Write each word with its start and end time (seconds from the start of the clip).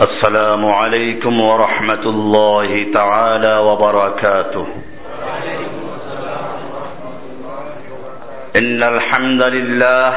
السلام 0.00 0.66
عليكم 0.66 1.40
ورحمة 1.40 2.04
الله 2.04 2.86
تعالى 2.94 3.54
وبركاته. 3.56 4.66
إن 8.60 8.82
الحمد 8.82 9.42
لله 9.42 10.10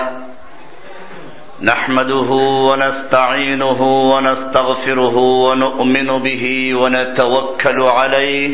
نحمده 1.61 2.29
ونستعينه 2.67 3.81
ونستغفره 4.13 5.17
ونؤمن 5.17 6.09
به 6.27 6.43
ونتوكل 6.81 7.79
عليه 7.81 8.51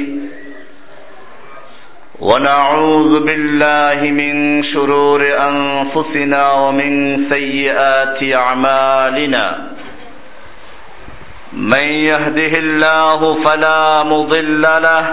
ونعوذ 2.20 3.14
بالله 3.26 4.00
من 4.02 4.64
شرور 4.74 5.22
أنفسنا 5.50 6.52
ومن 6.52 6.92
سيئات 7.30 8.20
أعمالنا. 8.38 9.69
من 11.54 11.84
يهده 11.84 12.54
الله 12.58 13.44
فلا 13.44 14.04
مضل 14.04 14.62
له 14.62 15.06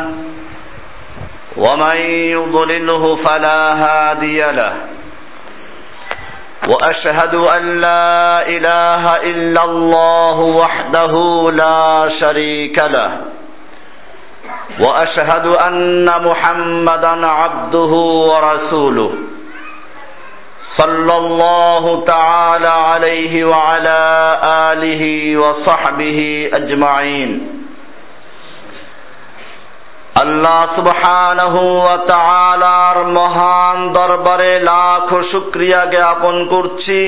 ومن 1.56 1.96
يضلله 2.36 3.16
فلا 3.16 3.60
هادي 3.74 4.40
له. 4.40 4.72
وأشهد 6.68 7.34
أن 7.34 7.80
لا 7.80 8.48
إله 8.48 9.04
إلا 9.22 9.64
الله 9.64 10.38
وحده 10.40 11.14
لا 11.52 12.10
شريك 12.20 12.76
له. 12.84 13.10
وأشهد 14.86 15.46
أن 15.66 16.06
محمدا 16.24 17.26
عبده 17.26 17.92
ورسوله. 18.30 19.12
صلى 20.77 21.15
الله 21.17 22.05
تعالى 22.05 22.73
عليه 22.89 23.33
وعلى 23.45 24.01
آله 24.69 25.03
وصحبه 25.37 26.19
أجمعين 26.53 27.31
আল্লাহ 30.15 30.59
সুবহানাহু 30.75 31.61
ওয়া 31.77 31.97
তাআলার 32.13 32.97
মহান 33.19 33.77
দরবারে 33.93 34.53
লাখ 34.63 35.07
শুকরিয়া 35.31 35.81
জ্ঞাপন 35.85 36.35
করছি 36.49 37.01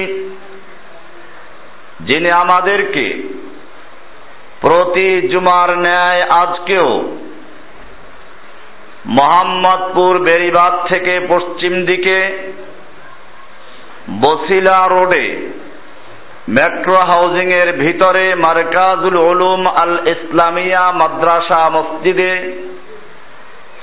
যিনি 2.00 2.30
আমাদেরকে 2.44 3.06
প্রতি 4.62 5.10
জুমার 5.32 5.70
ন্যায় 5.78 6.22
আজকেও 6.42 6.90
মোহাম্মদপুর 9.18 10.14
বেরিবাদ 10.24 10.74
থেকে 10.92 11.14
পশ্চিম 11.28 11.74
দিকে 11.86 12.18
বসিলা 14.23 14.89
রোডে 14.89 15.27
মেট্রো 16.49 16.99
হাউজিং 17.13 17.53
এর 17.53 17.73
ভিতরে 17.73 18.35
মার্কাজুল 18.35 19.17
উলুম 19.17 19.61
আল 19.83 19.95
ইসলামিয়া 20.09 20.93
মাদ্রাসা 20.93 21.63
মসজিদে 21.73 22.35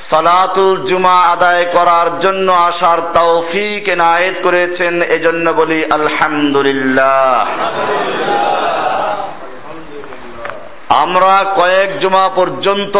সালাতুল 0.10 0.88
জুমা 0.90 1.18
আদায় 1.34 1.66
করার 1.66 2.20
জন্য 2.20 2.52
আসার 2.52 3.00
তৌফিক 3.20 3.90
এনায়েত 3.90 4.36
করেছেন, 4.44 5.02
এজন্য 5.02 5.54
বলি 5.54 5.80
আলহামদুলিল্লাহ। 5.92 7.48
আমরা 11.04 11.34
কয়েক 11.56 11.90
জুমা 12.00 12.30
পর্যন্ত 12.30 12.96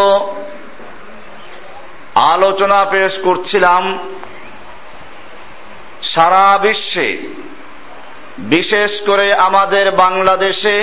আলোচনা 2.34 2.86
পেশ 2.86 3.14
করছিলাম। 3.24 3.84
সারা 6.16 6.58
বিশ্বে, 6.58 7.18
বিশেষ 8.38 8.92
করে 9.08 9.32
আমাদের 9.46 9.92
বাংলাদেশে, 9.92 10.78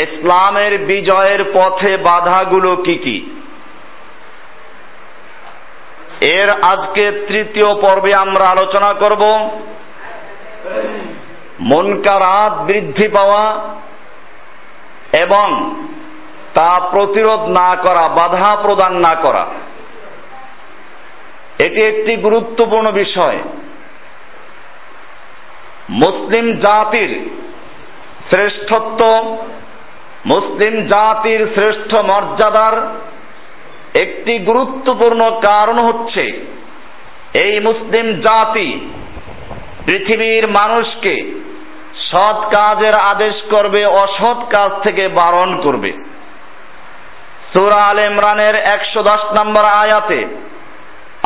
ইসলামের 0.00 0.78
বিজয়ের 0.78 1.44
পথে 1.44 1.96
বাধাগুলো 1.96 2.76
কি 2.76 2.94
কি? 2.94 3.16
এর 6.20 6.48
আজকে 6.66 7.24
তৃতীয় 7.28 7.74
পর্বে 7.74 8.10
আমরা 8.18 8.50
আলোচনা 8.50 8.94
করব 8.94 9.22
মনকারাত 11.60 12.52
বৃদ্ধি 12.62 13.08
পাওয়া 13.08 13.74
এবং 15.12 15.74
তা 16.54 16.88
প্রতিরোধ 16.90 17.40
না 17.40 17.70
করা, 17.82 18.08
বাধা 18.08 18.56
প্রদান 18.62 18.92
না 18.94 19.14
করা। 19.14 19.46
এটি 21.64 21.82
একটি 21.82 22.16
গুরুত্বপূর্ণ 22.16 22.90
বিষয়। 22.90 23.38
মুসলিম 25.90 26.60
জাতির 26.60 27.30
শ্রেষ্ঠত্ব, 28.30 29.00
মুসলিম 30.26 30.86
জাতির 30.86 31.46
শ্রেষ্ঠ 31.58 32.00
মর্যাদার 32.00 32.74
একটি 34.00 34.38
গুরুত্বপূর্ণ 34.38 35.30
কারণ 35.30 35.78
হচ্ছে 35.78 36.24
এই 37.44 37.60
মুসলিম 37.60 38.20
জাতি 38.20 38.88
পৃথিবীর 39.86 40.48
মানুষকে 40.48 41.14
সৎ 42.10 42.38
কাজের 42.56 43.00
আদেশ 43.00 43.34
করবে, 43.50 43.86
অসৎ 43.86 44.56
কাজ 44.56 44.70
থেকে 44.82 45.08
বারণ 45.08 45.60
করবে। 45.60 45.92
সুরা 47.52 47.90
আল 47.90 47.98
ইমরানের 47.98 48.54
একশো 48.54 49.02
দশ 49.02 49.22
নম্বর 49.40 49.64
আয়াতে 49.66 50.26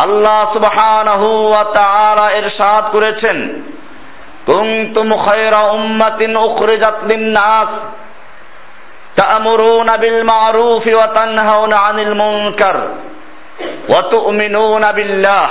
আল্লাহ 0.03 0.53
সুবহানাহু 0.53 1.49
ওয়া 1.49 1.65
তাআলা 1.65 2.27
ইরশাদ 2.31 2.85
করেছেন 2.93 3.65
কুনতুম 4.47 5.09
খায়রা 5.27 5.61
উম্মাতিন 5.71 6.37
উখরিজাত 6.37 6.99
লিন-নাস 7.13 7.71
ওয়া 10.95 11.07
তানহাউনা 11.07 11.77
'আনিল 11.83 12.15
মুনকার 12.15 12.77
ওয়া 13.89 14.03
তু'মিনুনা 14.11 14.93
বিল্লাহ। 14.93 15.51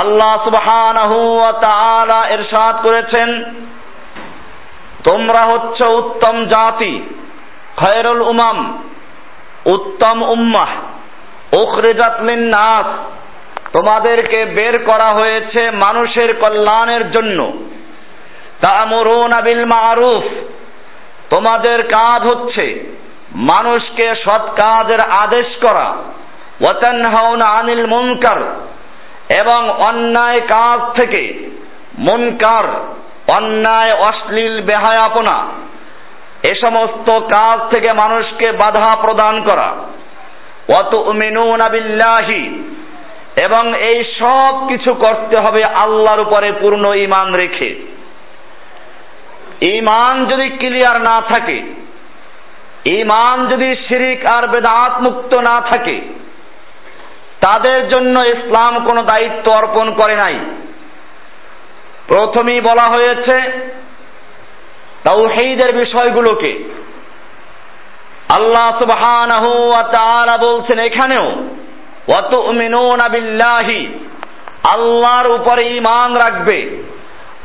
আল্লাহ 0.00 0.32
সুবহানাহু 0.44 1.16
ওয়া 1.36 1.52
তাআলা 1.52 2.18
ইরশাদ 2.30 2.74
করেছেন, 2.86 3.28
তোমরা 5.08 5.42
হচ্ছে 5.52 5.84
উত্তম 5.92 6.44
জাতি, 6.44 6.94
খয়রুল 7.76 8.22
উমাম, 8.22 8.58
উত্তম 9.74 10.22
উম্মাহ, 10.22 10.70
উখরিজাত 11.60 12.16
নাস 12.54 12.88
তোমাদেরকে 13.76 14.44
বের 14.44 14.84
করা 14.84 15.06
হয়েছে 15.14 15.70
মানুষের 15.70 16.34
কল্যাণের 16.34 17.12
জন্য। 17.12 17.52
তা'মুরুনা 18.62 19.40
বিল 19.40 19.64
মারুফ। 19.64 20.24
তোমাদের 21.34 21.82
কাজ 21.82 22.22
হচ্ছে 22.22 22.96
মানুষকে 23.34 24.14
সৎ 24.24 24.40
কাজের 24.40 25.10
আদেশ 25.18 25.46
করা। 25.60 25.96
আনিল 27.46 27.86
মুনকার। 27.86 28.42
এবং 29.42 29.70
অন্যায় 29.70 30.40
কাজ 30.40 31.00
থেকে 31.00 31.50
মুনকার, 31.98 32.64
অন্যায়, 33.42 33.94
অশ্লীল 33.94 34.62
বেহায়াপনা, 34.62 35.46
এ 36.50 36.54
সমস্ত 36.66 37.18
কাজ 37.18 37.70
থেকে 37.70 37.88
মানুষকে 38.02 38.52
বাধা 38.52 39.00
প্রদান 39.00 39.42
করা। 39.42 39.74
অত 40.80 40.94
বিল্লাহি। 41.70 42.62
এবং 43.46 43.74
এই 43.76 44.04
সব 44.18 44.68
কিছু 44.68 44.94
করতে 44.94 45.36
হবে 45.40 45.62
আল্লাহর 45.74 46.20
উপরে 46.20 46.52
পূর্ণ 46.52 46.94
ইমান 46.94 47.34
রেখে। 47.34 47.74
ইমান 49.70 50.26
যদি 50.26 50.48
ক্লিয়ার 50.48 51.02
না 51.02 51.22
থাকে 51.34 51.62
ইমান 52.90 53.46
যদি 53.46 53.76
শিরিক 53.88 54.36
আর 54.36 54.48
বেদাত 54.48 55.02
মুক্ত 55.02 55.34
না 55.34 55.60
থাকে, 55.60 56.00
তাদের 57.40 57.88
জন্য 57.88 58.20
ইসলাম 58.20 58.84
কোনো 58.84 59.02
দায়িত্ব 59.02 59.52
অর্পণ 59.52 59.94
করে 59.94 60.16
নাই। 60.16 60.38
প্রথমেই 62.06 62.60
বলা 62.60 62.86
হয়েছে 62.92 63.36
তাও 65.04 65.18
তাওহীদের 65.18 65.72
বিষয়গুলোকে। 65.72 66.64
আল্লাহ 68.38 68.78
সুবহানাহু 68.78 69.68
ওয়া 69.68 69.82
তাআলা 69.82 70.38
বলছেন 70.38 70.78
এখানেও 70.78 71.26
আল্লাহর 74.74 75.30
উপরে 75.30 75.62
ইমান 75.76 76.14
রাখবে। 76.14 76.82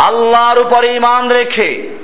আল্লাহর 0.07 0.65
উপরে 0.65 0.95
ইমান 0.95 1.29
রেখে 1.29 1.97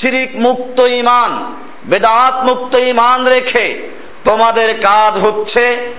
শিরিক 0.00 0.36
মুক্ত 0.36 0.82
ইমান 0.82 1.54
বেদাত 1.84 2.44
মুক্ত 2.44 2.74
ইমান 2.74 3.26
রেখে 3.26 3.88
তোমাদের 4.30 4.74
কাজ 4.74 5.28
হচ্ছে 5.28 5.94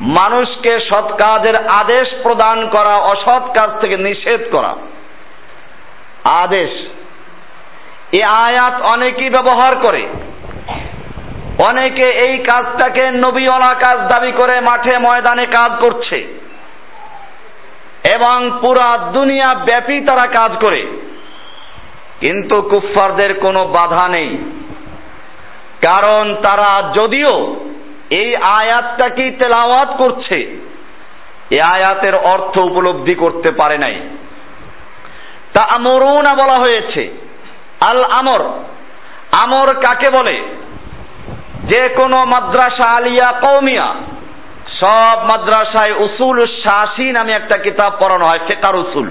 মানুষকে 0.00 0.80
সৎ 0.80 1.12
কাজের 1.12 1.64
আদেশ 1.80 2.08
প্রদান 2.22 2.68
করা, 2.68 2.96
অসৎ 2.96 3.42
কাজ 3.42 3.80
থেকে 3.80 3.96
নিষেধ 3.96 4.40
করা। 4.52 4.74
আদেশ। 6.24 6.70
এই 8.18 8.22
আয়াত 8.22 8.92
অনেকেই 8.92 9.30
ব্যবহার 9.30 9.78
করে। 9.88 10.06
অনেকে 11.68 12.10
এই 12.10 12.38
কাজটাকে 12.38 13.10
নবীওয়ালা 13.10 13.74
কাজ 13.74 13.96
দাবি 13.96 14.32
করে 14.32 14.60
মাঠে 14.60 15.02
ময়দানে 15.02 15.46
কাজ 15.46 15.80
করছে। 15.80 16.38
এবং 18.14 18.58
পুরা 18.60 18.98
দুনিয়া 18.98 19.54
ব্যাপী 19.54 20.00
তারা 20.00 20.30
কাজ 20.30 20.64
করে। 20.66 20.86
কিন্তু 22.20 22.62
কুফফারদের 22.62 23.40
কোনো 23.40 23.64
বাধা 23.64 24.08
নেই। 24.08 24.38
কারণ 25.82 26.34
তারা 26.34 26.92
যদিও 26.92 27.56
এই 28.10 28.36
আয়াতটা 28.36 29.08
কি 29.08 29.30
তেলাওয়াত 29.30 29.88
করছে 30.02 30.34
এই 31.50 31.60
আয়াতের 31.74 32.14
অর্থ 32.14 32.58
উপলব্ধি 32.58 33.14
করতে 33.14 33.52
পারে 33.52 33.78
নাই। 33.78 34.00
তা 35.54 35.68
আমরুনা 35.76 36.34
বলা 36.34 36.58
হয়েছে 36.58 37.08
আল 37.90 38.04
আমর 38.04 38.40
আমর 39.42 39.74
কাকে 39.74 40.12
বলে? 40.12 40.42
যে 41.70 41.82
কোনো 41.94 42.18
মাদ্রাসা 42.24 42.86
আলিয়া 42.96 43.28
কৌমিয়া 43.32 43.88
সব 44.80 45.16
মাদ্রাসায় 45.30 45.92
উসুল 45.92 46.46
শাসী 46.46 47.12
নামে 47.12 47.32
একটা 47.32 47.58
কিতাব 47.58 47.92
পড়ানো 48.00 48.24
হয়, 48.26 48.38
ফেকার 48.38 48.76
উসুল। 48.76 49.06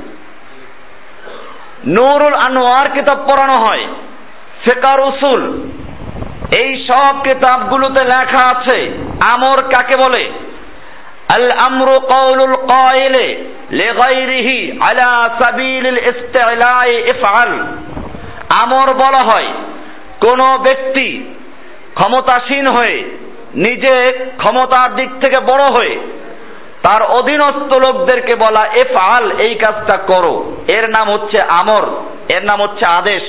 নুরুল 1.88 2.38
আনোয়ার 2.48 2.88
কিতাব 2.92 3.20
পড়ানো 3.30 3.58
হয়, 3.66 3.86
ফেকার 4.66 5.00
উসুল। 5.08 5.42
এই 6.62 6.86
সব 6.88 7.14
কিতাবগুলোতে 7.24 8.02
লেখা 8.06 8.42
আছে, 8.54 8.78
আমর 9.36 9.58
কাকে 9.64 9.96
বলে? 10.04 10.24
আল 11.36 11.48
আমরু 11.68 11.96
কওলুল 12.14 12.56
কাইলে 12.56 13.28
লিগাইরিহি 13.72 14.80
আলা 14.90 15.12
সাবিলিল 15.40 16.00
ইস্তিলাই 16.12 16.92
ইফআল। 17.14 17.52
আমর 18.64 18.88
বলা 18.94 19.22
হয়, 19.30 19.50
কোন 20.20 20.42
ব্যক্তি 20.58 21.08
ক্ষমতাসীন 22.00 22.66
হয়ে, 22.72 22.98
নিজে 23.56 24.14
ক্ষমতার 24.38 24.96
দিক 24.96 25.10
থেকে 25.10 25.42
বড় 25.42 25.66
হয়ে, 25.66 26.00
তার 26.84 27.02
অধীনস্থ 27.04 27.72
লোকদেরকে 27.88 28.36
বলা 28.36 28.66
এফ 28.66 29.18
আল 29.18 29.32
এই 29.32 29.56
কাজটা 29.56 29.98
করো। 29.98 30.56
এর 30.74 30.90
নাম 30.90 31.12
হচ্ছে 31.12 31.38
আমর, 31.62 31.88
এর 32.36 32.44
নাম 32.44 32.62
হচ্ছে 32.62 32.92
আদেশ। 32.92 33.24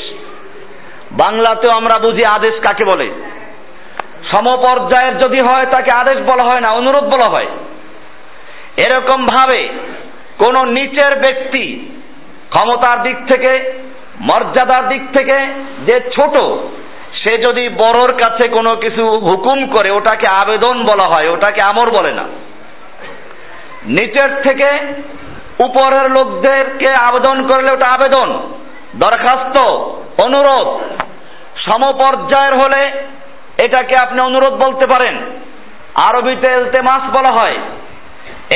বাংলাতেও 1.12 1.72
আমরা 1.72 1.98
বুঝি 1.98 2.22
আদেশ 2.36 2.54
কাকে 2.54 2.84
বলে। 2.84 3.10
সমপর্যায়ের 4.32 5.18
যদি 5.18 5.38
হয়, 5.38 5.64
তাকে 5.64 5.96
আদেশ 5.96 6.18
বলা 6.18 6.44
হয় 6.44 6.60
না 6.60 6.70
অনুরোধ 6.70 7.04
বলা 7.04 7.28
হয়। 7.36 7.46
এরকম 8.76 9.26
ভাবে 9.26 9.68
কোন 10.38 10.68
নিচের 10.68 11.18
ব্যক্তি 11.18 11.90
ক্ষমতার 12.50 13.02
দিক 13.02 13.16
থেকে, 13.16 13.82
মর্যাদার 14.20 14.88
দিক 14.88 15.02
থেকে 15.16 15.38
যে 15.86 16.00
ছোট 16.00 16.40
সে 17.24 17.38
যদি 17.38 17.68
বড়র 17.68 18.16
কাছে 18.16 18.48
কোনো 18.48 18.76
কিছু 18.76 19.08
হুকুম 19.08 19.66
করে, 19.66 19.90
ওটাকে 19.90 20.32
আবেদন 20.42 20.82
বলা 20.82 21.06
হয়, 21.06 21.28
ওটাকে 21.30 21.60
আমর 21.64 21.90
বলে 21.90 22.12
না। 22.12 22.24
নিচের 23.84 24.42
থেকে 24.42 24.70
উপরের 25.64 26.10
লোকদেরকে 26.10 26.92
আবেদন 26.92 27.48
করলে 27.48 27.72
ওটা 27.72 27.88
আবেদন, 27.88 28.52
দরখাস্ত, 28.96 29.68
অনুরোধ। 30.24 30.80
সমপর্যায়ের 31.60 32.52
হলে 32.56 32.90
এটাকে 33.64 33.94
আপনি 34.02 34.20
অনুরোধ 34.20 34.52
বলতে 34.52 34.84
পারেন। 34.92 35.16
আরবিতে 35.94 36.52
এলতেমাস 36.52 36.98
বলা 36.98 37.36
হয়। 37.40 37.58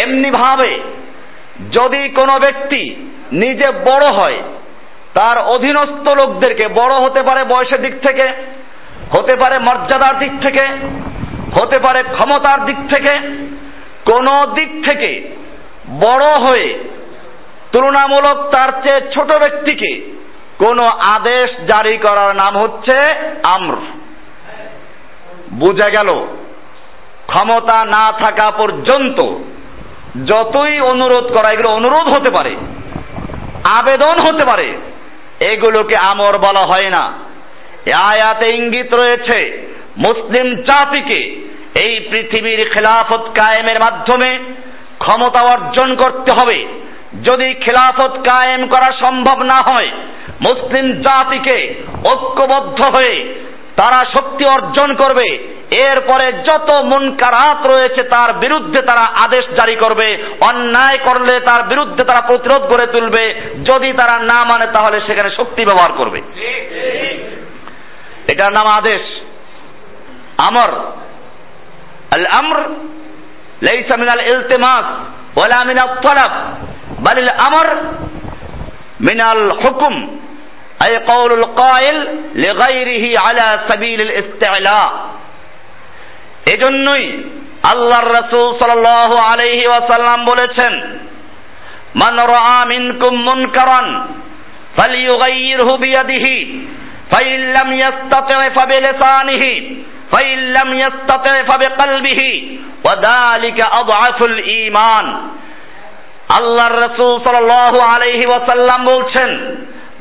এমনি 0.02 0.30
ভাবে 0.30 0.80
যদি 1.72 2.08
কোনো 2.08 2.38
ব্যক্তি 2.38 3.10
নিজে 3.32 3.72
বড় 3.72 4.16
হয় 4.22 4.38
তার 5.14 5.36
অধীনস্থ 5.54 6.06
লোকদেরকে, 6.20 6.66
বড় 6.68 6.94
হতে 7.04 7.20
পারে 7.22 7.42
বয়সের 7.44 7.80
দিক 7.82 7.94
থেকে, 8.06 8.26
হতে 9.14 9.34
পারে 9.36 9.56
মর্যাদার 9.58 10.14
দিক 10.18 10.32
থেকে, 10.42 10.64
হতে 11.56 11.78
পারে 11.80 12.00
ক্ষমতার 12.02 12.60
দিক 12.64 12.76
থেকে, 12.94 13.14
কোন 14.04 14.26
দিক 14.54 14.70
থেকে 14.88 15.10
বড় 16.04 16.26
হয়ে 16.44 16.68
তুলনামূলক 17.72 18.38
তার 18.54 18.70
চেয়ে 18.82 19.00
ছোট 19.14 19.30
ব্যক্তিকে 19.38 19.90
কোন 20.58 20.78
আদেশ 21.16 21.48
জারি 21.70 21.98
করার 21.98 22.30
নাম 22.34 22.52
হচ্ছে 22.62 22.96
আমর। 23.56 23.76
বুঝা 25.52 25.88
গেল, 25.88 26.10
ক্ষমতা 27.26 27.78
না 27.84 28.04
থাকা 28.22 28.50
পর্যন্ত 28.50 29.18
যতই 30.26 30.80
অনুরোধ 30.92 31.26
করা, 31.36 31.48
এগুলো 31.52 31.70
অনুরোধ 31.70 32.06
হতে 32.14 32.30
পারে, 32.36 32.52
আবেদন 33.78 34.16
হতে 34.26 34.44
পারে 34.50 34.68
এগুলোকে 35.40 35.98
আমর 36.10 36.38
বলা 36.38 36.66
হয় 36.66 36.90
না। 36.90 37.12
আয়াতে 37.92 38.50
ইঙ্গিত 38.50 38.94
রয়েছে, 38.94 39.68
মুসলিম 39.96 40.54
জাতিকে 40.54 41.44
এই 41.86 42.00
পৃথিবীর 42.10 42.58
খেলাফত 42.58 43.20
কায়েমের 43.20 43.78
মাধ্যমে 43.80 44.38
ক্ষমতা 44.98 45.44
অর্জন 45.54 45.94
করতে 45.94 46.30
হবে। 46.40 46.66
যদি 47.22 47.54
খেলাফত 47.54 48.16
কায়েম 48.16 48.66
করা 48.66 49.08
সম্ভব 49.08 49.42
না 49.42 49.58
হয়, 49.70 49.90
মুসলিম 50.28 50.92
জাতিকে 50.92 51.74
ঐক্যবদ্ধ 52.14 52.82
হয়ে 52.96 53.34
তারা 53.76 54.10
শক্তি 54.18 54.44
অর্জন 54.44 54.94
করবে 54.94 55.53
এরপরে 55.85 56.27
যত 56.47 56.69
মুনকারাত 56.83 57.59
রয়েছে 57.67 58.01
তার 58.09 58.29
বিরুদ্ধে 58.33 58.79
তারা 58.81 59.05
আদেশ 59.25 59.45
জারি 59.59 59.75
করবে 59.75 60.07
অন্যায় 60.49 60.99
করলে 61.07 61.33
তার 61.39 61.61
বিরুদ্ধে 61.63 62.03
তারা 62.03 62.21
প্রতিরোধ 62.27 62.61
গড়ে 62.61 62.87
তুলবে 62.91 63.23
যদি 63.63 63.89
তারা 63.93 64.15
না 64.31 64.39
মানে 64.43 64.65
তাহলে 64.73 64.97
সেখানে 65.07 65.29
শক্তি 65.37 65.61
ব্যবহার 65.65 65.91
করবে 65.91 66.19
এটার 68.31 68.51
নাম 68.53 68.67
আদেশ 68.79 69.03
আমর 70.47 70.71
আল 72.15 72.25
আমর 72.39 72.59
ليس 73.61 73.89
من 73.93 74.09
الالتماس 74.09 74.85
ولا 75.35 75.59
من 75.63 75.77
الطلب 75.79 76.31
بل 76.99 77.17
الامر 77.19 77.67
من 79.01 79.19
الحكم 79.25 79.93
أي 80.87 80.97
قول 81.05 81.31
القائل 81.33 81.97
لغيره 82.35 83.05
على 83.19 83.47
سبيل 83.69 83.99
الاستعلاء 84.01 84.89
এজন্যই 86.52 87.04
আল্লাহর 87.72 88.08
রাসূল 88.08 88.58
সাল্লাল্লাহু 88.60 89.16
আলাইহি 89.32 89.66
ওয়াসাল্লাম 89.66 90.24
বলেছেন, 90.24 90.72
মান 91.94 92.14
রাআ 92.18 92.66
মিনকুম 92.66 93.16
মুনকারান 93.16 93.86
ফালইয়ুগাইয়িরহু 94.76 95.78
বিয়াদিহি, 95.78 96.36
ফাইন 97.12 97.40
লাম 97.40 97.72
ইয়াস্তাতি' 97.72 98.52
ফাবিলিসানিহি, 98.56 99.84
ফাইন 100.12 100.38
লাম 100.38 100.74
ইয়াস্তাতি' 100.74 101.44
ফাবিকলবিহি, 101.50 102.58
ওয়া 102.84 102.96
যালিকা 102.96 103.64
আযআফুল 103.80 104.38
ঈমান। 104.38 105.06
আল্লাহর 106.38 106.76
রাসূল 106.76 107.12
সাল্লাল্লাহু 107.24 107.78
আলাইহি 107.94 108.26
ওয়াসাল্লাম 108.26 108.84
বলছেন, 108.84 109.30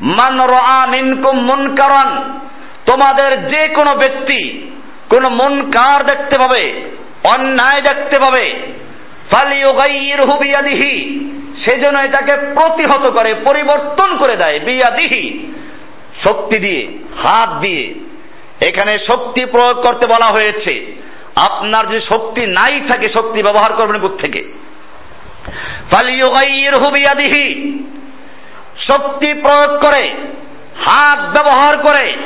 মান 0.00 0.34
রাআ 0.38 0.82
মিনকুম 0.94 1.36
মুনকারান, 1.38 2.10
তোমাদের 2.86 3.50
যে 3.50 3.68
কোনো 3.68 3.96
ব্যক্তি 3.96 4.40
কোন 5.14 5.28
মুনকার 5.28 6.06
দেখতে 6.06 6.38
পাবে? 6.38 6.72
অন্যায় 7.36 7.80
দেখতে 7.80 8.20
পাবে? 8.20 8.50
বিয়াদিহি। 10.38 11.20
সেজন্য 11.64 11.98
এটাকে 11.98 12.36
প্রতিহত 12.36 13.10
করে, 13.10 13.34
পরিবর্তন 13.34 14.16
করে 14.16 14.36
দেয়, 14.36 14.60
বিয়াদিহি। 14.60 15.52
শক্তি 16.28 16.60
দিয়ে, 16.60 16.88
হাত 17.16 17.60
দিয়ে। 17.60 17.94
এখানে 18.68 18.98
শক্তি 18.98 19.44
প্রয়োগ 19.44 19.86
করতে 19.86 20.06
বলা 20.06 20.28
হয়েছে। 20.32 21.02
আপনার 21.50 21.90
যে 21.90 22.00
শক্তি 22.00 22.46
নাই 22.46 22.80
থাকে, 22.80 23.12
শক্তি 23.12 23.42
ব্যবহার 23.42 23.72
করবেন 23.72 24.08
থেকে 24.08 24.44
শক্তি 28.92 29.34
প্রয়োগ 29.34 29.80
করে, 29.80 30.10
হাত 30.76 31.18
ব্যবহার 31.18 31.82
করে 31.82 32.16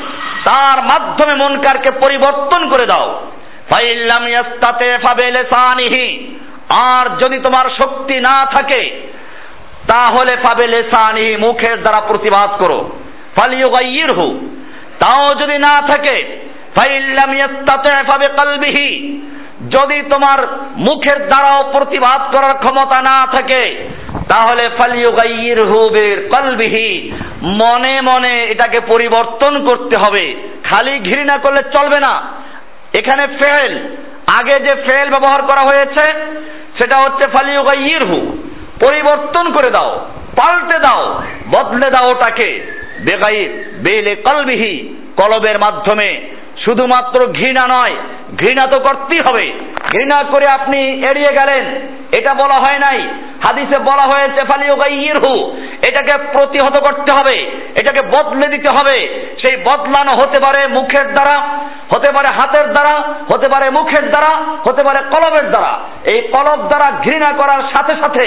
তার 0.44 0.82
মাধ্যমে 0.82 1.44
মনকারকে 1.44 1.94
পরিবর্তন 1.94 2.68
করে 2.68 2.86
দাও। 2.86 3.26
ফাইল্লাম 3.70 4.28
ইয়াস্তাতে 4.28 4.98
ফাবেলেসানিহি 5.06 6.34
আর 6.70 7.16
যদি 7.16 7.38
তোমার 7.38 7.70
শক্তি 7.70 8.14
না 8.14 8.46
থাকে, 8.46 9.12
তাহলে 9.88 10.36
ফাবেলেসানিহি 10.36 11.36
মুখের 11.36 11.82
দ্বারা 11.82 12.06
প্রতিবাদ 12.06 12.50
করো। 12.62 12.90
ফালিয়ুগাইয়িরহু। 13.36 14.50
তাও 14.98 15.38
যদি 15.38 15.58
না 15.58 15.80
থাকে, 15.80 16.48
ফাইল্লাম 16.76 17.34
ইয়াস্তাতে 17.34 18.02
ফাবিকলবিহি 18.02 19.20
যদি 19.60 20.02
তোমার 20.02 20.46
মুখের 20.76 21.28
দ্বারাও 21.28 21.72
প্রতিবাদ 21.72 22.36
করার 22.36 22.64
ক্ষমতা 22.64 23.02
না 23.02 23.26
থাকে, 23.26 23.88
তাহলে 24.12 24.68
ফালিয়ুগাইয়িরহু 24.68 25.90
বিকলবিহি, 25.90 27.12
মনে 27.42 28.00
মনে 28.00 28.44
এটাকে 28.44 28.78
পরিবর্তন 28.90 29.68
করতে 29.68 30.00
হবে। 30.06 30.34
খালি 30.64 30.98
ঘৃণা 30.98 31.38
করলে 31.38 31.70
চলবে 31.70 31.98
না। 32.08 32.20
এখানে 32.98 33.26
ফেল, 33.26 33.78
আগে 34.40 34.60
যে 34.60 34.74
ফেল 34.74 35.08
ব্যবহার 35.08 35.42
করা 35.42 35.62
হয়েছে, 35.62 36.14
সেটা 36.82 36.98
হচ্ছে 36.98 37.30
ফালিয়ুগাইয়িরহু। 37.30 38.38
পরিবর্তন 38.86 39.52
করে 39.52 39.70
দাও, 39.70 40.08
পাল্টে 40.40 40.78
দাও, 40.78 41.22
বদলে 41.50 41.90
দাও 41.90 42.10
ওটাকে। 42.10 42.78
বেগাইর, 43.00 43.64
বেলে 43.78 44.14
কলবিহি, 44.14 44.94
কলবের 45.16 45.54
মাধ্যমে। 45.60 46.38
শুধুমাত্র 46.68 47.26
ঘৃণা 47.26 47.64
নয়, 47.70 47.96
ঘৃণা 48.38 48.64
তো 48.66 48.78
করতেই 48.80 49.18
হবে। 49.18 49.52
ঘৃণা 49.92 50.24
করে 50.30 50.46
আপনি 50.50 50.78
এড়িয়ে 50.82 51.32
গেলেন, 51.32 51.64
এটা 52.18 52.34
বলা 52.34 52.54
হয় 52.54 52.78
নাই। 52.78 53.08
হাদিসে 53.44 53.78
বলা 53.80 54.04
হয়েছে, 54.12 54.40
ফালিউগাইয়িরহু 54.52 55.34
এটাকে 55.86 56.14
প্রতিহত 56.32 56.76
করতে 56.86 57.10
হবে, 57.12 57.36
এটাকে 57.80 58.02
বদলে 58.06 58.46
দিতে 58.48 58.70
হবে। 58.76 58.96
সেই 59.42 59.56
বদলানো 59.56 60.12
হতে 60.20 60.38
পারে 60.44 60.60
মুখের 60.66 61.06
দ্বারা, 61.14 61.36
হতে 61.92 62.10
পারে 62.14 62.28
হাতের 62.38 62.66
দ্বারা, 62.72 62.94
হতে 63.32 63.48
পারে 63.48 63.66
মুখের 63.78 64.04
দ্বারা, 64.10 64.32
হতে 64.66 64.82
পারে 64.82 65.00
কলমের 65.10 65.50
দ্বারা। 65.50 65.72
এই 66.12 66.20
কলব 66.34 66.60
দ্বারা 66.68 66.88
ঘৃণা 67.04 67.30
করার 67.32 67.62
সাথে 67.72 67.94
সাথে 68.02 68.24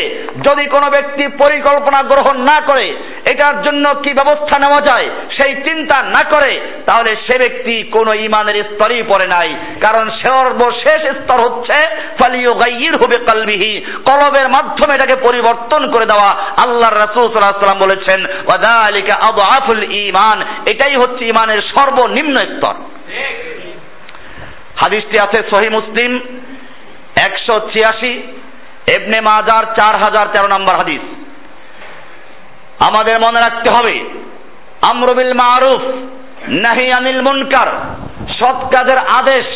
যদি 0.48 0.66
কোনো 0.66 0.88
ব্যক্তি 0.90 1.28
পরিকল্পনা 1.28 2.00
গ্রহণ 2.04 2.38
না 2.42 2.58
করে, 2.66 2.86
এটার 3.32 3.62
জন্য 3.62 3.86
কি 4.04 4.12
ব্যবস্থা 4.14 4.56
নেওয়া 4.60 4.82
যায়? 4.90 5.08
সেই 5.38 5.54
চিন্তা 5.64 5.98
না 6.04 6.22
করে, 6.34 6.52
তাহলে 6.86 7.16
সে 7.16 7.36
ব্যক্তি 7.38 7.84
কোনো 7.84 8.12
ইমানের 8.18 8.58
স্তরেই 8.64 9.04
পড়ে 9.04 9.28
নাই। 9.28 9.50
কারণ 9.86 10.06
সর্বশেষ 10.26 11.02
স্তর 11.20 11.40
হচ্ছে 11.46 11.78
ফালিও 12.20 12.54
গাইয়ির 12.54 12.96
হবে 13.02 13.18
কালবিহি 13.26 13.86
কলবের 14.10 14.48
মাধ্যমে 14.50 14.96
এটাকে 14.96 15.16
পরিবর্তন 15.28 15.92
করে 15.94 16.06
দেওয়া, 16.06 16.30
আল্লাহর 16.66 17.00
রাসূল 17.04 17.26
সাল্লাম 17.42 17.80
বলেছেন 17.86 18.20
ঈমান 20.08 20.38
এটাই 20.72 20.96
হচ্ছে 21.02 21.24
ইমানের 21.26 21.62
সর্বনিম্ন 21.74 22.36
স্তর। 22.52 22.76
হাদিসটি 24.82 25.16
আছে 25.26 25.40
সহি 25.52 25.70
মুসলিম, 25.70 26.12
একশো 27.26 27.56
ছিয়াশি 27.74 28.14
এবনে 28.96 29.18
মাজার 29.22 29.64
চার 29.78 29.96
হাজার 30.04 30.26
তেরো 30.34 30.48
নম্বর 30.58 30.76
হাদিস। 30.78 31.04
আমাদের 32.90 33.16
মনে 33.26 33.40
রাখতে 33.40 33.70
হবে 33.76 33.96
আমরবিল 34.92 35.34
মারুফ, 35.34 35.82
নাহি 36.66 36.86
আনিল 36.98 37.22
মুনকার, 37.22 37.70
সৎ 38.40 38.60
কাজের 38.74 39.00
আদেশ, 39.20 39.48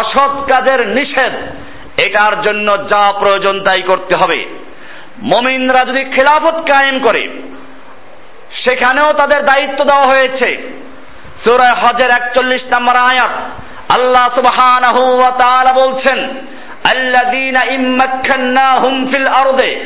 অসৎ 0.00 0.34
কাজের 0.50 0.80
নিষেধ, 0.88 1.34
এটার 2.06 2.34
জন্য 2.42 2.68
যা 2.92 3.02
প্রয়োজন 3.12 3.64
তাই 3.64 3.82
করতে 3.82 4.14
হবে। 4.22 4.38
মমিনরা 5.22 5.86
যদি 5.86 6.04
খেলাফত 6.04 6.56
কায়েম 6.70 6.98
করে, 7.06 7.28
সেখানেও 8.64 9.12
তাদের 9.12 9.44
দায়িত্ব 9.44 9.84
দেওয়া 9.84 10.06
হয়েছে। 10.12 10.58
সূরা 11.44 11.68
হজের 11.80 12.10
একচল্লিশ 12.22 12.62
নম্বর 12.62 12.96
আয়াত, 12.96 13.34
আল্লাহ 13.98 14.34
সুবহানাহু 14.34 15.16
ওয়া 15.16 15.32
তাআলা 15.38 15.86
বলছেন, 15.86 16.18
আল্লাযীনা 16.94 17.70
ইম্মাক্কান্নাহুম 17.70 19.06
ফিল 19.06 19.28
আরদে। 19.40 19.84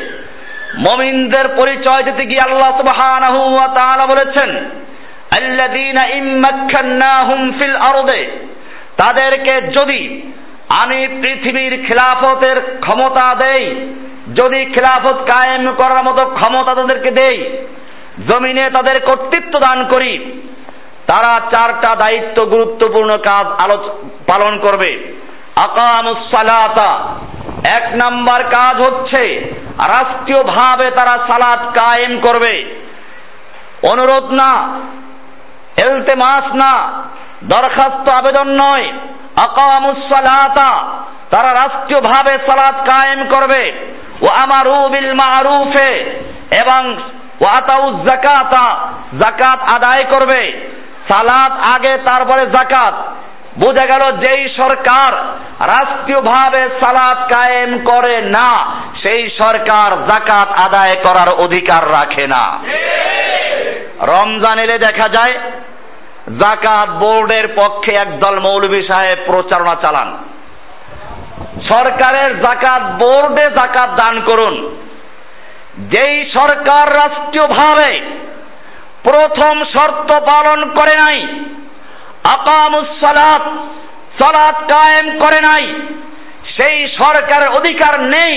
মুমিনদের 0.88 1.48
পরিচয় 1.48 2.02
দিতে 2.02 2.26
গিয়ে 2.26 2.46
আল্লাহ 2.46 2.76
সুবহানাহু 2.76 3.54
ওয়া 3.54 3.68
তাআলা 3.68 4.06
বলেছেন, 4.06 4.50
আল্লাযীনা 5.38 6.08
ইম্মাক্কান্নাহুম 6.14 7.52
ফিল 7.52 7.76
আরদে। 7.76 8.30
তাদেরকে 8.96 9.62
যদি 9.62 10.32
আমি 10.84 11.08
পৃথিবীর 11.22 11.84
খিলাফতের 11.86 12.60
ক্ষমতা 12.80 13.34
দেই 13.34 13.64
যদি 14.34 14.64
খিলাফত 14.64 15.16
কায়েম 15.16 15.72
করার 15.72 16.04
মতো 16.04 16.26
ক্ষমতা 16.26 16.74
তাদেরকে 16.74 17.10
দেই, 17.10 17.66
জমিনে 18.30 18.70
তাদের 18.70 19.02
কর্তৃত্ব 19.02 19.58
দান 19.58 19.84
করি, 19.84 20.42
তারা 21.06 21.40
চারটা 21.40 21.94
দায়িত্ব 21.94 22.46
গুরুত্বপূর্ণ 22.46 23.10
কাজ 23.12 23.46
আলোচ, 23.46 23.90
পালন 24.30 24.58
করবে। 24.58 25.14
আকামুসালাতা 25.56 26.90
এক 27.76 27.94
নাম্বার 27.94 28.44
কাজ 28.44 28.76
হচ্ছে 28.76 29.40
রাষ্ট্রীয়ভাবে 29.88 30.90
তারা 30.90 31.18
সালাত 31.18 31.70
কায়েম 31.70 32.20
করবে। 32.20 32.80
অনুরোধ 33.92 34.24
না, 34.24 34.78
এলতেমাস 35.90 36.54
না, 36.54 37.02
দরখাস্ত 37.44 38.06
আবেদন 38.20 38.48
নয়। 38.48 38.92
আকামুসালাতা 39.36 40.70
তারা 41.30 41.52
রাষ্ট্রীয়ভাবে 41.52 42.38
সালাত 42.38 42.88
কায়েম 42.90 43.24
করবে। 43.24 43.88
ও 44.22 44.88
বিল 44.88 45.12
মারুফে 45.14 45.92
এবং 46.62 46.82
ওয়াতাউ 47.40 47.84
জাকাতা 48.08 48.66
জাকাত 49.22 49.58
আদায় 49.76 50.04
করবে। 50.04 50.42
সালাত 51.12 51.52
আগে, 51.76 51.98
তারপরে 51.98 52.46
জাকাত 52.46 52.94
বোঝা 53.58 53.86
গেল 53.86 54.02
যেই 54.24 54.42
সরকার 54.56 55.12
রাষ্ট্রীয়ভাবে 55.74 56.62
সালাত 56.80 57.18
কায়েম 57.34 57.70
করে 57.78 58.22
না, 58.36 58.50
সেই 59.02 59.22
সরকার 59.42 59.90
জাকাত 60.10 60.48
আদায় 60.66 60.96
করার 61.04 61.30
অধিকার 61.44 61.82
রাখে 61.88 62.26
না। 62.26 62.44
রমজান 64.12 64.56
এলে 64.64 64.76
দেখা 64.78 65.08
যায় 65.08 65.34
জাকাত 66.40 66.88
বোর্ডের 66.90 67.46
পক্ষে 67.56 67.92
একদল 68.00 68.40
মৌলভী 68.40 68.82
সাহেব 68.88 69.18
প্রচারণা 69.26 69.74
চালান। 69.84 70.08
সরকারের 71.70 72.30
জাকাত 72.44 72.82
বোর্ডে 73.00 73.46
জাকাত 73.58 73.90
দান 74.00 74.14
করুন। 74.28 74.54
যেই 75.92 76.14
সরকার 76.36 76.84
রাষ্ট্রীয়ভাবে 77.02 77.90
প্রথম 79.08 79.54
শর্ত 79.74 80.10
পালন 80.30 80.60
করে 80.78 80.94
নাই 81.04 81.18
আকামুসালাত 82.36 83.44
সালাত 84.20 84.56
কায়েম 84.72 85.06
করে 85.22 85.40
নাই, 85.48 85.64
সেই 86.56 86.78
সরকারের 87.00 87.50
অধিকার 87.58 87.94
নেই, 88.14 88.34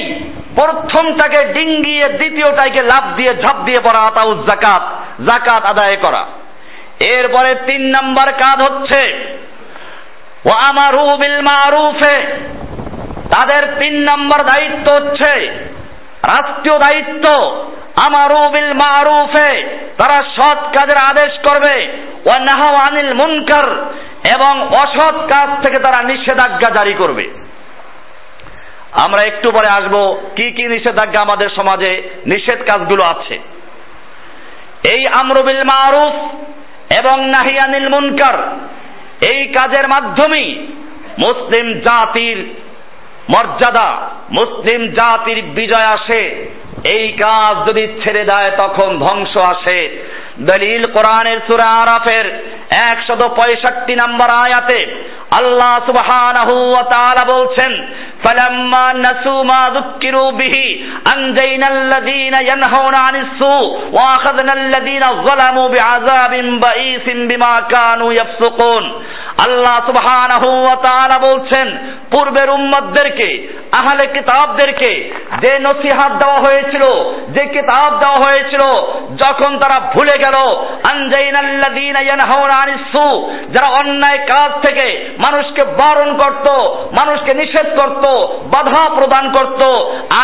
প্রথমটাকে 0.55 1.39
ডিঙ্গিয়ে, 1.53 2.05
দ্বিতীয়টাকে 2.19 2.81
লাভ 2.83 3.03
দিয়ে, 3.17 3.33
ঝাঁপ 3.33 3.57
দিয়ে 3.67 3.81
পড়া 3.85 4.01
আতাউজ 4.09 4.39
জাকাত 4.49 4.83
জাকাত 5.29 5.63
আদায় 5.73 5.97
করা। 6.05 6.23
এরপরে 7.15 7.51
তিন 7.67 7.81
নাম্বার 7.95 8.27
কাজ 8.43 8.57
হচ্ছে 8.67 9.01
ও 10.49 10.51
আমার 10.69 10.93
বিল 11.21 11.37
মারুফে 11.49 12.15
তাদের 13.33 13.61
তিন 13.79 13.95
নম্বর 14.09 14.39
দায়িত্ব 14.51 14.87
হচ্ছে 14.97 15.31
রাষ্ট্রীয় 16.31 16.77
দায়িত্ব 16.85 17.25
আমারু 18.07 18.41
বিল 18.53 18.71
মারুফে, 18.83 19.51
তারা 19.99 20.17
সৎ 20.35 20.59
কাজের 20.75 20.99
আদেশ 21.11 21.31
করবে 21.47 21.75
ও 22.29 22.31
আনিল 22.87 23.11
মুনকার, 23.19 23.67
এবং 24.35 24.53
অসৎ 24.83 25.17
কাজ 25.33 25.49
থেকে 25.63 25.77
তারা 25.85 25.99
নিষেধাজ্ঞা 26.07 26.69
জারি 26.77 26.95
করবে। 27.01 27.25
আমরা 29.05 29.21
একটু 29.27 29.47
পরে 29.55 29.69
আসব, 29.77 29.95
কি 30.35 30.47
কি 30.55 30.63
নিষেধাজ্ঞা 30.67 31.19
আমাদের 31.23 31.49
সমাজে 31.57 31.91
নিষেধ 32.25 32.59
কাজগুলো 32.69 33.03
আছে। 33.13 33.35
এই 34.93 35.01
আমরুবিল 35.21 35.61
মারুফ 35.71 36.15
এবং 36.99 37.17
নাহিয়ানিল 37.35 37.87
মুনকার, 37.93 38.37
এই 39.31 39.39
কাজের 39.57 39.85
মাধ্যমেই 39.93 40.49
মুসলিম 41.25 41.67
জাতির 41.87 42.39
মর্যাদা 43.33 43.89
মুসলিম 44.31 44.81
জাতির 44.87 45.41
বিজয় 45.41 45.87
আসে। 45.87 46.21
এই 46.97 47.11
কাজ 47.11 47.69
যদি 47.69 47.87
ছেড়ে 47.87 48.23
দেয় 48.25 48.51
তখন 48.57 48.89
ধ্বংস 48.99 49.33
আসে। 49.47 49.79
দলিল 50.50 50.82
কোরআনের 50.96 51.38
সুরা 51.46 51.68
আরাফের 51.82 52.26
একশত 52.90 53.22
পঁয়ষট্টি 53.38 53.94
নম্বর 54.02 54.28
আয়াতে 54.44 54.80
আল্লাহ 55.38 55.72
সুবহানাহু 55.88 56.54
ওয়া 56.72 56.84
তাআলা 56.92 57.22
বলছেন 57.34 57.72
فلما 58.24 58.86
نسوا 59.04 59.40
ما 59.44 59.62
ذكروا 59.78 60.30
به 60.32 60.56
أنجينا 61.14 61.68
الذين 61.68 62.34
ينهون 62.42 62.94
عن 62.96 63.14
السوء 63.16 63.66
وأخذنا 63.96 64.52
الذين 64.52 65.04
ظلموا 65.26 65.68
بعذاب 65.68 66.32
بئيس 66.64 67.06
بما 67.30 67.54
كانوا 67.74 68.10
يفسقون 68.12 68.84
আল্লাহ 69.46 69.76
সুবহানাহু 69.88 70.48
ওয়া 70.64 70.76
তাআলা 70.86 71.16
বলছেন 71.28 71.66
পূর্বের 72.12 72.48
উম্মতদেরকে 72.50 73.28
আহলে 73.80 74.04
কিতাবদেরকে 74.06 74.92
যে 75.42 75.52
নসিহাত 75.66 76.12
দেওয়া 76.22 76.38
হয়েছিল 76.46 76.84
যে 77.34 77.44
কিতাব 77.54 77.90
দেওয়া 78.02 78.18
হয়েছিল 78.24 78.62
যখন 79.22 79.50
তারা 79.62 79.78
ভুলে 79.92 80.14
গেল 80.23 80.37
যারা 83.51 83.67
অন্যায় 83.67 84.27
কাজ 84.27 84.51
থেকে 84.67 85.09
মানুষকে 85.27 85.65
বারণ 85.65 86.17
করত, 86.17 86.51
মানুষকে 87.01 87.37
নিষেধ 87.37 87.79
করত, 87.79 88.07
বাধা 88.25 88.89
প্রদান 88.89 89.31
করত, 89.31 89.65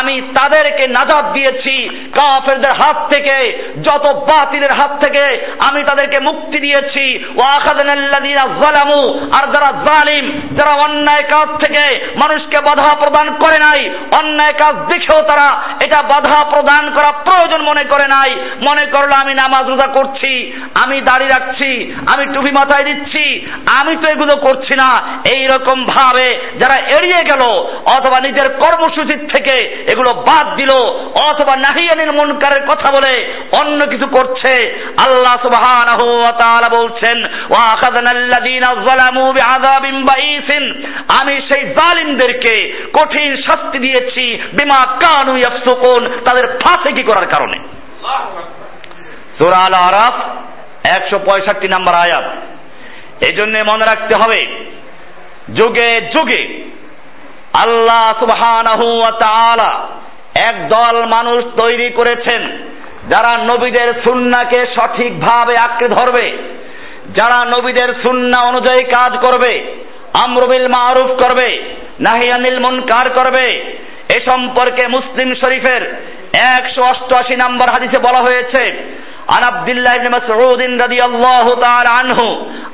আমি 0.00 0.20
তাদেরকে 0.20 0.88
নাজাত 0.88 1.32
দিয়েছি। 1.32 1.88
কাফেরদের 2.10 2.70
হাত 2.76 3.12
থেকে, 3.14 3.68
যত 3.82 4.14
বাতিলের 4.14 4.70
হাত 4.82 5.04
থেকে 5.04 5.52
আমি 5.68 5.84
তাদেরকে 5.84 6.32
মুক্তি 6.32 6.58
দিয়েছি। 6.58 7.24
ও 7.24 7.58
যালামু। 8.48 9.18
আর 9.18 9.46
যারা 9.46 9.72
জালিম, 9.72 10.40
যারা 10.52 10.74
অন্যায় 10.74 11.22
কাজ 11.22 11.64
থেকে 11.64 12.06
মানুষকে 12.06 12.56
বাধা 12.62 12.96
প্রদান 12.96 13.34
করে 13.34 13.56
নাই, 13.58 13.90
অন্যায় 14.18 14.52
কাজ 14.52 14.74
দেখেও 14.88 15.22
তারা 15.22 15.62
এটা 15.84 16.02
বাধা 16.02 16.50
প্রদান 16.50 16.90
করা 16.90 17.12
প্রয়োজন 17.12 17.62
মনে 17.62 17.84
করে 17.84 18.06
নাই। 18.08 18.34
মনে 18.36 18.86
করল 18.86 19.10
আমি 19.22 19.34
নামাজ 19.34 19.68
রোজা 19.68 19.87
করছি, 19.96 20.32
আমি 20.82 20.96
দাড়ি 21.08 21.26
রাখছি, 21.34 21.70
আমি 22.12 22.24
টুপি 22.34 22.52
মাথায় 22.60 22.84
দিচ্ছি, 22.88 23.24
আমি 23.78 23.92
তো 24.02 24.06
এগুলো 24.14 24.34
করছি 24.46 24.74
না। 24.82 24.90
এই 25.34 25.42
রকম 25.52 25.78
ভাবে 25.94 26.28
যারা 26.60 26.76
এড়িয়ে 26.96 27.22
গেল, 27.30 27.42
অথবা 27.96 28.18
নিজের 28.26 28.48
কর্মসূচির 28.62 29.22
থেকে 29.34 29.56
এগুলো 29.92 30.10
বাদ 30.28 30.46
দিল, 30.60 30.72
অথবা 31.28 31.54
নাহিয়ানির 31.66 32.12
মুনকারের 32.18 32.62
কথা 32.70 32.88
বলে 32.96 33.12
অন্য 33.60 33.80
কিছু 33.92 34.06
করছে, 34.16 34.52
আল্লাহ 35.04 35.34
সুবহানাহু 35.44 36.06
বলছেন 36.78 37.16
আমি 41.20 41.34
সেই 41.48 41.62
জালিমদেরকে 41.78 42.54
কঠিন 42.96 43.30
শাস্তি 43.46 43.78
দিয়েছি, 43.86 44.24
বিমা 44.58 44.80
কানু 45.02 45.34
ইয়াফসুকুন, 45.38 46.02
তাদের 46.26 46.44
ফাঁসে 46.62 46.90
কি 46.96 47.02
করার 47.08 47.26
কারণে? 47.34 47.58
সূরা 49.38 49.58
আল 49.66 49.74
আরাফ 49.88 50.16
একশো 50.96 51.16
পঁয়ষট্টি 51.18 51.68
নম্বর 51.74 51.94
আয়াত। 52.04 52.26
এই 53.28 53.34
জন্য 53.38 53.54
মনে 53.70 53.84
রাখতে 53.90 54.14
হবে, 54.20 54.40
যুগে 55.58 55.90
যুগে 56.14 56.42
আল্লাহ 57.64 58.04
সুবহানাহু 58.22 58.86
ওয়া 58.98 59.12
তাআলা 59.24 59.70
একদল 60.50 60.96
মানুষ 61.16 61.40
তৈরি 61.60 61.88
করেছেন, 61.90 62.42
যারা 63.12 63.32
নবীদের 63.50 63.88
সুন্নাকে 64.04 64.60
সঠিকভাবে 64.76 65.54
আঁকড়ে 65.66 65.88
ধরবে, 65.96 66.26
যারা 67.18 67.38
নবীদের 67.54 67.90
সুন্না 68.04 68.38
অনুযায়ী 68.50 68.82
কাজ 68.96 69.12
করবে 69.24 69.52
আমরুবিল 70.24 70.66
মারুফ 70.76 71.10
করবে 71.22 71.48
নাহিয়ানিল 72.06 72.58
মুনকার 72.64 73.06
করবে, 73.18 73.46
এ 74.16 74.18
সম্পর্কে 74.28 74.84
মুসলিম 74.96 75.28
শরীফের 75.42 75.82
একশো 76.56 76.82
অষ্টআশি 76.92 77.34
নম্বর 77.44 77.66
হাদিসে 77.74 77.98
বলা 78.06 78.20
হয়েছে 78.26 78.62
عن 79.33 79.41
عبد 79.51 79.69
الله 79.69 79.93
بن 80.01 80.11
مسعود 80.11 80.61
رضي 80.83 81.01
الله 81.05 81.45
تعالى 81.59 81.89
عنه 81.99 82.19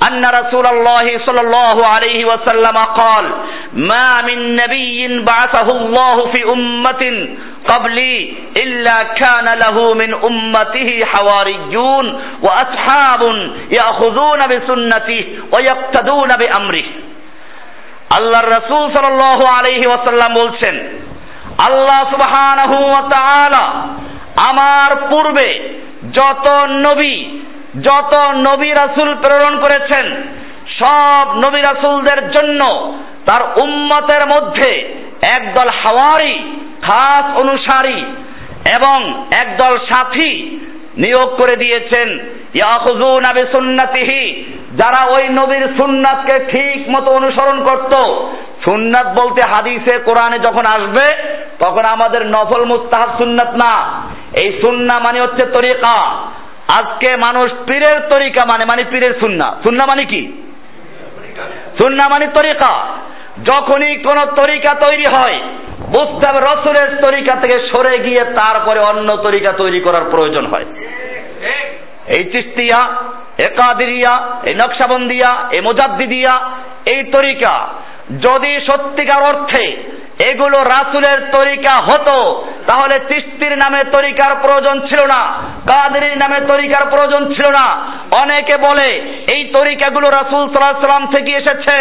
أن 0.08 0.22
رسول 0.40 0.66
الله 0.74 1.06
صلى 1.26 1.42
الله 1.46 1.78
عليه 1.96 2.26
وسلم 2.26 2.78
قال 3.02 3.26
ما 3.74 4.10
من 4.28 4.56
نبي 4.56 5.20
بعثه 5.30 5.68
الله 5.78 6.16
في 6.34 6.42
أمة 6.54 7.04
قبلي 7.68 8.34
إلا 8.64 8.98
كان 9.22 9.48
له 9.64 9.94
من 9.94 10.14
أمته 10.14 11.00
حواريون 11.14 12.06
وأصحاب 12.42 13.22
يأخذون 13.80 14.40
بسنته 14.52 15.22
ويقتدون 15.54 16.30
بأمره 16.40 16.84
আল্লাহর 18.18 18.50
রসুল 18.58 18.84
সাল্লাহ 18.96 19.40
আলহি 19.58 19.86
ওয়াসাল্লাম 19.90 20.32
বলছেন 20.42 20.76
আল্লাহ 21.68 22.00
সুবহানাহু 22.14 22.76
ওয়া 22.90 23.04
তাআলা 23.16 23.64
আমার 24.50 24.90
পূর্বে 25.12 25.50
যত 26.13 26.65
নবী 26.65 27.41
যত 27.83 28.19
নবী 28.37 28.71
রাসূল 28.71 29.15
প্রেরণ 29.15 29.61
করেছেন, 29.61 30.23
সব 30.81 31.35
নবী 31.35 31.61
রাসূলদের 31.61 32.31
জন্য 32.31 32.61
তার 33.25 33.65
উম্মতের 33.65 34.23
মধ্যে 34.27 34.71
একদল 35.37 35.69
হাওয়ারি, 35.85 36.59
খাস 36.83 37.39
অনুসারী 37.39 38.05
এবং 38.77 39.25
একদল 39.43 39.71
সাথী 39.71 40.59
নিয়োগ 40.97 41.29
করে 41.37 41.57
দিয়েছেন। 41.57 42.09
ইয়াখুযুনা 42.55 43.33
বিসুন্নাতিহি, 43.33 44.45
যারা 44.77 45.11
ওই 45.11 45.29
নবীর 45.29 45.69
সুন্নাতকে 45.81 46.45
ঠিক 46.45 46.89
মতো 46.89 47.13
অনুসরণ 47.13 47.65
করত। 47.65 47.95
সুন্নাত 48.69 49.07
বলতে 49.07 49.41
হাদিসে, 49.51 49.99
কোরআনে 49.99 50.39
যখন 50.39 50.65
আসবে, 50.67 51.17
তখন 51.59 51.85
আমাদের 51.85 52.27
নফল 52.27 52.65
মুস্তাহাব 52.65 53.09
সুন্নাত 53.19 53.55
না। 53.55 54.01
এই 54.41 54.61
সুন্না 54.65 54.99
মানে 54.99 55.21
হচ্ছে 55.21 55.47
তরিকা। 55.47 55.99
আজকে 56.81 57.17
মানুষ 57.17 57.51
পীরের 57.67 58.01
তরিকা 58.01 58.47
মানে 58.47 58.65
মানে 58.65 58.85
পীরের 58.91 59.15
সুন্না। 59.21 59.51
সুন্না 59.51 59.85
মানে 59.85 60.05
কি? 60.05 60.43
সুন্না 61.83 62.05
মানে 62.11 62.27
তরিকা। 62.27 62.87
যখনই 63.45 63.95
কোন 63.95 64.25
তরিকা 64.25 64.75
তৈরি 64.75 65.05
হয় 65.17 65.41
বুঝতে 65.81 66.29
হবে 66.29 66.39
রসুলের 66.41 67.03
তরিকা 67.03 67.37
থেকে 67.37 67.59
সরে 67.59 67.99
গিয়ে 67.99 68.25
তারপরে 68.25 68.81
অন্য 68.81 69.17
তরিকা 69.17 69.53
তৈরি 69.53 69.81
করার 69.81 70.11
প্রয়োজন 70.11 70.47
হয়। 70.47 70.65
এই 72.19 72.25
চিস্তিয়া 72.25 73.03
এ 73.47 73.51
কাদিরিয়া, 73.51 74.41
এই 74.45 74.55
নকশাবন্দিয়া, 74.55 75.49
এই 75.57 75.61
মোজাদ্দিদিয়া, 75.61 76.51
এই 76.95 77.05
তরিকা 77.05 77.69
যদি 78.13 78.61
সত্যিকার 78.61 79.23
অর্থে 79.23 79.77
এগুলো 80.31 80.59
রাসুলের 80.75 81.19
তরিকা 81.35 81.75
হতো। 81.89 82.17
তাহলে 82.69 82.97
তিস্তির 83.09 83.55
নামে 83.57 83.81
তরিকার 83.97 84.33
প্রয়োজন 84.35 84.77
ছিল 84.81 85.01
না, 85.07 85.23
কাদেরির 85.71 86.17
নামে 86.17 86.39
তরিকার 86.47 86.85
প্রয়োজন 86.91 87.23
ছিল 87.35 87.47
না। 87.51 87.67
অনেকে 88.23 88.57
বলে, 88.57 88.89
এই 89.35 89.43
তরিকাগুলো 89.57 90.07
রাসুল 90.09 90.43
সাল্লাম 90.53 91.07
থেকে 91.07 91.31
এসেছে। 91.33 91.77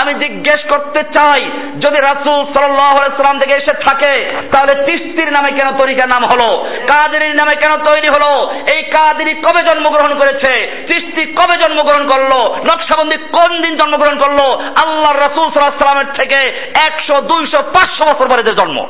আমি 0.00 0.12
জিজ্ঞেস 0.14 0.60
করতে 0.72 1.00
চাই, 1.16 1.42
যদি 1.84 1.98
রাসুল 2.10 2.38
সাল্লাম 2.54 3.38
থেকে 3.38 3.54
এসে 3.60 3.74
থাকে, 3.86 4.14
তাহলে 4.52 4.74
তিস্তির 4.86 5.30
নামে 5.32 5.50
কেন 5.58 5.68
তরিকার 5.78 6.08
নাম 6.08 6.24
হলো? 6.24 6.48
কাদেরির 6.90 7.34
নামে 7.34 7.54
কেন 7.62 7.72
তৈরি 7.88 8.08
হলো? 8.16 8.32
এই 8.74 8.82
কাদেরি 8.82 9.34
কবে 9.34 9.62
জন্মগ্রহণ 9.68 10.12
করেছে? 10.20 10.52
তিস্তি 10.88 11.22
কবে 11.26 11.56
জন্মগ্রহণ 11.64 12.04
করল? 12.12 12.32
নকশাবন্দি 12.68 13.16
কোন 13.16 13.50
দিন 13.62 13.76
জন্মগ্রহণ 13.76 14.16
করল? 14.18 14.40
আল্লাহ 14.84 15.12
রাসুল 15.12 15.46
সাল্লাহ 15.50 15.78
সাল্লামের 15.80 16.10
থেকে 16.18 16.40
একশো, 16.88 17.20
দুইশো 17.20 17.60
পাঁচশো 17.78 18.14
বছর 18.14 18.28
পরে 18.28 18.42
জন্ম। 18.52 18.86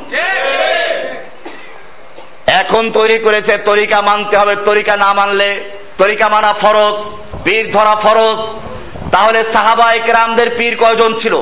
এখন 2.61 2.91
তৈরি 2.91 3.19
করেছে 3.19 3.57
তরিকা 3.57 4.01
মানতে 4.01 4.39
হবে, 4.39 4.55
তরিকা 4.55 4.97
না 4.97 5.15
মানলে 5.15 5.63
তরিকা 5.97 6.29
মানা 6.29 6.49
ফরজ, 6.49 6.95
পীর 7.43 7.65
ধরা 7.71 7.99
ফরজ। 7.99 8.37
তাহলে 9.13 9.43
পীর 10.57 10.77
কয়জন 10.77 11.19
ছিল? 11.21 11.35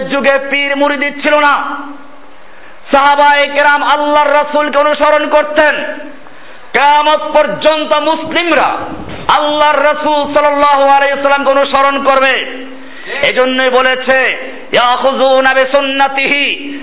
যুগে 0.00 0.48
পীর 0.50 0.76
ছিল 1.12 1.38
না। 1.38 1.54
আল্লাহর 3.94 4.28
রাসূলকে 4.28 4.78
অনুসরণ 4.78 5.28
করতেন। 5.28 5.76
কেয়ামত 6.74 7.22
পর্যন্ত 7.36 7.92
মুসলিমরা 7.92 8.74
আল্লাহর 9.38 9.84
রাসূল 9.84 10.34
সাল্লাল্লাহু 10.34 10.88
আলাইহি 10.88 11.22
সাল্লামকে 11.22 11.52
অনুসরণ 11.52 12.04
করবে। 12.04 12.34
এজন্যই 13.06 13.70
বলেছে 13.70 14.38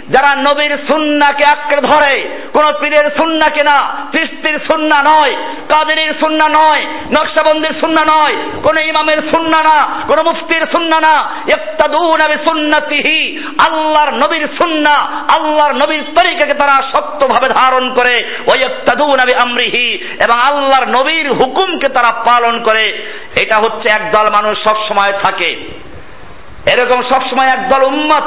যারা 0.09 0.35
নবীর 0.35 0.77
সুন্নাকে 0.87 1.43
আঁকড়ে 1.51 1.81
ধরে, 1.81 2.21
কোন 2.53 2.73
পীরের 2.73 3.11
সুন্নাকে 3.11 3.63
না 3.71 4.07
চিস্তির 4.11 4.59
সুন্না 4.59 4.97
নয়, 5.11 5.35
কাদেরির 5.69 6.13
সুন্না 6.19 6.49
নয়, 6.49 6.85
নকশাবন্দির 6.85 7.73
সুন্না 7.79 8.01
নয়, 8.13 8.35
কোন 8.63 8.83
ইমামের 8.83 9.21
সুন্না 9.35 9.59
না, 9.63 10.03
কোন 10.07 10.25
মুফতির 10.25 10.65
সুন্না 10.71 10.99
না 10.99 11.29
ইফতাদুনা 11.45 12.43
সুন্নাতিহি 12.47 13.39
আল্লাহর 13.67 14.13
নবীর 14.13 14.47
সুন্না, 14.47 14.95
আল্লাহর 15.37 15.73
নবীর 15.73 16.03
তরিকাকে 16.03 16.53
তারা 16.53 16.83
শক্তভাবে 16.83 17.49
ধারণ 17.49 17.93
করে 17.93 18.23
ওই 18.23 18.59
ইফতাদুনা 18.59 19.23
আমরিহি 19.43 19.87
এবং 19.95 20.39
আল্লাহর 20.47 20.99
নবীর 20.99 21.31
হুকুমকে 21.31 21.93
তারা 21.93 22.21
পালন 22.21 22.63
করে। 22.63 23.03
এটা 23.41 23.55
হচ্ছে 23.61 24.01
একদল 24.01 24.43
মানুষ 24.43 24.57
সব 24.57 24.77
সময় 24.87 25.13
থাকে। 25.23 25.57
এরকম 26.65 27.03
সবসময় 27.03 27.49
একদল 27.49 27.83
উম্মত 27.83 28.23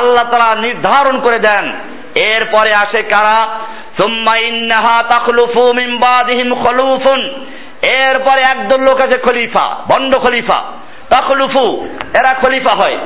আল্লাহ 0.00 0.30
তারা 0.30 0.54
নির্ধারণ 0.54 1.20
করে 1.20 1.38
দেন। 1.38 1.72
এরপরে 2.24 2.70
আসে 2.76 3.02
কারা? 3.02 3.48
সুম্মা 4.00 4.38
ইন্নাহা 4.38 5.02
তাখলুফু 5.02 5.72
মিন 5.72 5.96
বাদিহিম 5.96 6.54
খলুফুন। 6.54 7.44
এরপরে 7.88 8.58
একদল 8.58 8.80
লোক 8.80 9.04
আছে 9.04 9.18
খলিফা, 9.18 9.68
বন্ড 9.68 10.18
খলিফা। 10.18 10.62
তাখলুফু, 11.14 11.88
এরা 12.14 12.34
খলিফা 12.34 12.78
হয়। 12.84 12.96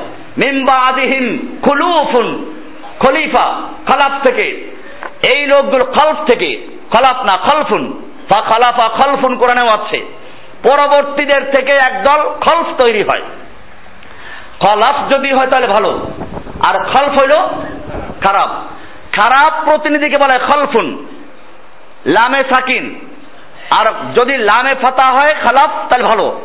মিন 0.44 0.64
বাদিহিম 0.64 1.56
খুলুফুন, 1.62 2.54
খলিফা, 3.06 3.44
খালাফ 3.86 4.26
থেকে। 4.26 4.76
এই 5.34 5.46
লোকগুলো 5.46 5.84
খলফ 5.84 6.16
থেকে, 6.30 6.66
খলাফ 6.90 7.16
না, 7.22 7.36
খলফুন। 7.36 8.02
ফা 8.30 8.40
খালাফা 8.40 8.88
খলফুন 8.88 9.36
কোরআনেও 9.36 9.66
আছে 9.66 10.00
পরবর্তীদের 10.62 11.52
থেকে 11.54 11.72
একদল 11.72 12.22
খলফ 12.22 12.66
তৈরি 12.84 13.00
হয়। 13.06 13.22
খলাফ 14.62 15.12
যদি 15.12 15.32
হয় 15.32 15.46
তাহলে 15.46 15.66
ভালো। 15.66 16.10
আর 16.68 16.78
খলফ 16.78 17.22
হইল 17.22 17.32
খারাপ। 18.26 18.50
খারাপ 19.12 19.68
প্রতিনিধিকে 19.68 20.16
বলে 20.20 20.44
খলফুন, 20.44 21.06
লামে 22.06 22.44
সাকিন। 22.54 23.00
আর 23.70 23.86
যদি 24.20 24.36
লামে 24.36 24.74
ফাতা 24.74 25.12
হয় 25.12 25.44
খালাফ 25.44 25.70
তাহলে 25.90 26.04
ভালো। 26.04 26.40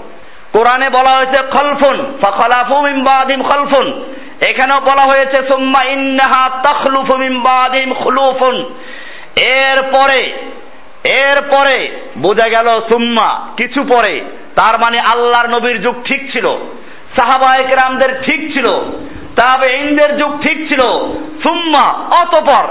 কোরআনে 0.54 0.90
বলা 0.90 1.18
হয়েছে 1.18 1.44
খলফুন, 1.44 2.18
ফখলাফু 2.22 2.82
মিন 2.82 3.04
বাদিম 3.04 3.44
খলফুন। 3.44 4.16
এখানেও 4.52 4.82
বলা 4.82 5.04
হয়েছে, 5.08 5.48
সুম্মা 5.48 5.88
ইন্নাহা 5.88 6.50
তখলুফু 6.50 7.18
মিন 7.18 7.42
বাদিম 7.42 7.94
খুলুফুন। 7.94 8.74
এরপরে 9.46 10.22
এরপরে 11.06 12.00
বোঝা 12.18 12.50
গেল 12.50 12.82
সুম্মা 12.90 13.48
কিছু 13.58 13.84
পরে, 13.84 14.22
তার 14.56 14.80
মানে 14.80 14.98
আল্লাহর 15.14 15.50
নবীর 15.50 15.82
যুগ 15.82 15.96
ঠিক 16.04 16.32
ছিল। 16.32 16.58
সাহাবা 17.18 17.50
একরামদের 17.64 18.12
ঠিক 18.22 18.42
ছিল 18.54 18.68
তাবে 19.40 19.68
ইন্দের 19.76 20.18
যুগ 20.18 20.32
ঠিক 20.42 20.58
ছিল। 20.70 20.82
সুম্মা, 21.44 21.86
অতপর 22.22 22.66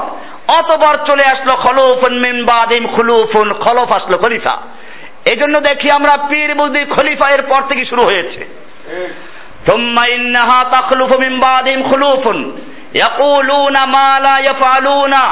অতপর 0.59 0.95
চলে 1.07 1.25
আসলো 1.27 1.53
খলুফুন 1.57 2.15
মিন 2.19 2.45
বাদিম, 2.45 2.87
খুলুফুন 2.87 3.53
খলফ 3.53 3.91
আসলো 3.95 4.19
খলিফা। 4.19 4.57
জন্য 5.37 5.61
দেখি 5.61 5.89
আমরা 5.95 6.27
পীর 6.29 6.55
বুদ্ধি 6.55 6.85
খলিফা 6.85 7.29
এর 7.35 7.43
পর 7.43 7.69
থেকে 7.69 7.85
শুরু 7.85 8.03
হয়েছে। 8.03 8.41
সুম্মা 9.71 10.05
ইন্নাহা 10.11 10.59
তাখলুফু 10.71 11.19
মিন 11.19 11.41
বাদিম 11.41 11.83
খুলুফুন, 11.83 12.61
ইয়াকুলুনা 12.95 13.87
মা 13.87 14.09
লা 14.19 14.35
ইয়াফআলুনা। 14.41 15.25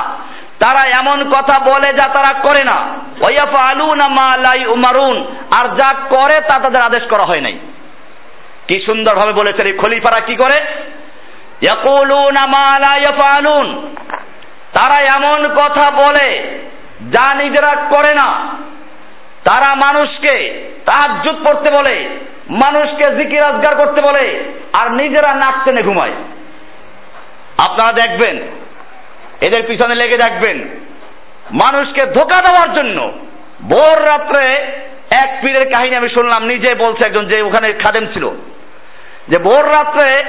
তারা 0.59 0.83
এমন 1.01 1.18
কথা 1.31 1.57
বলে 1.64 1.92
যা 1.92 2.07
তারা 2.09 2.33
করে 2.38 2.62
না। 2.64 2.79
ওয়াইয়াফআলুনা 3.20 4.09
মা 4.09 4.29
লা 4.38 4.53
ইউমারুন। 4.61 5.16
আর 5.61 5.66
যা 5.68 5.90
করে 6.09 6.37
তা 6.48 6.62
তাদের 6.62 6.83
আদেশ 6.83 7.05
করা 7.11 7.25
হয় 7.29 7.40
নাই। 7.40 7.59
কি 8.72 8.78
সুন্দর 8.87 9.14
ভাবে 9.20 9.32
বলেছেন 9.32 9.66
এই 9.66 9.76
খলিফারা 9.78 10.20
কি 10.26 10.35
করে? 10.37 10.58
তারা 14.76 14.96
এমন 15.16 15.40
কথা 15.54 15.87
বলে 15.94 16.28
যা 17.14 17.26
নিজেরা 17.35 17.72
করে 17.94 18.12
না। 18.20 18.28
তারা 19.48 19.70
মানুষকে 19.74 20.35
তাহাজ্জুদ 20.87 21.37
পড়তে 21.46 21.68
বলে, 21.70 21.96
মানুষকে 22.64 23.04
জিকির 23.16 23.42
আজগার 23.46 23.74
করতে 23.80 24.00
বলে, 24.08 24.24
আর 24.80 24.87
নিজেরা 24.90 25.30
নাক 25.37 25.56
টেনে 25.64 25.82
ঘুমায়। 25.82 26.14
আপনারা 27.66 27.92
দেখবেন, 27.92 28.37
এদের 29.46 29.62
পিছনে 29.68 29.94
লেগে 29.94 30.22
দেখবেন, 30.24 30.56
মানুষকে 31.62 32.02
ধোকা 32.06 32.38
দেওয়ার 32.46 32.70
জন্য 32.78 32.98
ভোর 33.62 33.96
রাত্রে 34.02 34.44
এক 35.22 35.30
পীরের 35.42 35.66
কাহিনী 35.72 35.94
আমি 35.96 36.08
শুনলাম, 36.08 36.42
নিজে 36.44 36.70
বলছে 36.74 37.02
একজন 37.06 37.24
যে 37.26 37.42
ওখানে 37.42 37.68
খাদেম 37.72 38.06
ছিল। 38.14 38.24
যে 39.28 39.42
ভোর 39.42 39.66
রাত্রে 39.66 40.24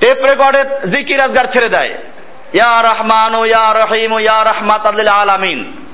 টেপ 0.00 0.18
রেকর্ডে 0.18 0.90
জিকির 0.90 1.18
আজগার 1.24 1.44
ছেড়ে 1.44 1.68
দেয়। 1.68 1.94
ইয়া 2.52 2.76
রহমান 2.76 3.34
ও 3.34 3.44
ইয়া 3.44 3.70
রহিম 3.78 4.12
ও 4.12 4.18
ইয়া 4.18 4.54
রহমাত 4.54 4.94
আলামিন। 5.14 5.86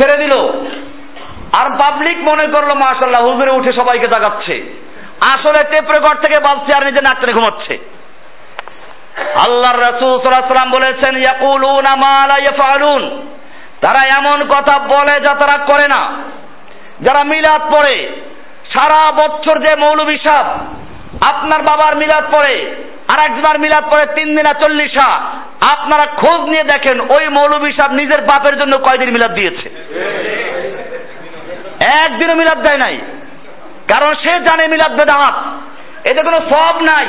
ছেড়ে 0.00 0.26
দিল। 0.26 0.48
আর 1.62 1.70
পাবলিক 1.70 2.18
মনে 2.18 2.46
করল 2.46 2.74
মাশাল্লাহ 2.74 3.26
হুজুরে 3.26 3.50
উঠে 3.50 3.72
সবাইকে 3.72 4.10
জাগাচ্ছে। 4.10 4.62
আসলে 5.36 5.70
টেপ 5.70 5.86
রেকর্ড 5.88 6.20
থেকে 6.20 6.42
বাজছে 6.48 6.70
আর 6.76 6.86
নিজে 6.86 7.04
নাক 7.04 7.20
টেনে 7.20 7.32
ঘুমাচ্ছে। 7.32 7.78
আল্লাহর 9.46 9.78
রাসূল 9.78 10.20
সাল্লাল্লাহু 10.20 10.70
বলেছেন, 10.70 11.16
ইয়াকুলুনা 11.16 11.92
মা 11.96 12.12
লা 12.12 12.38
ইয়াফআলুন। 12.38 13.32
তারা 13.80 14.20
এমন 14.20 14.44
কথা 14.44 14.78
বলে 14.78 15.20
যা 15.20 15.34
তারা 15.34 15.64
করে 15.64 15.86
না। 15.96 16.16
যারা 17.00 17.24
মিলাদ 17.24 17.62
পড়ে, 17.62 18.20
সারা 18.72 19.14
বছর 19.14 19.60
যে 19.60 19.80
মৌলবী 19.80 20.18
সাহ 20.26 20.58
আপনার 21.30 21.60
বাবার 21.68 21.92
মিলাদ 21.96 22.24
পড়ে 22.34 22.56
আর 23.12 23.18
একজনের 23.26 23.58
মিলাদ 23.64 23.84
পড়ে 23.92 24.04
তিন 24.16 24.28
দিনা 24.36 24.52
চল্লিশা। 24.62 25.08
আপনারা 25.74 26.04
খোঁজ 26.20 26.40
নিয়ে 26.52 26.64
দেখেন, 26.72 26.96
ওই 27.16 27.24
মৌলবী 27.28 27.70
সাহ 27.72 27.88
নিজের 28.00 28.20
বাপের 28.30 28.54
জন্য 28.60 28.74
কয়দিন 28.86 29.10
মিলাদ 29.10 29.32
দিয়েছে? 29.34 29.66
একদিনও 32.04 32.38
মিলাদ 32.40 32.58
দেয় 32.66 32.80
নাই। 32.84 32.96
কারণ 33.92 34.10
সে 34.22 34.32
জানে 34.46 34.64
মিলাদ 34.68 34.92
বেদাহাত 34.98 35.36
এতে 36.10 36.20
কোনো 36.22 36.38
সব 36.52 36.74
নাই। 36.90 37.06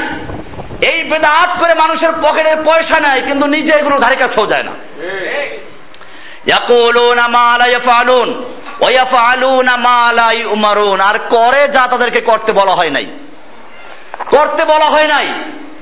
এই 0.92 1.00
বেদাহাত 1.12 1.52
করে 1.62 1.74
মানুষের 1.84 2.12
পকেটে 2.24 2.54
পয়সা 2.70 2.98
নেয়, 3.06 3.22
কিন্তু 3.28 3.46
নিজে 3.48 3.72
এগুলো 3.80 3.96
ধারে 4.00 4.18
কাছেও 4.22 4.52
যায় 4.52 4.66
না। 4.70 4.74
আর 11.10 11.18
করে 11.36 11.62
যা 11.76 11.84
তাদেরকে 11.92 12.22
করতে 12.22 12.52
বলা 12.54 12.74
হয় 12.80 12.90
নাই। 12.90 13.08
করতে 14.20 14.66
বলা 14.66 14.92
হয় 14.92 15.08
নাই। 15.08 15.28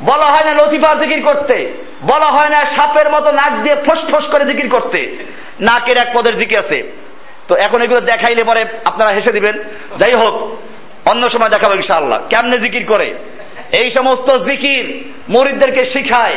বলা 0.01 0.25
হয় 0.25 0.53
না 0.53 0.65
লতিফা 0.65 0.99
জিকির 0.99 1.25
করতে। 1.25 1.83
বলা 2.01 2.31
হয় 2.31 2.49
না 2.49 2.57
সাপের 2.57 3.11
মতো 3.11 3.31
নাক 3.31 3.51
দিয়ে 3.51 3.83
ফসফস 3.83 4.25
করে 4.25 4.45
জিকির 4.45 4.69
করতে। 4.69 5.25
নাকের 5.59 6.07
এক 6.07 6.17
পদের 6.17 6.39
জিকির 6.39 6.65
আছে। 6.65 6.91
তো 7.47 7.57
এখন 7.57 7.81
এগুলো 7.81 8.01
দেখাইলে 8.01 8.43
পরে 8.43 8.65
আপনারা 8.85 9.13
হেসে 9.13 9.33
দিবেন। 9.33 9.63
যাই 9.97 10.25
হোক, 10.25 10.57
অন্য 11.11 11.31
সময় 11.31 11.49
দেখাবো 11.49 11.75
ইনশাআল্লাহ। 11.75 12.19
কেমনে 12.19 12.59
জিকির 12.59 12.85
করে? 12.85 13.15
এই 13.79 13.91
সমস্ত 13.99 14.37
জিকির 14.37 15.13
মরিদদেরকে 15.29 15.91
শিখায়। 15.93 16.35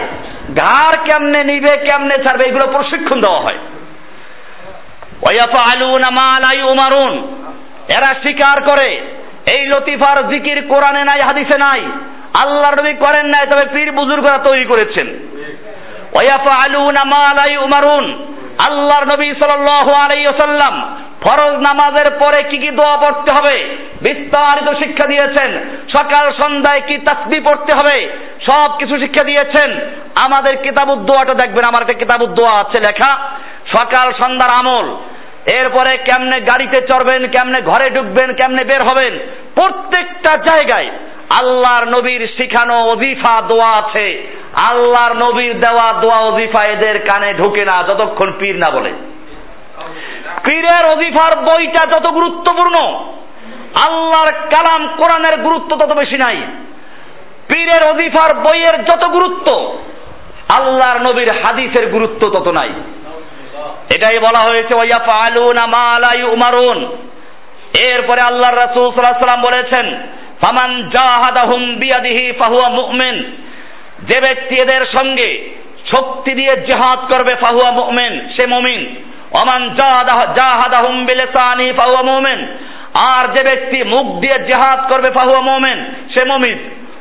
ঘাড় 0.49 1.05
কেমনে 1.05 1.45
নিবে, 1.45 1.79
কেমনে 1.79 2.15
ছাড়বে, 2.15 2.49
এগুলো 2.49 2.73
প্রশিক্ষণ 2.73 3.21
দেওয়া 3.21 3.41
হয়। 3.41 3.59
ওয়াফআলুনা 5.23 6.11
মা 6.11 6.39
লা 6.39 6.59
ইউমারুন। 6.59 7.43
এরা 7.89 8.21
স্বীকার 8.21 8.63
করে। 8.63 9.01
এই 9.55 9.67
লতিফার 9.67 10.29
জিকির 10.29 10.63
কোরআনে 10.69 11.05
নাই, 11.05 11.21
হাদিসে 11.21 11.59
নাই। 11.59 11.81
আল্লাহর 12.43 12.85
নবী 12.85 12.95
করেন 12.95 13.27
নাই, 13.27 13.47
তবে 13.47 13.69
পীর 13.73 13.93
বুজুর্গরা 13.93 14.45
তৈরি 14.45 14.65
করেছেন। 14.65 15.07
ওয়াফআলুনা 16.13 17.05
মা 17.05 17.35
লা 17.35 17.53
ইউমারুন 17.53 18.35
আল্লাহর 18.67 19.05
নবী 19.05 19.27
সাল্লাল্লাহু 19.27 19.93
আলাইহি 19.95 20.27
ওয়াসাল্লাম 20.27 20.97
ফরজ 21.21 21.53
নামাজের 21.53 22.15
পরে 22.15 22.43
কি 22.43 22.59
কি 22.59 22.71
দোয়া 22.71 22.97
পড়তে 22.97 23.35
হবে? 23.35 23.77
বিস্তারিত 24.03 24.79
শিক্ষা 24.79 25.09
দিয়েছেন। 25.09 25.79
সকাল, 25.99 26.33
সন্ধ্যায় 26.33 26.81
কি 26.87 26.99
তাসবিহ 26.99 27.43
পড়তে 27.43 27.73
হবে? 27.77 28.17
সব 28.51 28.79
কিছু 28.79 28.99
শিক্ষা 28.99 29.25
দিয়েছেন। 29.25 29.81
আমাদের 30.27 30.57
কিতাবুদ 30.57 30.99
দোয়াটা 30.99 31.35
দেখবেন, 31.35 31.65
আমার 31.67 31.83
একটা 31.83 31.93
কিতাবুদ 31.93 32.31
দোয়া 32.35 32.61
আছে 32.61 32.79
লেখা। 32.79 33.17
সকাল, 33.77 34.13
সন্ধ্যার 34.13 34.67
আমল। 34.67 34.97
এরপরে 35.55 35.99
কেমনে 35.99 36.41
গাড়িতে 36.41 36.77
চড়বেন, 36.77 37.27
কেমনে 37.27 37.63
ঘরে 37.63 37.91
ঢুকবেন, 37.91 38.33
কেমনে 38.33 38.65
বের 38.65 38.83
হবেন, 38.83 39.19
প্রত্যেকটা 39.55 40.33
জায়গায় 40.37 40.91
আল্লাহর 41.41 41.85
নবীর 41.85 42.29
শিখানো 42.41 42.77
অজিফা 42.91 43.43
দোয়া 43.49 43.71
আছে। 43.77 44.23
আল্লাহর 44.71 45.15
নবীর 45.17 45.61
দেওয়া 45.61 45.93
দোয়া 45.93 46.17
অজিফা 46.17 46.65
এদের 46.65 46.99
কানে 46.99 47.35
ঢুকে 47.35 47.65
না, 47.65 47.83
যতক্ষণ 47.83 48.33
পীর 48.39 48.57
না 48.57 48.73
বলে। 48.73 48.93
পীরের 50.45 50.85
অজিফার 50.87 51.39
বইটা 51.39 51.83
যত 51.91 52.07
গুরুত্বপূর্ণ, 52.11 52.77
আল্লাহর 53.87 54.33
কালাম 54.33 54.89
কোরআনের 54.97 55.43
গুরুত্ব 55.43 55.77
তত 55.77 55.93
বেশি 55.93 56.17
নাই। 56.17 56.37
পীরের 57.55 57.89
অজিফার 57.91 58.35
বইয়ের 58.35 58.85
যত 58.85 59.09
গুরুত্ব, 59.09 59.79
আল্লাহর 60.59 61.03
নবীর 61.03 61.31
হাদিসের 61.43 61.91
গুরুত্ব 61.91 62.31
তত 62.31 62.49
নাই। 62.49 62.71
এটাই 63.95 64.17
বলা 64.21 64.41
হয়েছে 64.51 64.79
এরপরে 67.93 68.21
আল্লাহর 68.27 68.57
রাসূল 68.57 68.95
সাল্লাম 68.95 69.41
বলেছেন, 69.41 69.87
ফামান 70.43 70.91
জাহাদাহুম 70.95 71.75
বিয়াদিহি 71.75 72.33
ফাহুয়া 72.33 72.69
মুমিন। 72.69 73.37
যে 74.03 74.21
ব্যক্তি 74.29 74.55
এদের 74.63 74.87
সঙ্গে 74.99 75.49
শক্তি 75.97 76.35
দিয়ে 76.35 76.57
জিহাদ 76.57 76.99
করবে, 76.99 77.37
ফাহুয়া 77.37 77.71
মুমিন, 77.71 78.29
সে 78.29 78.51
মুমিন। 78.51 79.03
ওমান 79.43 79.75
জাহাদাহুম 79.75 81.07
বিলিসানি, 81.07 81.73
ফাহুয়া 81.73 82.03
মুমিন। 82.03 82.47
আর 82.95 83.29
যে 83.29 83.55
ব্যক্তি 83.55 83.83
মুখ 83.83 84.21
দিয়ে 84.21 84.45
জিহাদ 84.45 84.93
করবে, 84.93 85.13
ফাহুয়া 85.15 85.41
মুমিন, 85.41 85.95
সে 86.17 86.29
মুমিন। 86.29 86.59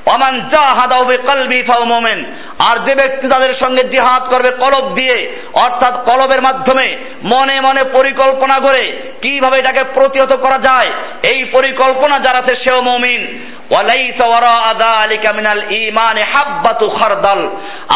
ওমান 0.08 0.50
জাহাদাহু 0.50 1.06
বিকলবি, 1.06 1.62
ফাহুয়া 1.62 2.00
মুমিন। 2.00 2.26
আর 2.60 2.76
যে 2.86 2.94
ব্যক্তি 2.96 3.28
তাদের 3.28 3.54
সঙ্গে 3.64 3.84
জিহাদ 3.90 4.24
করবে 4.34 4.50
কলব 4.58 4.86
দিয়ে, 4.96 5.18
অর্থাৎ 5.66 5.96
কলবের 6.10 6.42
মাধ্যমে 6.42 6.88
মনে 7.24 7.62
মনে 7.62 7.84
পরিকল্পনা 7.84 8.60
করে 8.60 8.84
কীভাবে 9.22 9.58
এটাকে 9.60 9.84
প্রতিহত 9.94 10.36
করা 10.36 10.58
যায়, 10.58 10.90
এই 11.34 11.46
পরিকল্পনা 11.46 12.16
যার 12.24 12.38
সেও 12.64 12.82
মুমিন। 12.82 13.22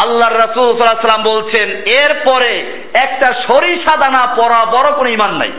আল্লাহর 0.04 0.34
রাসূল 0.34 0.68
সাল্লাম 0.78 1.22
বলছেন, 1.22 1.68
এরপরে 2.02 2.50
একটা 3.04 3.26
সরিষা 3.26 3.94
দানা 3.96 4.26
পড়া 4.26 4.64
বড় 4.66 4.92
কোনো 4.92 5.08
ঈমান 5.08 5.32
নাই। 5.32 5.52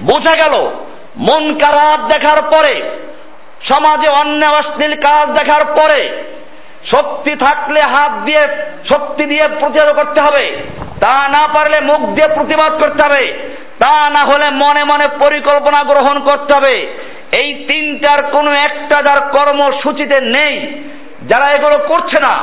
বোঝা 0.00 0.34
গেল 0.42 0.54
মন 1.16 1.54
কারাত 1.54 2.00
দেখার 2.12 2.42
পরে, 2.42 2.82
সমাজে 3.70 4.08
অন্যায় 4.22 4.54
অশ্লীল 4.54 4.94
কাজ 4.94 5.26
দেখার 5.30 5.64
পরে 5.78 6.00
শক্তি 6.94 7.30
থাকলে 7.30 7.80
হাত 7.88 8.12
দিয়ে 8.12 8.42
শক্তি 8.94 9.24
দিয়ে 9.24 9.58
প্রতিরোধ 9.60 9.96
করতে 9.96 10.22
হবে। 10.22 10.44
তা 11.04 11.28
না 11.28 11.46
পারলে 11.46 11.78
মুখ 11.86 12.00
দিয়ে 12.00 12.34
প্রতিবাদ 12.34 12.72
করতে 12.72 13.00
হবে। 13.06 13.24
তা 13.78 14.10
না 14.10 14.20
হলে 14.26 14.50
মনে 14.50 14.84
মনে 14.84 15.06
পরিকল্পনা 15.26 15.84
গ্রহণ 15.84 16.20
করতে 16.20 16.58
হবে। 16.58 16.74
এই 17.42 17.54
তিনটার 17.54 18.30
কোনো 18.30 18.50
একটা 18.50 19.02
যার 19.02 19.20
কর্মসূচিতে 19.28 20.24
নেই, 20.24 20.54
যারা 21.28 21.50
এগুলো 21.50 21.88
করছে 21.88 22.18
না, 22.22 22.34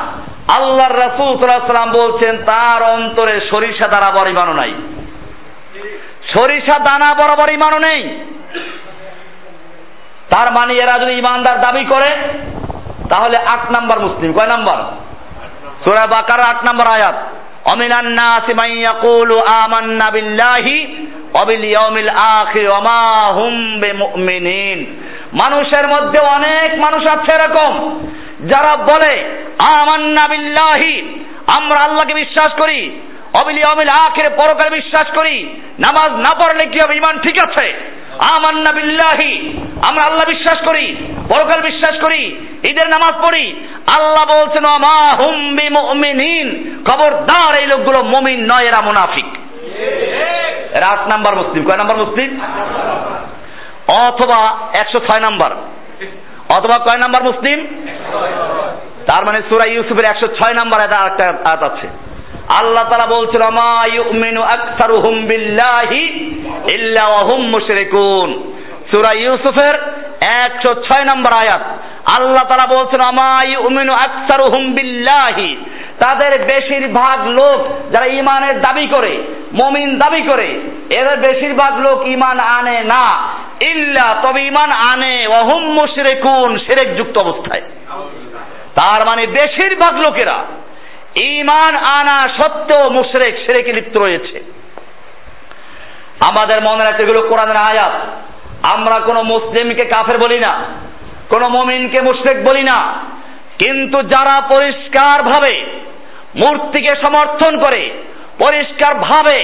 আল্লাহর 0.56 1.00
রাসূল 1.00 1.38
সাল্লাম 1.38 1.92
বলছেন, 1.92 2.38
তার 2.38 2.84
অন্তরে 2.84 3.42
সরিষা 3.52 3.88
দ্বারা 3.88 4.24
বরিমানও 4.24 4.54
নাই। 4.54 4.74
সরিষা 6.34 6.80
দানা 6.80 7.10
বরাবর 7.14 7.54
ইমানও 7.54 7.80
নেই। 7.80 8.02
তার 10.32 10.48
মানে 10.52 10.74
এরা 10.74 11.06
যদি 11.06 11.14
ইমানদার 11.14 11.62
দাবি 11.62 11.86
করে 11.86 12.10
তাহলে 13.12 13.38
আট 13.54 13.64
নাম্বার 13.76 13.98
মুসলিম, 14.00 14.30
কয় 14.34 14.48
নাম্বার? 14.48 14.80
সূরা 15.84 16.06
বাকার 16.08 16.40
আট 16.52 16.60
নাম্বার 16.68 16.88
আয়াত, 16.94 17.18
অমিনান 17.74 18.10
নাসি 18.20 18.54
মান 18.62 18.70
ইয়াকুলু 18.82 19.36
আমান্না 19.64 20.08
বিল্লাহি 20.12 20.76
ওয়া 21.34 21.44
বিল 21.46 21.64
ইয়াউমিল 21.64 22.12
আখির 22.40 22.66
ওয়া 22.70 22.82
মা 22.82 23.02
হুম 23.38 23.56
বিমুমিনিন। 23.82 24.80
মানুষের 25.42 25.86
মধ্যে 25.88 26.20
অনেক 26.36 26.70
মানুষ 26.86 27.04
আছে 27.16 27.32
এরকম, 27.38 27.74
যারা 28.52 28.74
বলে, 28.90 29.14
আমান্না 29.80 30.26
বিল্লাহি, 30.28 30.96
আমরা 31.58 31.80
আল্লাহকে 31.86 32.14
বিশ্বাস 32.14 32.52
করি 32.62 32.80
অবিল 33.42 33.58
ইয়াউমিল 33.58 33.92
আখির 34.06 34.28
পরকালে 34.30 34.72
বিশ্বাস 34.80 35.08
করি, 35.18 35.36
নামাজ 35.86 36.12
না 36.26 36.32
পড়লে 36.40 36.64
কি 36.72 36.78
হবে? 36.84 36.94
ইমান 36.96 37.16
ঠিক 37.18 37.38
আছে। 37.48 37.68
আমান্না 38.20 38.76
বিল্লাহি। 38.76 39.58
আমরা 39.60 40.10
আল্লাহ 40.10 40.30
বিশ্বাস 40.30 40.70
করি, 40.70 40.96
পরকাল 41.16 41.62
বিশ্বাস 41.62 42.04
করি, 42.04 42.46
ঈদের 42.64 42.88
নামাজ 42.88 43.22
পড়ি। 43.22 43.68
আল্লাহ 44.00 44.40
বলছেন 44.40 44.64
মা 44.64 45.16
হুম 45.16 45.56
বিমুমিনিন। 45.56 46.78
খবরদার 46.90 47.62
এই 47.62 47.68
লোকগুলো 47.68 48.04
মুমিন 48.04 48.40
নয়, 48.40 48.68
এরা 48.68 48.86
মুনাফিক। 48.86 49.26
এরা 50.78 50.94
আট 50.94 51.00
নাম্বার 51.00 51.36
মুসলিম। 51.36 51.64
কয় 51.68 51.78
নাম্বার 51.78 51.98
মুসলিম? 51.98 52.40
অথবা 54.08 54.50
একশো 54.74 55.00
ছয় 55.00 55.22
নাম্বার। 55.24 55.52
অথবা 56.58 56.80
কয় 56.80 56.98
নাম্বার 56.98 57.24
মুসলিম? 57.24 57.68
তার 59.08 59.26
মানে 59.26 59.42
সুরা 59.50 59.72
ইউসুফের 59.72 60.16
একশো 60.16 60.28
ছয় 60.28 60.54
নাম্বার 60.54 60.92
এটা 60.92 61.06
একটা 61.06 61.30
আয়াত 61.30 61.64
আছে। 61.64 61.88
আল্লাহ 62.62 62.90
তারা 62.90 63.08
বলছিল 63.08 63.42
মা 63.42 63.86
ইউমিনু 63.86 64.42
আকসারুহুম 64.42 65.26
বিল্লাহি। 65.26 66.04
ইল্লা 66.74 67.08
ওয়া 67.08 67.28
হুম 67.32 67.42
মুশরিকুন। 67.50 68.54
সূরা 68.92 69.18
ইউসুফের 69.18 69.76
একশো 70.46 70.74
ছয় 70.74 71.04
নম্বর 71.04 71.34
আয়াত। 71.34 71.62
আল্লাহ 72.20 72.48
তারা 72.50 72.76
বলছেন 72.76 73.00
আমাই 73.08 73.56
উমিনু 73.56 73.94
আকসারুহুম 73.94 74.74
বিল্লাহি। 74.74 75.58
তাদের 76.06 76.40
বেশিরভাগ 76.40 77.28
লোক 77.28 77.68
যারা 77.92 78.06
ইমানের 78.06 78.62
দাবি 78.62 78.88
করে, 78.88 79.18
মমিন 79.64 79.98
দাবি 79.98 80.22
করে, 80.22 80.48
এদের 80.96 81.18
বেশিরভাগ 81.18 81.80
লোক 81.80 82.08
ইমান 82.08 82.38
আনে 82.58 82.84
না। 82.84 83.28
ইল্লা, 83.70 84.22
তবে 84.22 84.42
ইমান 84.42 84.70
আনে। 84.94 85.28
অহুম 85.28 85.64
মুশরিকুন, 85.64 86.58
শিরক 86.58 86.98
যুক্ত 86.98 87.24
অবস্থায়। 87.24 87.62
তার 88.76 89.02
মানে 89.10 89.28
বেশিরভাগ 89.28 90.00
লোকেরা 90.00 90.46
ইমান 91.24 91.76
আনা 91.76 92.22
সত্ত্বেও 92.22 92.90
মুশরেক 92.90 93.36
সেরেকে 93.36 93.74
লিপ্ত 93.74 93.98
রয়েছে। 93.98 94.59
আমাদের 96.28 96.62
মনে 96.62 96.84
রাখতে 96.84 97.04
এগুলো 97.04 97.22
কোরআনের 97.30 97.60
আয়াত। 97.68 97.94
আমরা 98.76 98.98
কোনো 99.00 99.22
মুসলিমকে 99.24 99.86
কাফের 99.86 100.18
বলি 100.18 100.40
না, 100.40 100.54
কোনো 101.30 101.46
মমিনকে 101.50 102.00
মুশরেক 102.02 102.38
বলি 102.44 102.64
না। 102.64 102.80
কিন্তু 103.66 103.98
যারা 104.04 104.36
পরিষ্কার 104.42 105.18
ভাবে 105.24 105.54
মূর্তিকে 106.36 106.94
সমর্থন 106.96 107.54
করে 107.58 107.84
পরিষ্কার 108.40 108.94
ভাবে 109.00 109.38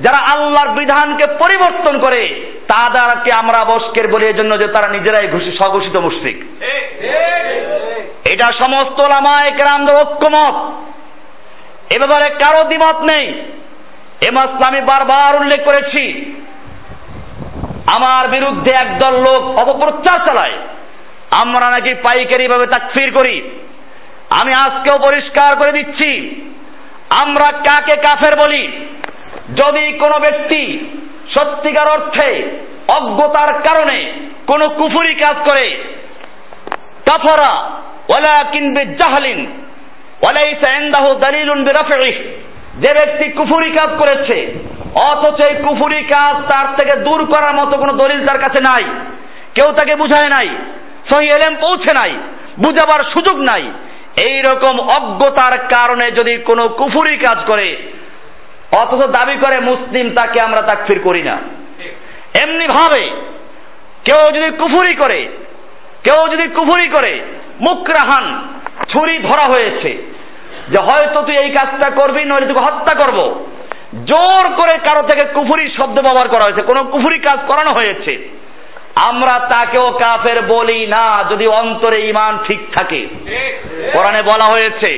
যারা 0.00 0.20
আল্লাহর 0.34 0.70
বিধানকে 0.78 1.26
পরিবর্তন 1.32 1.94
করে, 1.98 2.22
তাদেরকে 2.68 3.30
আমরা 3.38 3.60
বস্কের 3.68 4.06
বলি 4.12 4.26
জন্য 4.32 4.52
যে 4.62 4.68
তারা 4.72 4.88
নিজেরাই 4.88 5.28
ঘুষি, 5.28 5.50
স্বঘোষিত 5.56 5.96
মুশরিক। 5.96 6.38
এটা 8.32 8.48
সমস্ত 8.64 8.98
লামায় 9.12 9.50
গ্রামদের 9.50 9.94
ঐক্যমত। 9.94 10.56
এ 11.94 11.98
ব্যাপারে 11.98 12.26
কারও 12.34 12.62
দ্বিমত 12.68 12.98
নেই। 13.02 13.26
এ 14.26 14.28
মাসলা 14.36 14.66
আমি 14.68 14.80
বারবার 14.80 15.32
উল্লেখ 15.40 15.60
করেছি, 15.68 16.04
আমার 17.96 18.24
বিরুদ্ধে 18.28 18.72
একদল 18.84 19.14
লোক 19.26 19.42
অপপ্রচার 19.62 20.18
চালায়। 20.26 20.56
আমরা 21.42 21.66
নাকি 21.74 21.92
পাইকারি 21.94 22.46
ভাবে 22.48 22.66
তাকফির 22.66 23.10
করি। 23.18 23.36
আমি 24.40 24.52
আজকেও 24.64 24.96
পরিষ্কার 24.98 25.50
করে 25.58 25.72
দিচ্ছি, 25.78 26.10
আমরা 27.22 27.48
কাকে 27.66 27.94
কাফের 28.00 28.34
বলি? 28.42 28.64
যদি 29.60 29.84
কোনো 29.98 30.16
ব্যক্তি 30.18 30.62
সত্যিকার 31.34 31.88
অর্থে 31.88 32.28
অজ্ঞতার 32.96 33.50
কারণে 33.66 33.98
কোনো 34.46 34.64
কুফুরি 34.68 35.14
কাজ 35.14 35.36
করে, 35.48 35.66
কাফরা 37.08 37.52
ওয়ালা 38.08 38.34
কিনবে 38.52 38.82
জাহালিন 39.00 39.40
ওয়ালাইসা 40.22 40.68
ইনদাহু 40.80 41.08
দালিলুন 41.14 41.58
বিরাফিহি 41.64 42.12
যে 42.82 42.90
ব্যক্তি 42.98 43.26
কুফুরি 43.38 43.70
কাজ 43.78 43.90
করেছে, 44.00 44.36
অথচ 45.10 45.38
এই 45.48 45.54
কুফুরি 45.64 46.02
কাজ 46.14 46.34
তার 46.50 46.66
থেকে 46.78 46.94
দূর 47.06 47.20
করার 47.32 47.54
মতো 47.60 47.74
কোনো 47.82 47.92
দলিল 48.02 48.20
তার 48.26 48.38
কাছে 48.44 48.60
নাই। 48.68 48.84
কেউ 49.56 49.68
তাকে 49.78 49.94
বুঝায় 50.02 50.30
নাই, 50.36 50.48
সহি 51.10 51.26
এলেম 51.36 51.54
পৌঁছে 51.64 51.92
নাই, 52.00 52.12
বুঝাবার 52.64 53.02
সুযোগ 53.12 53.36
নাই। 53.50 53.64
এই 54.26 54.36
রকম 54.48 54.74
অজ্ঞতার 54.96 55.54
কারণে 55.74 56.06
যদি 56.18 56.34
কোনো 56.48 56.64
কুফুরি 56.78 57.14
কাজ 57.26 57.38
করে, 57.46 57.68
অথচ 58.80 59.02
দাবি 59.16 59.36
করে 59.44 59.56
মুসলিম 59.70 60.06
তাকে 60.18 60.38
আমরা 60.46 60.62
তাকফির 60.62 60.98
করি 61.04 61.22
না। 61.22 61.36
এমনি 62.42 62.66
ভাবে 62.76 63.02
কেউ 64.06 64.22
যদি 64.36 64.48
কুফুরি 64.60 64.94
করে, 64.94 65.20
কেউ 66.06 66.20
যদি 66.32 66.46
কুফুরি 66.56 66.86
করে 66.88 67.12
মুকরাহান 67.66 68.26
ছুরি 68.92 69.16
ধরা 69.18 69.46
হয়েছে 69.52 69.90
যে 70.70 70.78
হয়তো 70.78 71.22
তুই 71.22 71.36
এই 71.36 71.50
কাজটা 71.50 71.90
করবি, 71.90 72.24
নইলে 72.24 72.46
তোকে 72.46 72.60
হত্যা 72.60 72.94
করব। 72.94 73.18
জোর 74.04 74.44
করে 74.48 74.74
কারও 74.78 75.02
থেকে 75.08 75.24
কুফুরি 75.34 75.70
শব্দ 75.76 75.96
ব্যবহার 76.02 76.28
করা 76.28 76.44
হয়েছে। 76.46 76.62
কোনো 76.62 76.84
কুফুরি 76.84 77.18
কাজ 77.18 77.38
করানো 77.50 77.72
হয়েছে। 77.72 78.12
আমরা 79.08 79.38
তাকেও 79.38 79.90
কাফের 79.90 80.42
বলি 80.42 80.86
না, 80.86 81.24
যদি 81.30 81.46
অন্তরে 81.46 81.98
ইমান 82.00 82.38
ঠিক 82.46 82.58
থাকে। 82.76 83.08
কোরআনে 83.92 84.22
বলা 84.22 84.46
হয়েছে 84.52 84.90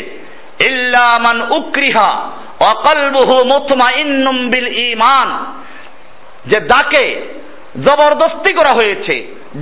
ইল্লামান 0.69 1.39
উকরিহা 1.53 2.11
অকলবহু 2.71 3.37
মুতমাইন্নুম 3.45 4.37
বিল 4.49 4.69
ইমান 4.93 5.29
যে 6.47 6.61
দাকে 6.61 7.05
জবরদস্তি 7.85 8.55
করা 8.55 8.73
হয়েছে, 8.75 9.15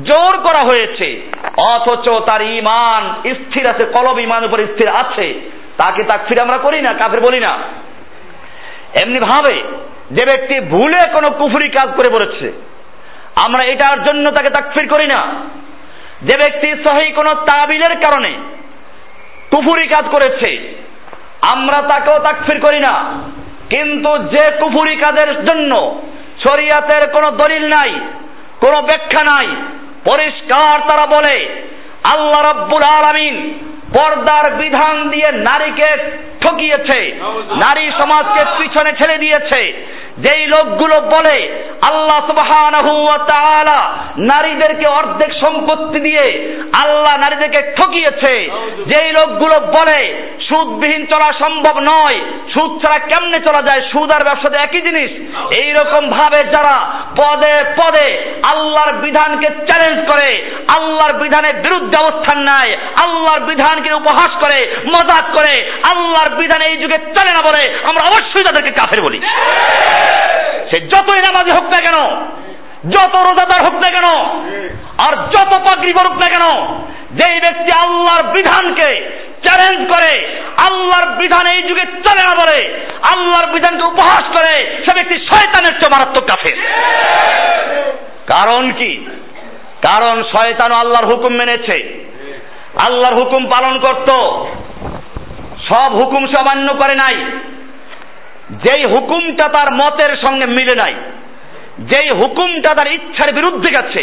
জোর 0.05 0.35
করা 0.39 0.63
হয়েছে, 0.71 1.09
অথচ 1.73 2.09
তার 2.09 2.43
ইমান 2.43 3.03
স্থির 3.35 3.65
আছে, 3.71 3.85
কলব 3.85 4.19
ইমান 4.19 4.45
উপর 4.45 4.59
স্থির 4.59 4.89
আছে। 4.89 5.27
তাকে 5.81 6.03
তাকফির 6.11 6.45
আমরা 6.45 6.59
করি 6.67 6.81
না, 6.87 6.91
কাফের 7.01 7.21
বলি 7.27 7.41
না। 7.47 7.53
এমনি 9.03 9.19
ভাবে 9.31 9.57
যে 10.17 10.23
ব্যক্তি 10.31 10.57
ভুলে 10.73 11.01
কোনো 11.15 11.29
কুফুরি 11.39 11.69
কাজ 11.69 11.89
করে 11.99 12.09
বলেছে, 12.17 12.47
আমরা 13.45 13.63
এটার 13.73 13.99
জন্য 14.07 14.25
তাকে 14.37 14.51
তাকফির 14.57 14.87
করি 14.89 15.07
না। 15.15 15.21
যে 16.27 16.35
ব্যক্তি 16.43 16.69
সহি 16.85 17.09
কোনো 17.19 17.33
তাবিলের 17.49 17.95
কারণে 18.05 18.33
কুফুরি 19.53 19.87
কাজ 19.87 20.05
করেছে, 20.15 20.51
আমরা 21.55 21.79
তাকেও 21.91 22.19
তাকফির 22.27 22.59
করি 22.67 22.81
না। 22.87 22.95
কিন্তু 23.73 24.11
যে 24.35 24.45
কুফুরি 24.61 24.95
কাজের 24.97 25.31
জন্য 25.47 25.73
শরিয়াতের 26.45 27.03
কোনো 27.15 27.29
দলিল 27.41 27.65
নাই, 27.77 27.93
কোনো 28.63 28.79
ব্যাখ্যা 28.89 29.23
নাই, 29.25 29.49
পরিষ্কার 30.05 30.75
তারা 30.89 31.07
বলে, 31.15 31.37
আল্লাহ 32.13 32.41
রব্বুল 32.43 32.85
আলামিন 32.97 33.37
পর্দার 33.95 34.47
বিধান 34.57 35.11
দিয়ে 35.11 35.29
নারীকে 35.49 35.91
ঠকিয়েছে। 36.41 37.01
নারী 37.65 37.85
সমাজকে 38.01 38.43
পিছনে 38.59 38.91
ছেড়ে 38.99 39.17
দিয়েছে। 39.19 39.61
যেই 40.25 40.43
লোকগুলো 40.47 40.97
বলে, 41.15 41.37
আল্লাহ 41.91 42.21
তাআলা 43.33 43.79
নারীদেরকে 44.19 44.87
অর্ধেক 44.87 45.33
সম্পত্তি 45.45 45.99
দিয়ে 46.01 46.25
আল্লাহ 46.83 47.15
নারীদেরকে 47.17 47.61
ঠকিয়েছে। 47.79 48.35
যেই 48.91 49.11
লোকগুলো 49.13 49.57
বলে, 49.77 50.01
সুদবিহীন 50.49 51.03
চলা 51.07 51.31
সম্ভব 51.39 51.77
নয়, 51.93 52.19
সুদ 52.55 52.71
ছাড়া 52.83 52.99
কেমনে 53.07 53.39
চলা 53.47 53.63
যায়, 53.69 53.83
সুদ 53.93 54.09
আর 54.15 54.23
ব্যবসাতে 54.29 54.57
একই 54.57 54.81
জিনিস। 54.81 55.11
এই 55.61 55.71
রকম 55.73 56.03
ভাবে 56.11 56.41
যারা 56.55 56.77
পদে 57.21 57.55
পদে 57.79 58.09
আল্লাহর 58.53 58.93
বিধানকে 59.05 59.49
চ্যালেঞ্জ 59.69 59.99
করে, 60.11 60.29
আল্লাহর 60.77 61.15
বিধানের 61.23 61.57
বিরুদ্ধে 61.65 61.97
অবস্থান 62.05 62.39
নেয়, 62.51 62.73
আল্লাহর 63.05 63.41
বিধানকে 63.41 63.91
উপহাস 63.93 64.33
করে, 64.43 64.59
মজাক 64.95 65.25
করে, 65.37 65.55
আল্লাহর 65.93 66.31
বিধান 66.41 66.61
এই 66.69 66.77
যুগে 66.83 66.99
চলে 67.17 67.33
না 67.37 67.43
বলে 67.49 67.63
আমরা 67.91 68.03
অবশ্যই 68.11 68.47
তাদেরকে 68.49 68.73
কাফের 68.73 69.01
বলি। 69.03 69.19
সে 70.71 70.81
যতই 70.81 71.19
নামাজি 71.19 71.51
হোক 71.61 71.71
না 71.71 71.79
কেন, 71.79 71.99
যত 72.91 73.17
রোজাদার 73.17 73.63
হোক 73.65 73.75
না 73.75 73.97
কেন, 73.97 74.25
আর 74.99 75.17
যত 75.17 75.59
পাগড়ি 75.59 75.93
করুক 75.93 76.13
না 76.13 76.27
কেন, 76.27 76.67
যেই 77.11 77.41
ব্যক্তি 77.41 77.89
আল্লাহর 77.89 78.33
বিধানকে 78.33 79.21
চ্যালেঞ্জ 79.47 79.93
করে, 79.93 80.43
আল্লাহর 80.71 81.19
বিধান 81.19 81.57
এই 81.57 81.63
যুগে 81.63 81.83
চলে 81.83 82.23
না 82.29 82.35
বলে, 82.35 82.87
আল্লাহর 83.13 83.53
বিধানকে 83.53 83.85
উপহাস 83.85 84.23
করে, 84.23 84.59
সে 84.59 84.95
ব্যক্তি 84.95 85.15
শয়তানের 85.19 85.81
চেয়ে 85.81 85.93
মারাত্মক 85.93 86.25
কাফের। 86.27 86.59
কারণ 88.27 88.73
কি? 88.73 89.07
কারণ 89.89 90.23
শয়তান 90.23 90.73
আল্লাহর 90.73 91.05
হুকুম 91.05 91.33
মেনেছে। 91.33 92.07
আল্লাহর 92.89 93.15
হুকুম 93.15 93.47
পালন 93.47 93.79
করত। 93.79 94.11
সব 95.69 95.93
হুকুম 95.93 96.27
সামান্য 96.27 96.73
করে 96.73 96.95
নাই। 96.95 97.25
যেই 98.65 98.83
হুকুমটা 98.93 99.47
তার 99.57 99.69
মতের 99.81 100.13
সঙ্গে 100.25 100.47
মিলে 100.57 100.75
নাই, 100.83 100.95
যেই 101.91 102.09
হুকুমটা 102.19 102.71
তার 102.79 102.89
ইচ্ছার 102.97 103.31
বিরুদ্ধে 103.39 103.71
গেছে, 103.77 104.03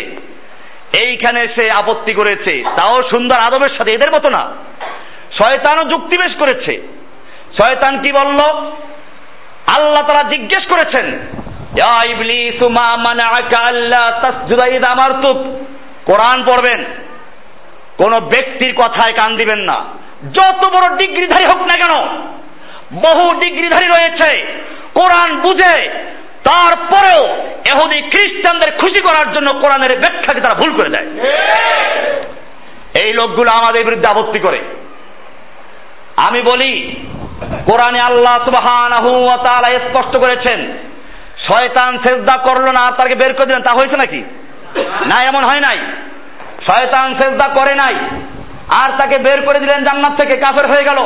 এইখানে 1.03 1.41
সে 1.55 1.65
আপত্তি 1.71 2.13
করেছে, 2.13 2.53
তাও 2.77 2.95
সুন্দর 3.11 3.37
আদবের 3.47 3.73
সাথে, 3.77 3.91
এদের 3.97 4.11
মতো 4.15 4.27
না। 4.37 4.43
শয়তানও 5.39 5.83
যুক্তি 5.93 6.15
বেশ 6.23 6.33
করেছে। 6.41 6.73
শয়তান 7.57 7.93
কি 8.03 8.09
বলল? 8.19 8.39
আল্লাহ 9.75 10.03
তারা 10.09 10.23
জিজ্ঞেস 10.33 10.63
করেছেন 10.71 11.07
কোরআন 16.09 16.37
পড়বেন, 16.49 16.79
কোন 17.99 18.13
ব্যক্তির 18.33 18.73
কথায় 18.81 19.13
কান 19.19 19.31
দিবেন 19.39 19.61
না। 19.69 19.77
যত 20.37 20.61
বড় 20.73 20.85
ডিগ্রিধারী 21.01 21.45
হোক 21.51 21.61
না 21.69 21.75
কেন 21.81 21.93
বহু 22.93 23.25
ডিগ্রিধারী 23.39 23.87
রয়েছে। 23.87 24.31
কোরআন 24.93 25.29
বুঝে, 25.41 25.75
তারপরেও 26.43 27.23
এহুদি 27.71 27.99
খ্রিস্টানদের 28.01 28.71
খুশি 28.77 29.01
করার 29.01 29.27
জন্য 29.33 29.47
কোরআনের 29.53 29.93
ব্যাখ্যাকে 29.99 30.41
তারা 30.41 30.59
ভুল 30.59 30.71
করে 30.77 30.89
দেয়। 30.89 31.07
এই 33.03 33.13
লোকগুলো 33.13 33.49
আমাদের 33.59 33.85
বিরুদ্ধে 33.85 34.11
আপত্তি 34.11 34.39
করে। 34.39 34.59
আমি 36.27 36.41
বলি, 36.41 36.73
কোরআনে 37.69 37.99
আল্লাহ 38.05 38.37
তাআলা 39.45 39.69
স্পষ্ট 39.87 40.13
করেছেন, 40.19 40.59
শয়তান 41.47 41.91
সেজদা 41.97 42.37
করল 42.37 42.65
না, 42.79 42.83
তাকে 42.87 43.15
বের 43.15 43.33
করে 43.33 43.45
দিলেন, 43.45 43.63
তা 43.63 43.73
হয়েছে 43.73 43.97
নাকি? 43.99 44.21
না, 45.09 45.17
এমন 45.31 45.43
হয় 45.49 45.61
নাই। 45.67 45.79
শয়তান 46.67 47.07
সেজদা 47.19 47.47
করে 47.47 47.73
নাই, 47.75 47.95
আর 48.81 48.89
তাকে 48.99 49.19
বের 49.19 49.39
করে 49.45 49.59
দিলেন 49.59 49.83
জান্নাত 49.83 50.13
থেকে, 50.21 50.39
কাফের 50.39 50.65
হয়ে 50.71 50.87
গেল। 50.89 50.99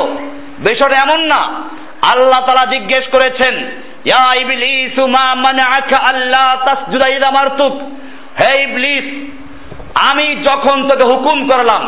বিষয়টা 0.58 0.96
এমন 1.02 1.20
না 1.24 1.42
আল্লাহ 2.10 2.40
তালা 2.46 2.66
জিজ্ঞেস 2.72 3.04
করেছেন 3.08 3.54
আল্লাহ 6.12 6.46
হে 8.40 8.62
ইবলিস, 8.62 9.06
আমি 10.10 10.26
যখন 10.36 10.88
তোকে 10.88 11.04
হুকুম 11.12 11.48
করলাম, 11.48 11.82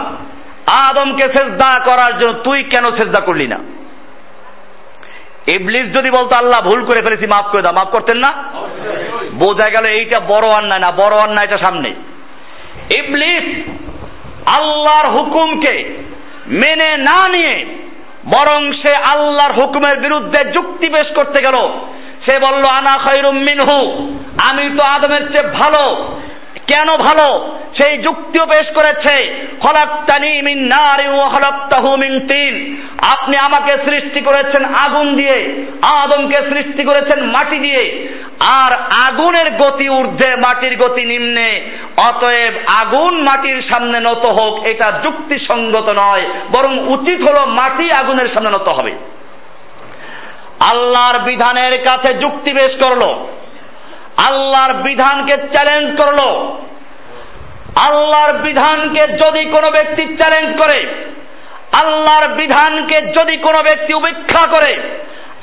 আদমকে 0.89 1.23
সেজদা 1.23 1.71
করার 1.85 2.19
জন্য 2.19 2.33
তুই 2.33 2.63
কেন 2.63 2.85
সেজদা 2.99 3.21
করলি 3.25 3.47
না? 3.47 3.59
ইবলিস 5.57 5.87
যদি 5.87 6.11
বলতো, 6.11 6.37
আল্লাহ, 6.39 6.61
ভুল 6.63 6.85
করে 6.85 7.01
ফেলেছি, 7.07 7.27
মাফ 7.27 7.47
করে 7.53 7.63
দাও। 7.63 7.73
মাফ 7.73 7.89
করতেন 7.89 8.19
না? 8.19 8.31
বোঝা 9.33 9.71
গেল 9.71 9.85
এইটা 9.91 10.23
বড় 10.29 10.47
অন্যায় 10.47 10.81
না, 10.81 10.91
বড় 10.91 11.17
অন্যায়টা 11.17 11.59
সামনে। 11.65 11.91
ইবলিস 12.99 13.47
আল্লাহর 14.59 15.09
হুকুমকে 15.09 15.75
মেনে 16.47 16.97
না 16.97 17.29
নিয়ে 17.29 17.67
বরং 18.27 18.73
সে 18.73 18.97
আল্লাহর 19.15 19.53
হুকুমের 19.53 20.01
বিরুদ্ধে 20.01 20.45
যুক্তি 20.45 20.89
পেশ 20.89 21.15
করতে 21.15 21.43
গেল। 21.43 21.69
সে 22.29 22.39
বলল, 22.39 22.63
আনা 22.71 22.99
খৈরুম 22.99 23.37
মিনহু। 23.37 23.79
আমি 24.51 24.71
তো 24.79 24.85
আদমের 24.85 25.29
চেয়ে 25.29 25.51
ভালো। 25.51 26.17
কেন 26.55 26.97
ভালো? 26.97 27.57
সেই 27.83 27.99
যুক্তিও 27.99 28.47
পেশ 28.47 28.75
করেছে। 28.75 29.47
খলাক্তানি 29.61 30.43
মিন 30.43 30.59
নারি 30.59 31.09
ওয়া 31.09 31.29
খলাক্তাহু 31.29 31.97
মিন 31.97 32.21
তিন। 32.21 32.77
আপনি 33.13 33.37
আমাকে 33.37 33.71
সৃষ্টি 33.71 34.21
করেছেন 34.21 34.65
আগুন 34.65 35.17
দিয়ে, 35.17 35.67
আদমকে 35.83 36.35
সৃষ্টি 36.35 36.85
করেছেন 36.85 37.25
মাটি 37.25 37.59
দিয়ে। 37.59 38.09
আর 38.41 38.73
আগুনের 39.09 39.51
গতি 39.51 39.89
ঊর্ধ্বে, 39.89 40.37
মাটির 40.37 40.77
গতি 40.77 41.05
নিম্নে। 41.05 41.61
অতএব 42.09 42.55
আগুন 42.81 43.21
মাটির 43.21 43.63
সামনে 43.63 44.01
নত 44.01 44.29
হোক, 44.29 44.67
এটা 44.67 45.01
যুক্তিসঙ্গত 45.03 45.89
নয়, 45.89 46.23
বরং 46.57 46.89
উচিত 46.89 47.21
হলো 47.21 47.47
মাটি 47.47 47.93
আগুনের 47.93 48.27
সামনে 48.27 48.49
নত 48.49 48.69
হবে। 48.69 48.93
আল্লাহর 50.73 51.23
বিধানের 51.23 51.73
কাছে 51.73 52.15
যুক্তি 52.15 52.53
পেশ 52.53 52.87
করল। 52.87 53.15
আল্লাহর 54.29 54.75
বিধানকে 54.75 55.33
চ্যালেঞ্জ 55.33 56.01
করল। 56.03 56.19
আল্লাহর 57.89 58.39
বিধানকে 58.39 59.01
যদি 59.01 59.45
কোনো 59.45 59.71
ব্যক্তি 59.71 60.17
চ্যালেঞ্জ 60.17 60.63
করে, 60.63 60.87
আল্লাহর 61.83 62.35
বিধানকে 62.35 63.07
যদি 63.07 63.37
কোনো 63.37 63.63
ব্যক্তি 63.63 63.95
উপেক্ষা 63.95 64.51
করে 64.51 64.77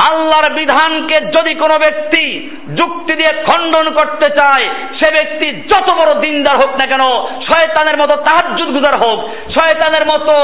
আল্লাহর 0.10 0.54
বিধানকে 0.54 1.22
যদি 1.26 1.54
কোনো 1.54 1.80
ব্যক্তি 1.80 2.50
যুক্তি 2.76 3.14
দিয়ে 3.14 3.44
খণ্ডন 3.44 3.94
করতে 3.94 4.30
চায়, 4.30 4.70
সে 4.70 5.12
ব্যক্তি 5.12 5.52
যত 5.52 5.94
বড় 5.96 6.14
দিনদার 6.20 6.56
হোক 6.62 6.76
না 6.76 6.86
কেন, 6.88 7.04
শয়তানের 7.22 7.98
মতো 7.98 8.16
তাহাজুদ 8.16 8.70
গুজার 8.70 8.98
হোক, 8.98 9.20
শয়তানের 9.28 10.06
মতো 10.06 10.36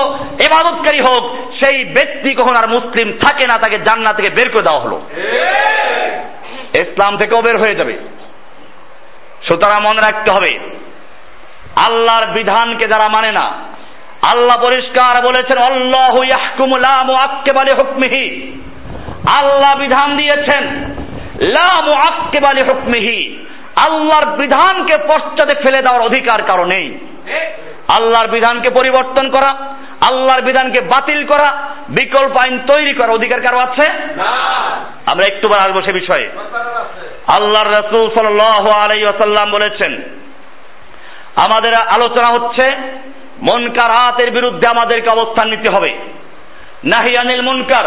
এবাদতকারী 0.46 1.00
হোক, 1.08 1.38
সেই 1.64 1.86
ব্যক্তি 1.86 2.36
কখন 2.36 2.56
আর 2.56 2.70
মুসলিম 2.70 3.12
থাকে 3.12 3.44
না, 3.48 3.56
তাকে 3.56 3.78
জান্নাত 3.78 4.16
থেকে 4.16 4.34
বের 4.34 4.50
করে 4.50 4.64
দেওয়া 4.64 4.80
হলো। 4.80 5.02
ইসলাম 6.82 7.18
থেকেও 7.18 7.42
বের 7.42 7.58
হয়ে 7.60 7.76
যাবে। 7.76 7.94
সুতরাং 9.50 9.84
মনে 9.84 10.12
রাখতে 10.12 10.32
হবে, 10.32 10.60
আল্লাহর 11.90 12.26
বিধানকে 12.26 12.90
যারা 12.90 13.08
মানে 13.08 13.32
না, 13.32 13.46
আল্লাহ 14.34 14.62
পরিষ্কার 14.62 15.24
বলেছেন, 15.24 15.64
আল্লাহ 15.64 16.24
ইয়াহকুমু 16.24 16.78
লা 16.78 17.04
মুআক্কিবালি 17.04 17.72
হুকমিহি। 17.80 18.58
আল্লাহ 19.42 19.80
বিধান 19.80 20.18
দিয়েছেন 20.18 20.64
লা 21.42 21.82
মুআক্কিবালি 21.82 22.62
হুকমিহি 22.68 23.46
আল্লাহর 23.90 24.38
বিধানকে 24.38 25.02
পশ্চাতে 25.02 25.56
ফেলে 25.56 25.82
দেওয়ার 25.82 26.02
অধিকার 26.02 26.44
কারও 26.44 26.66
নেই। 26.66 26.98
আল্লাহর 28.00 28.28
বিধানকে 28.28 28.74
পরিবর্তন 28.80 29.30
করা 29.30 29.56
আল্লাহর 30.12 30.46
বিধানকে 30.46 30.84
বাতিল 30.86 31.26
করা 31.26 31.52
বিকল্প 31.90 32.32
আইন 32.32 32.60
তৈরি 32.74 32.94
করার 32.94 33.12
অধিকার 33.12 33.42
কারও 33.42 33.60
আছে? 33.60 33.92
আমরা 35.12 35.36
একটু 35.36 35.50
বার 35.50 35.72
আসব 35.72 35.82
সে 35.82 35.94
বিষয়ে। 35.94 36.30
আল্লাহর 37.40 37.70
রসুল 37.70 38.10
সাল 38.10 38.40
আলাই 38.84 39.04
আসাল্লাম 39.04 39.52
বলেছেন 39.52 39.94
আমাদের 41.48 41.72
আলোচনা 41.82 42.34
হচ্ছে 42.34 42.78
মনকারাতের 43.42 44.32
বিরুদ্ধে 44.32 44.72
আমাদেরকে 44.72 45.10
অবস্থান 45.10 45.50
নিতে 45.50 45.74
হবে। 45.78 45.90
নাহি 45.90 47.14
নাহিয়ানিল 47.14 47.42
মুনকার 47.42 47.86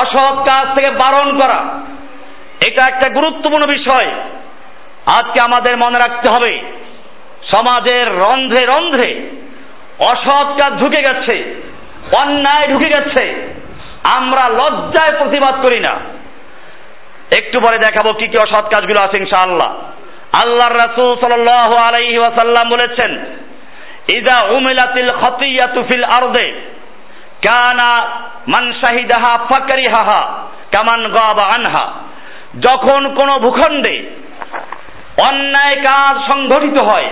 অসৎ 0.00 0.36
কাজ 0.50 0.66
থেকে 0.76 0.90
বারণ 1.02 1.28
করা, 1.40 1.60
এটা 2.68 2.82
একটা 2.88 3.06
গুরুত্বপূর্ণ 3.14 3.64
বিষয়। 3.66 4.08
আজকে 5.18 5.38
আমাদের 5.44 5.74
মনে 5.84 5.98
রাখতে 5.98 6.28
হবে, 6.34 6.52
সমাজের 7.52 8.06
রন্ধ্রে 8.22 8.62
রন্ধ্রে 8.66 9.10
অসৎ 10.12 10.48
কাজ 10.60 10.72
ঢুকে 10.82 11.00
গেছে, 11.08 11.36
অন্যায় 12.20 12.66
ঢুকে 12.72 12.88
গেছে, 12.96 13.24
আমরা 14.18 14.44
লজ্জায় 14.60 15.14
প্রতিবাদ 15.18 15.54
করি 15.64 15.80
না। 15.80 15.94
একটু 17.40 17.56
পরে 17.64 17.78
দেখাবো 17.78 18.10
কি 18.18 18.26
কি 18.30 18.36
অসৎ 18.44 18.64
কাজগুলো 18.74 19.00
আছে 19.04 19.16
ইনশাআল্লাহ। 19.22 19.70
আল্লাহর 20.42 20.76
রাসূল 20.84 21.10
সাল্লাল্লাহু 21.20 21.76
আলাইহি 21.86 22.18
ওয়াসাল্লাম 22.18 22.66
বলেছেন 22.68 23.10
ইদা 24.18 24.36
উমিলাতিল 24.56 25.10
খতিয়াতু 25.20 25.80
ফিল 25.88 26.04
আরদে 26.18 26.46
কানা 27.46 27.90
মান 28.48 28.64
শাহিদাহা 28.72 29.32
ফাকরিহাহা 29.50 30.20
কামান 30.72 31.00
গাবা 31.08 31.44
আনহা। 31.56 31.84
যখন 32.60 33.00
কোন 33.14 33.30
ভূখণ্ডে 33.38 33.94
অন্যায় 35.28 35.76
কাজ 35.82 36.14
সংঘটিত 36.32 36.78
হয়, 36.82 37.08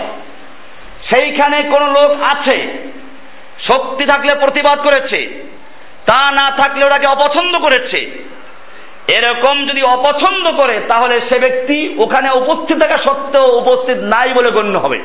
সেইখানে 1.11 1.59
কোন 1.62 1.83
লোক 1.90 2.11
আছে, 2.35 2.57
শক্তি 3.69 4.05
থাকলে 4.07 4.33
প্রতিবাদ 4.35 4.79
করেছে, 4.79 5.21
তা 6.07 6.21
না 6.31 6.47
থাকলে 6.51 6.83
ওটাকে 6.87 7.09
অপছন্দ 7.11 7.55
করেছে, 7.59 8.01
এরকম 9.16 9.55
যদি 9.66 9.83
অপছন্দ 9.83 10.45
করে, 10.51 10.77
তাহলে 10.81 11.16
সে 11.29 11.37
ব্যক্তি 11.38 11.79
ওখানে 11.99 12.29
উপস্থিত 12.31 12.77
থাকা 12.83 12.99
সত্ত্বেও 13.05 13.47
উপস্থিত 13.59 13.99
নাই 14.12 14.29
বলে 14.33 14.51
গণ্য 14.53 14.75
হবে। 14.79 14.99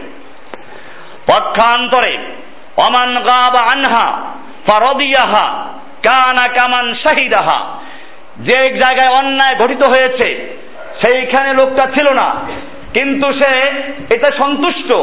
পক্ষান্তরে, 1.32 2.14
অমান 2.88 3.10
গাবা 3.24 3.62
আনহা 3.74 4.08
ফারদিয়াহা, 4.70 5.74
কানা 6.10 6.54
কামান 6.54 6.94
শাহিদাহা। 6.94 7.82
যে 8.38 8.74
জায়গায় 8.74 9.14
অন্যায় 9.14 9.56
ঘটিত 9.56 9.82
হয়েছে, 9.88 10.58
সেইখানে 11.06 11.54
লোকটা 11.54 11.86
ছিল 11.86 12.14
না। 12.14 12.36
কিন্তু 12.94 13.34
সে 13.34 13.70
এটা 14.16 14.38
সন্তুষ্ট, 14.38 14.94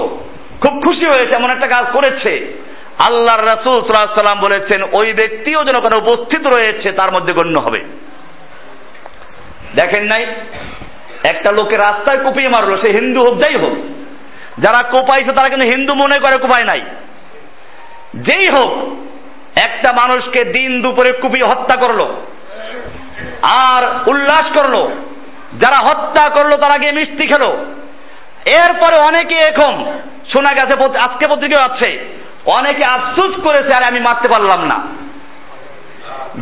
খুব 0.65 0.83
খুশি 0.83 1.05
হয়েছে, 1.05 1.39
এমন 1.39 1.51
একটা 1.51 1.69
কাজ 1.69 1.93
করেছে। 1.93 2.63
আল্লাহর 3.09 3.43
রাসূল 3.43 3.73
সাল্লাম 3.73 4.41
বলেছেন, 4.41 4.83
ওই 4.93 5.13
ব্যক্তিও 5.13 5.65
যেন 5.65 5.77
ওখানে 5.77 6.11
উপস্থিত 6.11 6.47
রয়েছে, 6.47 6.93
তার 6.93 7.13
মধ্যে 7.13 7.33
গণ্য 7.33 7.61
হবে। 7.63 7.81
দেখেন 9.77 10.05
নাই, 10.05 10.27
একটা 11.33 11.55
লোকে 11.61 11.77
রাস্তায় 11.77 12.25
কুপিয়ে 12.25 12.49
মারলো, 12.49 12.77
সে 12.77 12.93
হিন্দু 13.01 13.21
হোক, 13.21 13.39
যাই 13.39 13.55
হোক। 13.55 13.73
যারা 14.59 14.83
কোপাইছে, 14.83 15.33
তারা 15.33 15.51
কিন্তু 15.51 15.79
হিন্দু 15.79 15.95
মনে 15.95 16.21
করে, 16.21 16.43
কোপায় 16.43 16.65
নাই। 16.65 16.81
যেই 18.15 18.43
হোক 18.57 19.02
একটা 19.67 19.91
মানুষকে 20.01 20.41
দিন 20.57 20.71
দুপুরে 20.83 21.11
কুপিয়ে 21.13 21.51
হত্যা 21.53 21.77
করল, 21.81 22.01
আর 23.69 23.83
উল্লাস 24.11 24.47
করল, 24.59 24.77
যারা 25.63 25.79
হত্যা 25.89 26.25
করল 26.37 26.53
তারা 26.63 26.77
গিয়ে 26.79 26.97
মিষ্টি 26.99 27.25
খেলো। 27.27 27.51
এরপরে 28.59 28.97
অনেকে 29.09 29.37
এখন 29.51 29.75
শোনা 30.33 30.53
গেছে 30.59 30.75
আজকে 31.07 31.25
পত্রিকা 31.31 31.59
আছে, 31.65 31.91
অনেকে 32.59 32.85
আফসুস 32.97 33.33
করেছে, 33.47 33.73
আর 33.77 33.85
আমি 33.91 34.01
মারতে 34.01 34.29
পারলাম 34.35 34.61
না। 34.71 34.79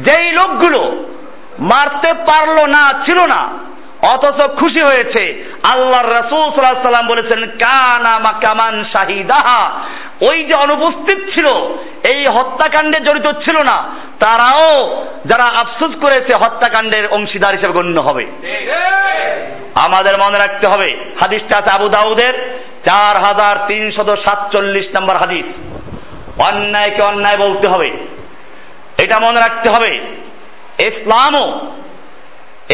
যেই 0.06 0.26
লোকগুলো 0.32 0.80
মারতে 1.72 2.10
পারল 2.28 2.58
না, 2.76 2.82
ছিল 3.06 3.18
না 3.34 3.40
অথচ 4.02 4.46
খুশি 4.46 4.82
হয়েছে। 4.84 5.44
আল্লাহর 5.72 6.12
রাসূল 6.14 6.40
সাল্লাল্লাহু 6.40 6.84
সাল্লাম 6.84 7.06
বলেছেন 7.06 7.46
কানা 7.46 8.18
মা 8.18 8.40
কামান 8.46 8.84
শাহিদাহা। 8.92 9.70
ওই 10.32 10.44
যে 10.44 10.60
অনুপস্থিত 10.60 11.18
ছিল 11.18 11.54
এই 12.10 12.24
হত্যাকাণ্ডে 12.32 13.00
জড়িত 13.00 13.26
ছিল 13.26 13.56
না 13.56 13.82
তারাও 14.20 14.96
যারা 15.24 15.46
আফসোস 15.60 15.92
করেছে 16.00 16.32
হত্যাকাণ্ডের 16.40 17.08
অংশীদার 17.08 17.56
হিসেবে 17.56 17.78
গণ্য 17.78 18.02
হবে। 18.04 18.26
আমাদের 19.86 20.14
মনে 20.24 20.38
রাখতে 20.46 20.66
হবে 20.72 20.96
হাদিসটা 20.96 21.60
আছে 21.60 21.70
আবু 21.74 21.88
দাউদের 21.88 22.34
চার 22.88 23.22
হাজার 23.24 23.56
তিনশত 23.66 24.14
সাতচল্লিশ 24.28 24.86
নম্বর 25.00 25.14
হাদিস। 25.14 25.44
অন্যায়কে 26.48 27.02
অন্যায় 27.02 27.48
বলতে 27.48 27.70
হবে। 27.70 27.90
এটা 29.04 29.16
মনে 29.26 29.40
রাখতে 29.40 29.72
হবে 29.72 30.00
ইসলামও 30.88 31.60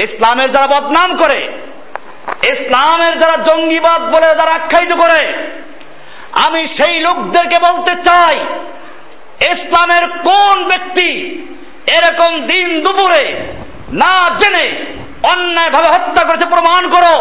ইসলামের 0.05 0.49
যারা 0.53 0.69
বদনাম 0.75 1.11
করে, 1.17 1.41
ইসলামের 2.53 3.15
যারা 3.21 3.37
জঙ্গিবাদ 3.49 4.01
বলে 4.15 4.29
যারা 4.41 4.53
আখ্যায়িত 4.55 4.93
করে, 5.03 5.21
আমি 6.47 6.61
সেই 6.79 6.97
লোকদেরকে 7.01 7.59
বলতে 7.67 7.93
চাই, 8.09 8.37
ইসলামের 9.53 10.05
কোন 10.29 10.57
ব্যক্তি 10.65 11.11
এরকম 11.99 12.33
দিন 12.47 12.69
দুপুরে 12.81 13.25
না 13.93 14.15
জেনে 14.41 14.67
অন্যায়ভাবে 15.33 15.89
হত্যা 15.95 16.23
করেছে 16.29 16.47
প্রমাণ 16.49 16.83
করো, 16.91 17.17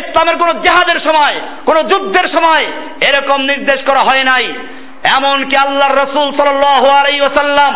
ইসলামের 0.00 0.36
কোন 0.38 0.50
জেহাদের 0.60 0.98
সময়, 1.00 1.36
কোন 1.66 1.76
যুদ্ধের 1.88 2.26
সময় 2.28 2.64
এরকম 3.08 3.38
নির্দেশ 3.40 3.80
করা 3.86 4.02
হয় 4.08 4.24
নাই। 4.30 4.46
এমনকি 5.16 5.56
আল্লাহর 5.56 5.98
রসুল 6.04 6.28
সাল্লাম 6.36 7.72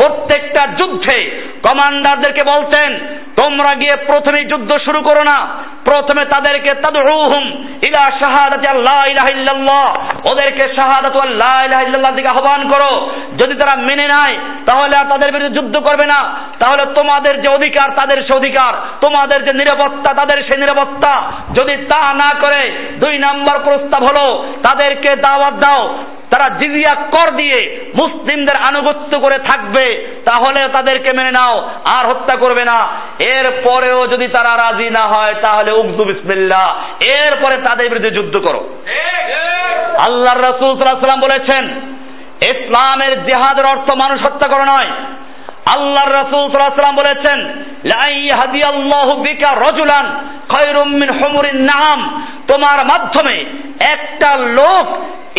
প্রত্যেকটা 0.00 0.68
যুদ্ধে 0.72 1.46
কমান্ডারদেরকে 1.62 2.58
বলতেন 2.58 2.98
তোমরা 3.42 3.78
গিয়ে 3.78 4.04
প্রথমেই 4.06 4.44
যুদ্ধ 4.44 4.78
শুরু 4.84 5.00
করো 5.00 5.20
না। 5.32 5.46
প্রথমে 5.84 6.26
তাদেরকে 6.26 6.74
তাদউহুম 6.74 7.44
ইলা 7.88 8.18
শাহাদাতি 8.24 8.70
আল্লাহ 8.70 9.04
ইলাহা 9.10 9.38
ইল্লাল্লাহ। 9.38 9.94
ওদেরকে 10.32 10.68
শাহাদাতু 10.68 11.22
আল্লাহ 11.22 11.64
ইলাহা 11.64 11.82
ইল্লাল্লাহ 11.82 12.16
দিকে 12.16 12.28
আহ্বান 12.28 12.70
করো। 12.70 13.10
যদি 13.42 13.54
তারা 13.54 13.82
মেনে 13.82 14.06
নেয়, 14.06 14.38
তাহলে 14.66 14.92
আর 15.00 15.08
তাদের 15.08 15.32
বিরুদ্ধে 15.32 15.60
যুদ্ধ 15.60 15.76
করবে 15.76 16.06
না। 16.06 16.34
তাহলে 16.58 16.92
তোমাদের 16.92 17.42
যে 17.42 17.54
অধিকার, 17.54 17.90
তাদের 17.96 18.22
সে 18.22 18.36
অধিকার। 18.36 18.72
তোমাদের 19.06 19.44
যে 19.44 19.54
নিরাপত্তা, 19.54 20.14
তাদের 20.14 20.42
সে 20.42 20.58
নিরাপত্তা। 20.58 21.32
যদি 21.60 21.76
তা 21.76 22.14
না 22.14 22.40
করে, 22.40 22.70
দুই 23.04 23.18
নাম্বার 23.18 23.58
প্রস্তাব 23.64 24.02
হলো, 24.02 24.46
তাদেরকে 24.62 25.16
দাওয়াত 25.16 25.54
দাও। 25.54 25.98
তারা 26.30 26.58
জিজিয়া 26.58 26.94
কর 26.94 27.36
দিয়ে 27.36 27.86
মুসলিমদের 28.02 28.56
আনুগত্য 28.70 29.20
করে 29.20 29.38
থাকবে, 29.38 29.86
তাহলে 30.24 30.68
তাদেরকে 30.68 31.08
মেনে 31.18 31.30
নাও, 31.30 31.70
আর 31.98 32.06
হত্যা 32.06 32.36
করবে 32.36 32.64
না। 32.64 32.78
এর 33.18 33.44
পরেও 33.64 34.06
যদি 34.06 34.28
তারা 34.28 34.56
রাজি 34.56 34.90
না 34.90 35.06
হয়, 35.06 35.34
তাহলে 35.42 35.72
উগদু 35.72 36.04
বিসমিল্লাহ। 36.04 36.76
এরপরে 37.04 37.62
তাদের 37.62 37.88
বিরুদ্ধে 37.88 38.10
যুদ্ধ 38.10 38.38
করো। 38.38 38.68
আল্লাহ 40.06 40.34
রাসূল 40.36 40.78
সাল্লাল্লাহু 40.78 41.20
বলেছেন, 41.20 41.64
ইসলামের 42.50 43.24
জেহাদের 43.24 43.66
অর্থ 43.66 43.90
মানুষ 43.96 44.20
হত্যা 44.20 44.48
করা 44.48 44.64
নয়। 44.64 44.90
আল্লাহর 45.76 46.16
রাসূল 46.16 46.50
সাল্লাল্লাহু 46.50 46.96
বলেছেন 46.96 47.40
লাই 47.84 48.28
হাদিয়াল্লাহু 48.28 49.22
বিকা 49.22 49.54
রাজুলান 49.54 50.06
খায়রুম 50.48 50.88
মিন 50.88 51.10
হুমুরিন 51.10 51.60
নাম 51.62 52.26
তোমার 52.52 52.84
মাধ্যমে 52.84 53.44
একটা 53.92 54.36
লোক 54.36 54.86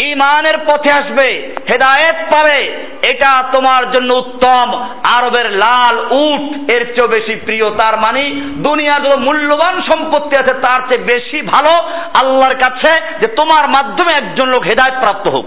ইমানের 0.01 0.57
পথে 0.57 0.91
আসবে, 0.91 1.55
হেদায়েত 1.69 2.15
পাবে। 2.15 2.85
এটা 3.11 3.43
তোমার 3.51 3.91
জন্য 3.91 4.13
উত্তম। 4.13 4.87
আরবের 5.17 5.51
লাল 5.51 5.99
উট, 5.99 6.71
এর 6.73 6.85
চেয়ে 6.85 7.07
বেশি 7.07 7.35
প্রিয় 7.35 7.69
তার 7.69 7.97
মানে 7.97 8.21
দুনিয়ার 8.63 9.03
যত 9.03 9.17
মূল্যবান 9.17 9.81
সম্পত্তি 9.81 10.41
আছে 10.41 10.53
তার 10.53 10.81
চেয়ে 10.89 11.03
বেশি 11.03 11.41
ভালো 11.41 11.81
আল্লাহর 12.21 12.55
কাছে 12.55 13.01
যে 13.21 13.27
তোমার 13.27 13.69
মাধ্যমে 13.69 14.11
একজন 14.11 14.45
লোক 14.45 14.63
হেদায়েত 14.63 15.03
প্রাপ্ত 15.03 15.27
হোক। 15.27 15.45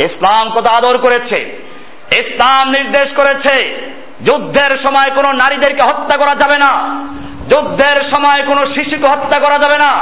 ইসলাম 0.00 0.50
কত 0.50 0.68
আদর 0.68 1.00
করেছে। 1.00 1.67
ইসলাম 2.12 2.70
নির্দেশ 2.70 3.08
করেছে, 3.16 3.56
যুদ্ধের 4.26 4.72
সময় 4.86 5.10
কোনো 5.16 5.32
নারীদেরকে 5.32 5.82
হত্যা 5.82 6.16
করা 6.18 6.34
যাবে 6.34 6.56
না, 6.58 6.72
যুদ্ধের 7.52 7.98
সময় 8.12 8.46
কোনো 8.46 8.62
শিশুকে 8.74 9.10
হত্যা 9.10 9.40
করা 9.40 9.58
যাবে 9.58 9.78
না, 9.84 9.92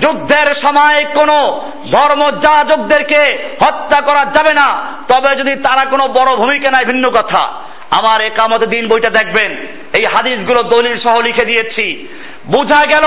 যুদ্ধের 0.00 0.48
সময় 0.64 1.04
কোনো 1.14 1.62
ধর্ম 1.92 2.22
ধর্মযাজকদেরকে 2.30 3.38
হত্যা 3.64 4.00
করা 4.02 4.24
যাবে 4.24 4.52
না, 4.54 4.82
তবে 5.08 5.38
যদি 5.38 5.56
তারা 5.56 5.84
কোনো 5.84 6.08
বড় 6.08 6.36
ভূমিকা 6.36 6.70
নেয়, 6.70 6.84
ভিন্ন 6.84 7.10
কথা। 7.10 7.42
আমার 7.90 8.22
একামত 8.22 8.62
দিন 8.64 8.88
বইটা 8.88 9.10
দেখবেন, 9.10 9.50
এই 9.98 10.04
হাদিসগুলো 10.04 10.62
দলিল 10.62 11.00
সহ 11.04 11.20
লিখে 11.20 11.44
দিয়েছি। 11.44 12.08
বোঝা 12.46 12.82
গেল, 12.86 13.06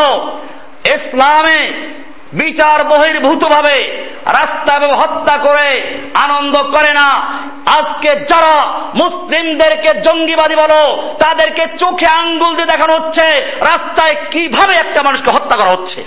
ইসলামে 0.95 1.74
বিচার 2.34 2.88
বহির্ভূত 2.88 3.47
ভাবে 3.47 3.77
রাস্তা 4.25 4.73
হত্যা 4.80 5.39
করে 5.39 5.99
আনন্দ 6.23 6.57
করে 6.57 6.93
না। 6.93 7.09
আজকে 7.80 8.19
যারা 8.19 8.67
মুসলিমদেরকে 9.03 9.99
জঙ্গিবাদী 9.99 10.55
বলো, 10.55 11.13
তাদেরকে 11.23 11.67
চোখে 11.67 12.17
আঙ্গুল 12.17 12.55
দিয়ে 12.55 12.67
দেখানো 12.67 12.93
হচ্ছে, 12.99 13.43
রাস্তায় 13.43 14.15
কীভাবে 14.32 14.73
একটা 14.73 15.03
মানুষকে 15.05 15.30
হত্যা 15.30 15.57
করা 15.57 15.71
হচ্ছে। 15.75 16.03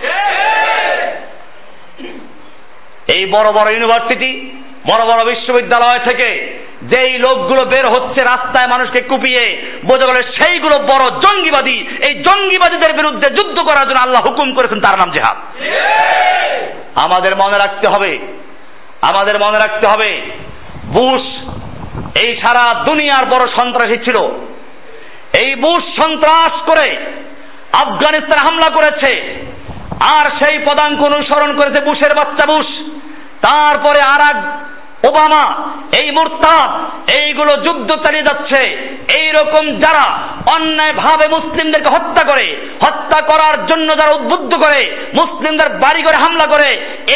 এই 3.19 3.27
বড় 3.27 3.53
বড় 3.53 3.73
ইউনিভার্সিটি, 3.73 4.51
বড় 4.93 5.05
বড় 5.05 5.25
বিশ্ববিদ্যালয় 5.25 5.99
থেকে 6.09 6.59
যেই 6.91 7.13
লোকগুলো 7.27 7.63
বের 7.73 7.87
হচ্ছে 7.95 8.21
রাস্তায় 8.25 8.69
মানুষকে 8.73 9.01
কুপিয়ে, 9.11 9.45
বোঝা 9.89 10.07
গেলে 10.09 10.23
সেইগুলো 10.39 10.77
বড় 10.91 11.05
জঙ্গিবাদী। 11.25 11.77
এই 12.07 12.15
জঙ্গিবাদীদের 12.27 12.93
বিরুদ্ধে 12.99 13.29
যুদ্ধ 13.39 13.57
করার 13.69 13.87
জন্য 13.89 14.01
আল্লাহ 14.03 14.23
হুকুম 14.27 14.49
করেছেন 14.55 14.81
তার 14.81 14.97
নাম 15.01 15.11
জেহাদ। 15.17 15.39
আমাদের 17.05 17.33
মনে 17.43 17.57
রাখতে 17.65 17.87
হবে, 17.93 18.13
আমাদের 19.11 19.37
মনে 19.45 19.59
রাখতে 19.65 19.87
হবে, 19.93 20.11
বুশ 20.97 21.25
এই 22.23 22.31
সারা 22.43 22.65
দুনিয়ার 22.89 23.25
বড় 23.33 23.45
সন্ত্রাসী 23.59 23.99
ছিল। 24.07 24.19
এই 25.43 25.51
বুশ 25.65 25.83
সন্ত্রাস 26.01 26.55
করে 26.69 26.89
আফগানিস্তান 27.83 28.41
হামলা 28.47 28.69
করেছে, 28.77 29.13
আর 30.17 30.27
সেই 30.41 30.57
পদাঙ্ক 30.69 30.99
অনুসরণ 31.11 31.51
করেছে 31.59 31.81
বুশের 31.85 32.13
বাচ্চা 32.19 32.45
বুশ। 32.53 32.69
তারপরে 33.47 34.01
আর 34.15 34.23
ওবামা, 35.09 35.45
এই 36.03 36.11
মোরতাদ, 36.11 36.71
এইগুলো 37.19 37.53
যুদ্ধ 37.63 37.91
চালিয়ে 37.97 38.23
যাচ্ছে। 38.23 38.61
এই 39.21 39.29
রকম 39.33 39.65
যারা 39.81 40.05
অন্যায় 40.55 40.93
ভাবে 40.93 41.29
মুসলিমদেরকে 41.29 41.91
হত্যা 41.95 42.23
করে, 42.29 42.47
হত্যা 42.87 43.21
করার 43.21 43.67
জন্য 43.67 43.89
যারা 43.89 44.17
উদ্বুদ্ধ 44.17 44.53
করে, 44.57 44.81
মুসলিমদের 45.23 45.69
বাড়ি 45.69 46.03
করে 46.03 46.17
হামলা 46.25 46.47
করে, 46.51 46.69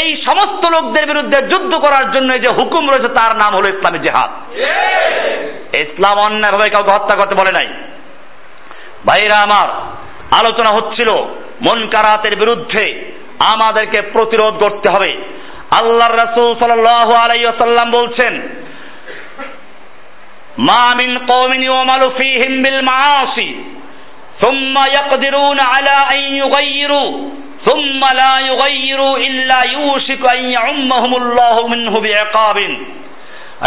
এই 0.02 0.22
সমস্ত 0.26 0.62
লোকদের 0.64 1.06
বিরুদ্ধে 1.06 1.38
যুদ্ধ 1.46 1.72
করার 1.78 2.12
জন্য 2.12 2.30
যে 2.38 2.52
হুকুম 2.52 2.90
রয়েছে, 2.90 3.08
তার 3.08 3.32
নাম 3.36 3.54
হলো 3.54 3.68
ইসলামী 3.68 3.98
জেহাদ। 3.98 4.30
ইসলাম 5.76 6.18
অন্যায় 6.18 6.52
ভাবে 6.52 6.70
কাউকে 6.70 6.92
হত্যা 6.94 7.16
করতে 7.16 7.34
বলে 7.34 7.52
নাই। 7.58 7.66
ভাইরা 9.06 9.36
আমার, 9.36 9.68
আলোচনা 10.38 10.74
হচ্ছিল 10.74 11.10
মন 11.66 11.86
কারাতের 11.86 12.36
বিরুদ্ধে 12.36 13.12
আমাদেরকে 13.54 14.02
প্রতিরোধ 14.02 14.54
করতে 14.64 14.88
হবে। 14.96 15.10
আল্লাহ 15.70 16.08
রাসূল 16.08 16.50
সাল্লাল্লাহু 16.58 17.12
আলাইহি 17.24 17.44
ওয়াসাল্লাম 17.44 17.90
বলছেন, 17.90 18.34
মা 20.58 20.84
মিন 20.96 21.10
কওমিন 21.30 21.62
ইউমালু 21.62 22.14
ফীহিম 22.18 22.52
বিল 22.62 22.80
মাআসি, 22.82 23.48
সুম্মা 24.42 24.84
ইয়াকদিরুনা 24.92 25.64
আলা 25.74 25.98
আন 26.14 26.22
ইউগাইয়িরু 26.40 27.04
সুম্মা 27.68 28.10
লা 28.22 28.34
ইউগাইয়িরু 28.48 29.08
ইল্লা 29.26 29.60
ইউশিকু 29.74 30.26
আন 30.34 30.40
ইয়াউম্মাহুমুল্লাহু 30.54 31.68
মিনহু 31.72 31.98
বিআকাবিন 32.06 32.72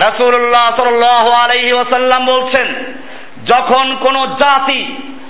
রাসূলুল্লাহ 0.06 0.66
সাল্লাল্লাহু 0.78 1.30
আলাইহি 1.44 1.74
ওয়াসাল্লাম 1.74 2.22
বলছেন, 2.26 2.68
যখন 3.52 3.86
কোন 4.06 4.16
জাতি, 4.42 4.82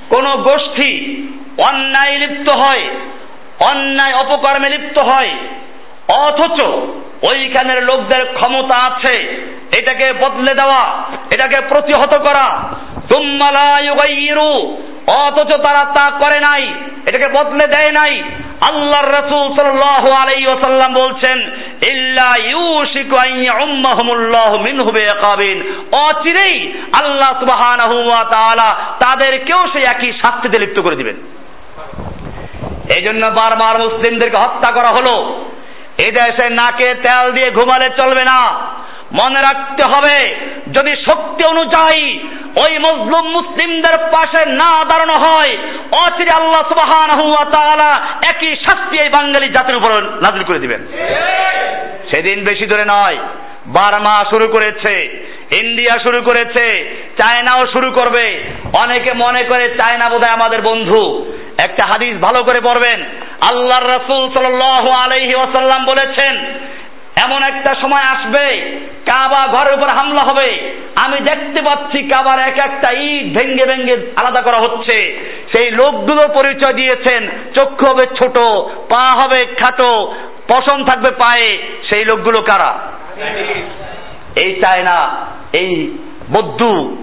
কোন 0.09 0.25
গোষ্ঠী 0.47 0.91
অন্যায় 1.69 2.15
লিপ্ত 2.21 2.47
হয়, 2.61 2.85
অন্যায় 3.71 4.13
অপকর্মে 4.13 4.69
লিপ্ত 4.69 4.97
হয় 5.11 5.31
অথচ 6.17 6.65
ওইখানের 7.21 7.83
লোকদের 7.83 8.33
ক্ষমতা 8.33 8.89
আছে। 8.89 9.15
এটাকে 9.79 10.13
বদলে 10.13 10.53
দেওয়া, 10.53 11.03
এটাকে 11.35 11.61
প্রতিহত 11.61 12.19
করা। 12.21 12.47
অথচ 15.15 15.55
তারা 15.55 15.85
তা 15.85 16.11
করে 16.11 16.39
নাই, 16.39 16.73
এটাকে 17.05 17.29
বদলে 17.29 17.65
দেয় 17.67 17.91
নাই। 17.91 18.23
আল্লাহর 18.69 19.09
রাসূল 19.09 19.55
সাল্লাল্লাহু 19.55 20.13
আলাইহি 20.13 20.45
ওয়াসাল্লাম 20.45 20.93
বলছেন, 20.93 21.37
ইল্লা 21.91 22.29
ইউশিকু 22.45 23.15
আন 23.27 23.39
ইয়াউম্মাহুমুল্লাহু 23.39 24.57
মিনহু 24.57 24.91
বিইকাবিন। 24.91 25.57
অচিরেই 26.01 26.73
আল্লাহ 27.03 27.39
সুবহানাহু 27.39 28.07
ওয়া 28.07 28.23
তাআলা 28.23 28.75
তাদেরকেও 28.75 29.67
সেই 29.73 29.83
একই 29.95 30.11
শাস্তিতে 30.11 30.65
লিপ্ত 30.65 30.79
করে 30.79 30.95
দিবেন। 30.95 31.15
এই 32.97 33.05
জন্য 33.05 33.27
বারবার 33.29 33.81
মুসলিমদেরকে 33.81 34.41
হত্যা 34.41 34.73
করা 34.73 34.89
হলো। 34.89 35.45
এই 36.05 36.11
দেশে 36.11 36.45
নাকে 36.49 36.87
তেল 37.05 37.25
দিয়ে 37.31 37.49
ঘুমালে 37.51 37.87
চলবে 37.99 38.23
না। 38.31 38.39
মনে 39.11 39.39
রাখতে 39.41 39.83
হবে, 39.91 40.17
যদি 40.73 40.93
শক্তি 41.07 41.43
অনুযায়ী 41.49 42.05
ওই 42.63 42.73
মজলুম 42.79 43.25
মুসলিমদের 43.27 43.95
পাশে 44.13 44.41
না 44.51 44.71
দাঁড়ানো 44.89 45.15
হয়, 45.25 45.53
অচিরে 46.03 46.33
আল্লাহ 46.39 46.63
তাআলা 47.55 47.89
একই 48.33 48.55
শাস্তি 48.55 48.95
এই 49.03 49.09
বাঙালি 49.09 49.47
জাতির 49.49 49.75
উপর 49.75 49.91
নাজিল 50.23 50.43
করে 50.43 50.59
দিবেন। 50.59 50.81
সেদিন 52.09 52.39
বেশি 52.49 52.65
দূরে 52.65 52.85
নয়, 52.95 53.17
বার্মা 53.67 54.15
শুরু 54.29 54.47
করেছে, 54.47 54.93
ইন্ডিয়া 55.63 55.95
শুরু 56.05 56.19
করেছে, 56.21 56.65
চায়নাও 57.19 57.61
শুরু 57.73 57.89
করবে। 57.91 58.25
অনেকে 58.83 59.11
মনে 59.13 59.41
করে 59.43 59.65
চায়না 59.79 60.07
বোধহয় 60.09 60.33
আমাদের 60.33 60.61
বন্ধু। 60.61 61.01
একটা 61.65 61.83
হাদিস 61.91 62.15
ভালো 62.17 62.39
করে 62.43 62.59
পড়বেন 62.61 62.99
আল্লাহর 63.51 63.83
রাসূল 63.83 64.23
সাল্লাল্লাহু 64.33 64.89
আলাইহি 64.89 65.35
ওয়াসাল্লাম 65.35 65.85
বলেছেন 65.85 66.33
এমন 67.25 67.41
একটা 67.43 67.75
সময় 67.81 68.01
আসবে 68.01 68.45
কাবা 69.05 69.47
ঘরের 69.47 69.73
উপর 69.73 69.89
হামলা 69.89 70.21
হবে। 70.31 70.49
আমি 71.05 71.19
দেখতে 71.19 71.61
পাচ্ছি 71.63 71.99
কাবার 72.03 72.39
এক 72.39 72.57
একটা 72.65 72.93
ইট 72.93 73.25
ভেঙ্গে 73.37 73.63
ভেঙ্গে 73.67 73.95
আলাদা 74.21 74.41
করা 74.41 74.57
হচ্ছে। 74.57 74.97
সেই 75.53 75.71
লোকগুলো 75.71 76.23
পরিচয় 76.33 76.73
দিয়েছেন 76.73 77.29
চক্ষু 77.57 77.85
হবে 77.91 78.05
ছোট 78.15 78.39
পা 78.91 79.03
হবে 79.21 79.39
খাটো 79.55 80.13
পশম 80.51 80.85
থাকবে 80.85 81.11
পায়ে। 81.11 81.49
সেই 81.89 82.05
লোকগুলো 82.05 82.41
কারা? 82.41 82.71
এই 84.43 84.61
চায়না 84.61 84.97
এই 85.59 85.97
বদ্ধু 86.31 86.97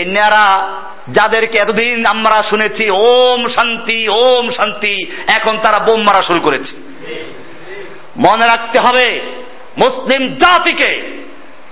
এই 0.00 0.10
ন্যাড়া 0.10 0.78
যাদেরকে 1.12 1.56
এতদিন 1.62 2.04
আমরা 2.10 2.42
শুনেছি, 2.50 2.84
ওম 2.90 3.40
শান্তি 3.48 4.08
ওম 4.08 4.46
শান্তি, 4.50 4.94
এখন 5.40 5.54
তারা 5.58 5.78
বোম 5.84 6.00
মারা 6.00 6.22
শুরু 6.26 6.40
করেছে। 6.46 6.72
মনে 8.26 8.44
রাখতে 8.52 8.78
হবে, 8.86 9.06
মুসলিম 9.84 10.22
জাতিকে 10.34 10.90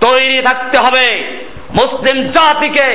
তৈরি 0.01 0.39
থাকতে 0.43 0.77
হবে। 0.79 1.07
মুসলিম 1.71 2.17
জাতিকে 2.29 2.89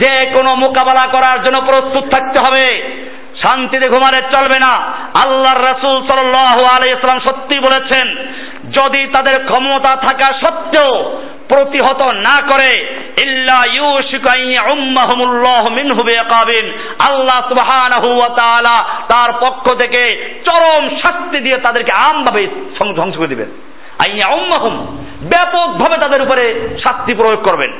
যে 0.00 0.12
কোনো 0.36 0.50
মোকাবেলা 0.56 1.04
করার 1.12 1.38
জন্য 1.44 1.58
প্রস্তুত 1.66 2.04
থাকতে 2.14 2.38
হবে। 2.44 2.66
শান্তিতে 3.42 3.86
ঘুমালে 3.90 4.20
চলবে 4.34 4.58
না। 4.58 4.72
আল্লাহর 5.24 5.64
রাসূল 5.70 5.96
সাল্লাল্লাহু 6.08 6.62
আলাইহি 6.74 6.96
সাল্লাম 7.00 7.22
সত্যি 7.28 7.56
বলেছেন, 7.58 8.06
যদি 8.78 9.00
তাদের 9.14 9.36
ক্ষমতা 9.44 9.92
থাকা 9.96 10.28
সত্ত্বেও 10.42 10.92
প্রতিহত 11.50 12.00
না 12.28 12.36
করে, 12.50 12.70
ইল্লা 13.24 13.58
মিনহু 15.78 16.02
বিআকাবিন 16.08 16.64
আল্লাহ 17.08 17.38
সুবহানাহু 17.50 18.08
ওয়া 18.18 18.30
তাআলা 18.40 18.76
তার 19.12 19.30
পক্ষ 19.44 19.64
থেকে 19.82 20.02
চরম 20.46 20.82
শাস্তি 21.02 21.38
দিয়ে 21.46 21.58
তাদেরকে 21.66 21.92
আমভাবে 22.06 22.42
ধ্বংস 22.98 23.14
করে 23.18 23.32
দিবেন। 23.34 23.50
আইয়া 24.04 24.26
উম্মাহুম 24.38 24.74
ব্যাপকভাবে 25.32 25.96
তাদের 26.04 26.20
উপরে 26.26 26.44
শাস্তি 26.84 27.12
প্রয়োগ 27.20 27.40
করবেন। 27.48 27.72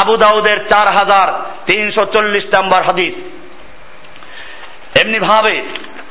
আবু 0.00 0.14
দাউদের 0.22 0.58
চার 0.70 0.86
হাজার 0.98 1.28
তিনশো 1.68 2.02
চল্লিশ 2.14 2.44
নম্বর 2.54 2.80
হাদিস। 2.88 3.14
এমনি 5.02 5.18
ভাবে 5.28 5.54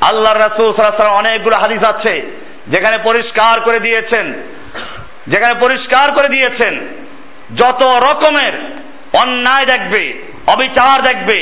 আল্লাহ 0.10 0.34
রাসূল 0.34 0.68
অনেকগুলো 1.20 1.56
হাদিস 1.64 1.82
আছে, 1.92 2.14
যেখানে 2.74 2.98
পরিষ্কার 3.08 3.56
করে 3.66 3.80
দিয়েছেন 3.86 4.26
যেখানে 5.32 5.55
পরিষ্কার 5.59 6.07
করে 6.11 6.30
দিয়েছেন, 6.36 6.74
যত 7.61 7.82
রকমের 8.07 8.53
অন্যায় 9.24 9.65
দেখবে, 9.65 10.03
অবিচার 10.53 10.95
দেখবে, 11.09 11.39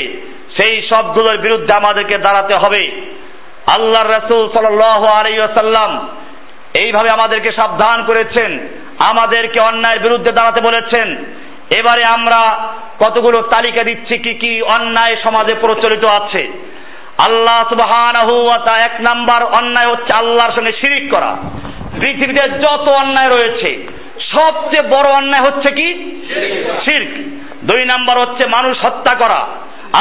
সেই 0.56 0.74
সবগুলোর 0.90 1.36
বিরুদ্ধে 1.36 1.72
আমাদেরকে 1.76 2.16
দাঁড়াতে 2.18 2.54
হবে। 2.62 2.82
আল্লাহ 3.76 4.02
রসুল 4.02 4.42
সাল্লাম 4.54 5.90
এইভাবে 6.82 7.08
আমাদেরকে 7.08 7.50
সাবধান 7.52 7.98
করেছেন, 8.04 8.50
আমাদেরকে 9.10 9.58
অন্যায়ের 9.60 10.04
বিরুদ্ধে 10.06 10.32
দাঁড়াতে 10.32 10.60
বলেছেন। 10.68 11.08
এবারে 11.78 12.02
আমরা 12.16 12.40
কতগুলো 13.02 13.38
তালিকা 13.42 13.82
দিচ্ছি, 13.84 14.14
কি 14.18 14.32
কি 14.34 14.52
অন্যায় 14.76 15.16
সমাজে 15.24 15.54
প্রচলিত 15.54 16.04
আছে। 16.18 16.42
আল্লাহ 17.26 17.58
সুবহানাহু 17.68 18.34
এক 18.86 18.94
নাম্বার 19.08 19.40
অন্যায় 19.58 19.90
হচ্ছে 19.92 20.12
আল্লাহর 20.18 20.54
সঙ্গে 20.58 20.72
শিরিক 20.72 21.04
করা। 21.14 21.32
পৃথিবীতে 22.00 22.50
যত 22.50 22.88
অন্যায় 22.88 23.28
রয়েছে, 23.28 23.70
সবচেয়ে 24.30 24.88
বড় 24.88 25.12
অন্যায় 25.12 25.44
হচ্ছে 25.48 25.74
কি? 25.74 25.88
শির্ক। 26.84 27.10
দুই 27.64 27.84
নাম্বার 27.84 28.16
হচ্ছে 28.20 28.48
মানুষ 28.48 28.84
হত্যা 28.84 29.18
করা। 29.18 29.40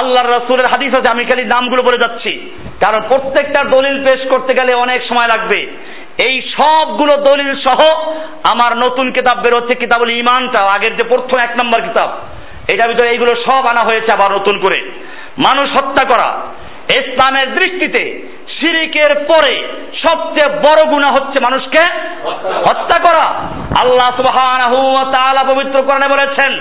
আল্লাহর 0.02 0.30
রসুলের 0.30 0.66
হাদিস 0.66 1.00
আছে, 1.00 1.12
আমি 1.12 1.26
খালি 1.26 1.44
নামগুলো 1.46 1.82
বলে 1.82 1.98
যাচ্ছি। 1.98 2.52
কারণ 2.86 3.08
প্রত্যেকটা 3.08 3.64
দলিল 3.64 4.06
পেশ 4.06 4.28
করতে 4.30 4.54
গেলে 4.54 4.74
অনেক 4.74 5.02
সময় 5.08 5.28
লাগবে। 5.28 5.68
এই 6.24 6.42
সবগুলো 6.42 7.14
দলিল 7.22 7.56
সহ 7.56 7.80
আমার 8.52 8.78
নতুন 8.78 9.12
কিতাব 9.12 9.38
বেরোচ্ছে 9.40 9.78
কিতাবুল 9.80 10.12
ইমানটা 10.12 10.64
আগের 10.64 10.98
যে 10.98 11.04
প্রথম 11.04 11.38
এক 11.38 11.52
নম্বর 11.64 11.82
কিতাব। 11.82 12.10
এটার 12.74 12.90
ভিতরে 12.94 13.10
এইগুলো 13.10 13.36
সব 13.36 13.66
আনা 13.68 13.82
হয়েছে 13.82 14.10
আবার 14.14 14.32
নতুন 14.32 14.60
করে। 14.60 14.80
মানুষ 15.38 15.72
হত্যা 15.72 16.04
করা। 16.10 16.30
ইসলামের 17.00 17.54
দৃষ্টিতে 17.54 18.04
শিরিকের 18.62 19.12
পরে 19.26 19.54
সবচেয়ে 20.08 20.50
বড় 20.56 20.82
গুণা 20.90 21.10
হচ্ছে 21.12 21.38
মানুষকে 21.44 21.84
হত্যা 22.70 22.98
করা। 23.04 23.26
আল্লাহ 23.82 24.10
সুবহানাহু 24.16 24.78
ওয়া 24.94 25.06
তাআলা 25.06 25.54
পবিত্র 25.54 25.84
কোরআনে 25.84 26.08
বলেছেন, 26.08 26.52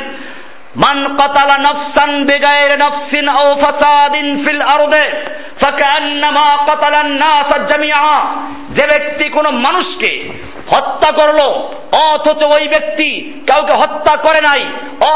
মান 0.77 1.17
কাতালা 1.17 1.57
নফসান 1.59 2.11
বিগাইরি 2.25 2.77
নফসিন 2.85 3.27
আও 3.29 3.49
ফাসাদিন 3.63 4.27
ফিল 4.45 4.63
আরদে 4.63 5.07
ফাকান্নামা 5.65 6.49
কাতালান 6.67 7.13
নাস 7.13 7.51
জামিআ। 7.71 8.25
যে 8.71 8.85
ব্যক্তি 8.87 9.29
কোনো 9.29 9.51
মানুষকে 9.51 10.13
হত্যা 10.73 11.11
করল, 11.13 11.41
অথচ 12.09 12.41
ওই 12.47 12.65
ব্যক্তি 12.69 13.09
কাউকে 13.49 13.75
হত্যা 13.83 14.15
করে 14.17 14.41
নাই, 14.49 14.63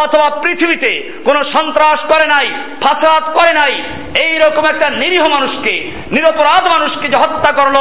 অথবা 0.02 0.28
পৃথিবীতে 0.42 0.92
কোনো 1.24 1.40
সন্ত্রাস 1.44 2.00
করে 2.12 2.26
নাই 2.34 2.46
ফাসাদ 2.82 3.22
করে 3.36 3.52
নাই। 3.54 3.74
এই 4.24 4.34
রকম 4.38 4.64
একটা 4.66 4.90
নিরীহ 4.90 5.24
মানুষকে, 5.30 5.74
নিরপরাধ 6.12 6.64
মানুষকে 6.74 7.06
যে 7.08 7.18
হত্যা 7.24 7.50
করল, 7.52 7.76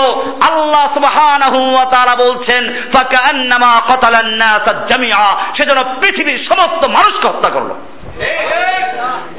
আল্লাহ 0.51 0.86
সুবহানাহু 0.93 1.59
ওয়া 1.71 1.86
তাআলা 1.86 2.15
বলছেন 2.26 2.61
ফাকান্নামা 2.93 3.71
কাতালান 3.89 4.32
নাস 4.36 4.67
জামিআ 4.89 5.26
সেজন্য 5.57 5.82
পৃথিবীর 6.01 6.39
সমস্ত 6.49 6.82
মানুষকে 6.88 7.26
হত্যা 7.32 7.49
করল। 7.53 7.71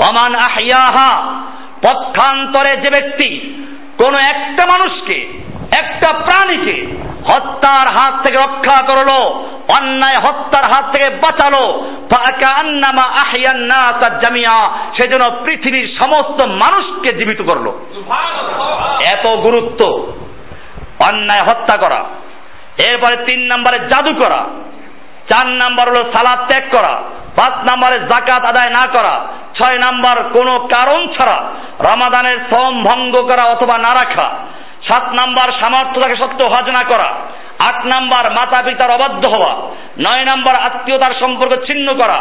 ওমান 0.09 0.32
আহিয়াহা 0.49 1.11
পক্ষান্তরে 1.87 2.72
যে 2.82 2.91
ব্যক্তি 2.97 3.28
কোন 4.03 4.14
একটা 4.32 4.62
মানুষকে, 4.72 5.16
একটা 5.82 6.09
প্রাণীকে 6.18 6.76
হত্যার 7.25 7.95
হাত 7.95 8.27
থেকে 8.27 8.49
রক্ষা 8.49 8.85
করল, 8.85 9.25
অন্যায় 9.81 10.20
হত্যার 10.20 10.64
হাত 10.64 10.97
থেকে 10.97 11.11
বাঁচালো। 11.11 11.85
জামিয়া 14.25 14.68
সেজন্য 14.97 15.45
পৃথিবীর 15.45 15.99
সমস্ত 16.05 16.45
মানুষকে 16.45 17.16
জীবিত 17.16 17.43
করল। 17.43 17.72
এত 19.16 19.27
গুরুত্ব। 19.27 20.12
অন্যায় 21.12 21.45
হত্যা 21.45 21.77
করা। 21.77 22.05
এরপরে 22.93 23.25
তিন 23.25 23.41
নম্বরে 23.41 23.79
জাদু 23.79 24.14
করা। 24.14 24.45
চার 25.31 25.47
নাম্বার 25.47 25.89
হলো 25.89 26.12
সালাদ 26.12 26.51
ত্যাগ 26.51 26.79
করা। 26.79 27.03
পাঁচ 27.39 27.72
নম্বরে 27.72 27.99
জাকাত 28.01 28.45
আদায় 28.45 28.70
না 28.70 28.87
করা। 28.89 29.27
ছয় 29.55 29.79
নাম্বার 29.79 30.25
কোনো 30.39 30.59
কারণ 30.59 31.07
ছাড়া 31.07 31.43
রমাদানের 31.93 32.39
শ্রম 32.49 32.83
ভঙ্গ 32.83 33.14
করা 33.22 33.45
অথবা 33.45 33.79
না 33.79 33.95
রাখা। 33.95 34.31
সাত 34.89 35.05
নাম্বার 35.20 35.49
সামর্থ্য 35.53 36.01
থাকে 36.01 36.16
সত্য 36.16 36.41
হজ 36.47 36.66
না 36.68 36.82
করা। 36.93 37.09
আট 37.68 37.87
নাম্বার 37.87 38.24
মাতা 38.32 38.62
পিতার 38.64 38.91
অবাধ্য 38.91 39.22
হওয়া। 39.30 39.53
নয় 39.99 40.24
নাম্বার 40.24 40.55
আত্মীয়তার 40.62 41.14
সম্পর্ক 41.20 41.66
ছিন্ন 41.66 41.95
করা 41.95 42.18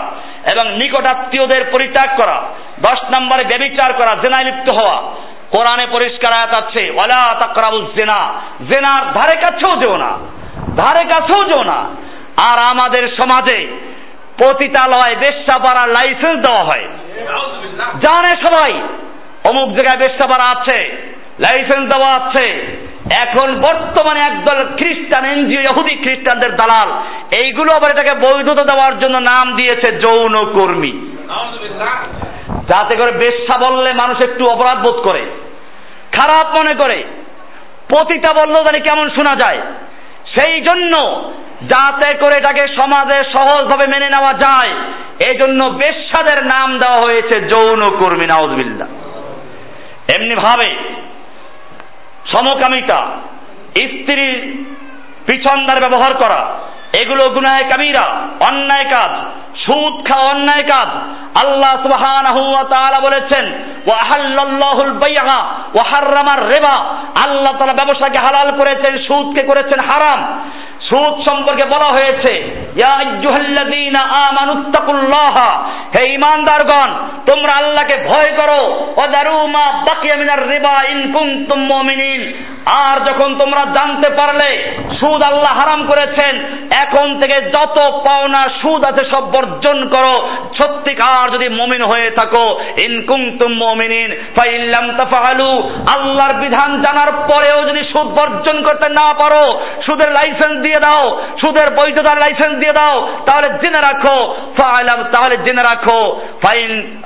এবং 0.54 0.78
নিকট 0.78 1.06
আত্মীয়দের 1.14 1.64
পরিত্যাগ 1.74 2.10
করা। 2.22 2.38
দশ 2.80 3.00
নম্বরে 3.18 3.48
ব্যবিচার 3.48 3.94
করা 3.94 4.16
জেনায় 4.16 4.46
লিপ্ত 4.46 4.68
হওয়া। 4.82 4.98
কোরআনে 5.52 5.86
পরিষ্কার 5.92 6.32
আয়াত 6.38 6.54
আছে 6.64 6.92
ওয়ালা 6.92 7.22
তাকরাবুজ 7.40 7.86
জেনা 8.00 8.20
জেনার 8.72 9.04
ধারে 9.14 9.36
কাছেও 9.40 9.74
যেও 9.76 9.98
না 9.98 10.12
ধারে 10.76 11.04
কাছেও 11.06 11.42
যেও 11.48 11.64
না। 11.64 11.80
আর 12.50 12.58
আমাদের 12.72 13.04
সমাজে 13.08 13.60
পতিতালয় 14.40 15.16
বেশ্যা 15.16 15.58
পাড়ার 15.58 15.90
লাইসেন্স 15.90 16.38
দেওয়া 16.46 16.64
হয়। 16.66 16.86
জানে 18.06 18.32
সবাই 18.46 18.74
অমুক 19.50 19.70
জায়গায় 19.70 20.00
বেশ্যা 20.04 20.28
পাড়া 20.28 20.46
আছে 20.46 20.80
লাইসেন্স 21.40 21.86
দেওয়া 21.94 22.10
আছে। 22.16 22.46
এখন 23.26 23.48
বর্তমানে 23.66 24.20
একদল 24.20 24.60
খ্রিস্টান, 24.80 25.26
এনজিও, 25.26 25.62
ইহুদি 25.62 25.96
খ্রিস্টানদের 25.96 26.52
দালাল, 26.56 26.90
এইগুলো 27.42 27.70
আবার 27.74 27.90
এটাকে 27.92 28.14
বৈধতা 28.26 28.64
দেওয়ার 28.64 28.94
জন্য 29.00 29.16
নাম 29.32 29.46
দিয়েছে 29.56 29.90
যৌন 29.96 30.36
কর্মী। 30.58 30.94
যাতে 32.70 32.94
করে 32.98 33.12
বেশ্যা 33.18 33.56
বললে 33.58 33.94
মানুষ 33.94 34.18
একটু 34.28 34.44
অপরাধ 34.46 34.78
বোধ 34.86 34.98
করে, 35.08 35.24
খারাপ 36.18 36.48
মনে 36.58 36.74
করে, 36.84 37.04
পতিতা 37.94 38.32
বললেও 38.40 38.66
জানি 38.66 38.80
কেমন 38.82 39.08
শোনা 39.10 39.34
যায়। 39.44 39.60
সেই 40.36 40.62
জন্য 40.62 40.94
যাতে 41.64 42.14
করে 42.14 42.36
এটাকে 42.38 42.64
সমাজে 42.76 43.18
সহজভাবে 43.36 43.86
মেনে 43.88 44.10
নেওয়া 44.10 44.34
যায় 44.34 44.72
এই 45.30 45.36
জন্য 45.38 45.64
বেশ্যাদের 45.66 46.46
নাম 46.46 46.80
দেওয়া 46.80 47.00
হয়েছে 47.02 47.36
যৌন 47.42 47.82
কর্মী 48.02 48.26
নাউজবিল্লা 48.28 48.86
এমনি 50.16 50.36
ভাবে 50.36 50.70
সমকামিতা, 52.34 53.00
স্ত্রীর 53.76 54.64
পিছনদার 55.28 55.90
ব্যবহার 55.90 56.18
করা, 56.18 56.42
এগুলো 57.04 57.24
গুনায় 57.24 57.70
কামিরা, 57.70 58.06
অন্যায় 58.50 58.86
কাজ, 58.86 59.12
সুদ 59.66 59.94
খাওয়া 60.08 60.32
অন্যায় 60.32 60.66
কাজ। 60.68 60.90
আল্লাহ 61.46 61.74
সুবহানাহু 61.84 62.42
ওয়া 62.52 63.00
বলেছেন, 63.00 63.46
ওয়া 63.88 63.98
আহাল্লাল্লাহুল 63.98 64.92
বাইআ 64.92 65.40
ওয়া 65.76 65.86
আল্লাহ 67.28 67.54
তাআলা 67.58 67.74
ব্যবসাকে 67.74 68.20
হালাল 68.26 68.50
করেছেন, 68.60 68.94
সুদকে 69.08 69.46
করেছেন 69.46 69.80
হারাম। 69.86 70.20
সুদ 70.88 71.14
সম্পর্কে 71.28 71.66
বলা 71.74 71.90
হয়েছে 71.98 72.34
হে 75.94 76.02
ঈমানদারগণ, 76.16 76.90
তোমরা 77.30 77.54
আল্লাহকে 77.62 77.96
ভয় 78.10 78.32
করো। 78.40 78.62
ওয়া 78.98 79.08
দারু 79.14 79.38
মা 79.56 79.66
বাকিয়া 79.88 80.18
রিবা 80.54 80.76
ইন 80.94 81.00
কুনতুম 81.14 81.62
আর 82.84 82.96
যখন 83.08 83.30
তোমরা 83.42 83.64
জানতে 83.78 84.10
পারলে, 84.18 84.50
সুদ 85.00 85.22
আল্লাহ 85.32 85.54
হারাম 85.60 85.82
করেছেন, 85.92 86.34
এখন 86.84 87.08
থেকে 87.20 87.38
যত 87.56 87.78
পাওনা 88.06 88.42
সুদ 88.62 88.82
আছে 88.90 89.04
সব 89.14 89.24
বর্জন 89.34 89.78
করো। 89.94 90.16
সত্যিকার 90.60 91.26
যদি 91.36 91.48
মমিন 91.60 91.84
হয়ে 91.92 92.10
থাকো, 92.20 92.46
ইন 92.86 92.94
কুনতুম 93.10 93.52
মুমিনিন, 93.64 94.10
ফাইল্লাম 94.38 94.86
তাফআলু। 95.00 95.52
আল্লাহর 95.96 96.34
বিধান 96.44 96.72
জানার 96.84 97.12
পরেও 97.30 97.60
যদি 97.70 97.82
সুদ 97.92 98.08
বর্জন 98.18 98.58
করতে 98.68 98.88
না 99.00 99.08
পারো, 99.22 99.44
সুদের 99.86 100.10
লাইসেন্স 100.18 100.56
দিয়ে 100.64 100.73
দাও। 100.80 101.28
সুদের 101.46 101.76
বৈধতার 101.76 102.18
লাইসেন্স 102.18 102.58
দিয়ে 102.60 102.74
দাও। 102.76 103.02
তাহলে 103.02 103.54
জেনে 103.54 103.82
রাখো। 103.82 104.36
ফাইলাম 104.62 105.04
তাহলে 105.04 105.44
জেনে 105.44 105.64
রাখো। 105.64 106.22
ফাইন 106.46 107.02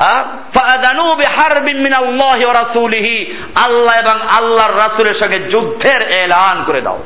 ফাদানু 0.56 1.16
বিহারবিন 1.16 1.78
মিনাল্লাহি 1.78 2.44
ওয়া 2.46 2.64
রাসূলিহি। 2.64 3.38
আল্লাহ 3.66 3.96
এবং 4.02 4.28
আল্লাহর 4.38 4.74
রাসূলের 4.74 5.22
সঙ্গে 5.24 5.50
যুদ্ধের 5.50 6.20
এলান 6.20 6.64
করে 6.64 6.82
দাও। 6.82 7.00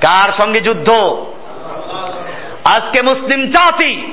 কার 0.00 0.32
সঙ্গে 0.36 0.60
যুদ্ধ? 0.60 0.90
আজকে 2.64 3.02
মুসলিম 3.02 3.46
জাতি 3.46 4.12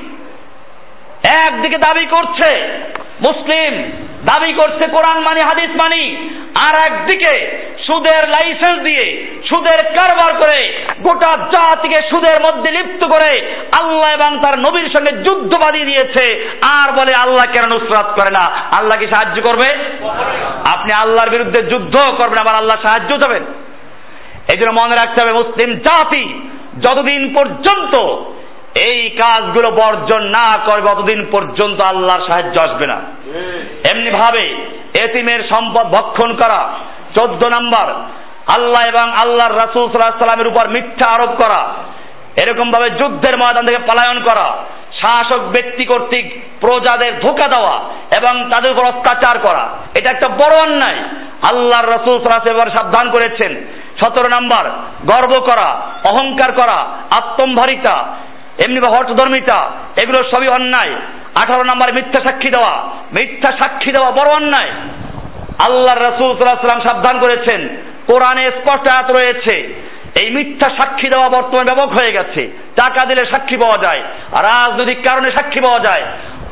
একদিকে 1.48 1.78
দাবি 1.78 2.06
করছে, 2.06 2.58
মুসলিম 3.28 3.90
দাবি 4.24 4.52
করছে 4.52 4.86
কোরআন 4.86 5.20
মানি, 5.20 5.40
হাদিস 5.44 5.70
মানি। 5.70 6.04
আর 6.54 6.92
একদিকে 6.92 7.60
সুদের 7.86 8.28
লাইসেন্স 8.28 8.82
দিয়ে 8.82 9.26
সুদের 9.48 9.86
কারবার 9.86 10.40
করে 10.40 10.84
গোটা 11.00 11.36
জাতিকে 11.36 12.02
সুদের 12.10 12.36
মধ্যে 12.42 12.70
লিপ্ত 12.70 13.06
করে 13.06 13.52
আল্লাহ 13.82 14.10
এবং 14.10 14.38
তার 14.38 14.58
নবীর 14.58 14.90
সঙ্গে 14.98 15.22
যুদ্ধ 15.22 15.52
বাঁধিয়ে 15.56 15.84
দিয়েছে। 15.84 16.54
আর 16.80 16.92
বলে 16.92 17.12
আল্লাহ 17.22 17.52
কেন 17.52 17.78
নুসরাত 17.78 18.06
করে 18.06 18.30
না? 18.30 18.50
আল্লাহ 18.50 18.98
কি 18.98 19.06
সাহায্য 19.06 19.42
করবে? 19.42 19.68
আপনি 20.72 20.92
আল্লাহর 21.02 21.30
বিরুদ্ধে 21.30 21.64
যুদ্ধ 21.64 22.06
করবেন, 22.18 22.38
আবার 22.40 22.54
আল্লাহ 22.54 22.80
সাহায্য 22.82 23.16
দেবেন। 23.16 23.42
এই 24.52 24.58
জন্য 24.58 24.80
মনে 24.80 24.94
রাখতে 24.94 25.22
হবে, 25.22 25.38
মুসলিম 25.38 25.74
জাতি 25.74 26.40
যতদিন 26.80 27.34
পর্যন্ত 27.38 27.94
এই 28.86 29.10
কাজগুলো 29.10 29.70
বর্জন 29.70 30.22
না 30.22 30.62
করবে 30.66 30.88
ততদিন 30.88 31.26
পর্যন্ত 31.32 31.80
আল্লাহর 31.80 32.26
সাহায্য 32.26 32.56
আসবে 32.62 32.86
না। 32.86 32.98
এমনি 33.92 34.10
ভাবে 34.10 34.44
এতিমের 35.00 35.40
সম্পদ 35.48 35.86
ভক্ষণ 35.86 36.32
করা 36.32 36.60
চোদ্দ 37.18 37.46
নাম্বার 37.46 37.88
আল্লাহ 38.56 38.82
এবং 38.88 39.12
আল্লাহর 39.12 39.56
রাসুল 39.56 39.84
সাল্লাহ 39.86 40.18
সাল্লামের 40.18 40.46
উপর 40.46 40.68
মিথ্যা 40.68 41.10
আরোপ 41.10 41.30
করা 41.30 41.60
এরকম 42.42 42.70
ভাবে 42.70 42.84
যুদ্ধের 42.84 43.38
ময়দান 43.38 43.66
থেকে 43.66 43.78
পলায়ন 43.78 44.22
করা 44.22 44.46
শাসক 45.00 45.40
ব্যক্তি 45.40 45.84
কর্তৃক 45.84 46.26
প্রজাদের 46.60 47.20
ধোকা 47.20 47.48
দেওয়া 47.48 47.76
এবং 48.16 48.50
তাদের 48.50 48.72
উপর 48.72 48.84
অত্যাচার 48.86 49.38
করা 49.38 49.68
এটা 50.00 50.16
একটা 50.16 50.28
বড় 50.28 50.54
অন্যায়। 50.66 50.98
আল্লাহর 51.52 51.90
রসুল 51.90 52.28
সাবধান 52.76 53.10
করেছেন। 53.10 53.64
সতেরো 54.04 54.40
নাম্বার 54.40 54.70
গর্ব 55.04 55.40
করা 55.40 55.68
অহংকার 56.04 56.52
করা 56.52 56.78
আত্মম্ভারিতা 57.20 58.06
এমনি 58.64 58.80
বা 58.80 58.96
হটধর্মিতা 58.96 59.70
এগুলো 60.02 60.30
সবই 60.30 60.48
অন্যায়। 60.48 60.94
আঠারো 61.42 61.62
নম্বর, 61.62 61.90
মিথ্যা 61.90 62.24
সাক্ষী 62.28 62.50
দেওয়া। 62.50 62.76
মিথ্যা 63.12 63.52
সাক্ষী 63.52 63.92
দেওয়া 63.92 64.10
বড় 64.10 64.34
অন্যায়। 64.34 64.70
আল্লাহ 65.68 65.98
রসুল 65.98 66.38
সাল্লাম 66.38 66.80
সাবধান 66.80 67.20
করেছেন। 67.20 67.68
কোরআনে 68.06 68.50
স্পষ্ট 68.50 68.94
আয়াত 68.94 69.10
রয়েছে। 69.10 69.82
এই 70.22 70.30
মিথ্যা 70.30 70.70
সাক্ষী 70.70 71.08
দেওয়া 71.08 71.28
বর্তমানে 71.28 71.74
ব্যাপক 71.74 71.92
হয়ে 71.92 72.12
গেছে। 72.12 72.46
টাকা 72.76 73.06
দিলে 73.06 73.30
সাক্ষী 73.30 73.56
পাওয়া 73.56 73.82
যায়। 73.82 74.00
রাজনৈতিক 74.30 74.98
কারণে 75.10 75.30
সাক্ষী 75.30 75.60
পাওয়া 75.60 75.80
যায় 75.80 76.02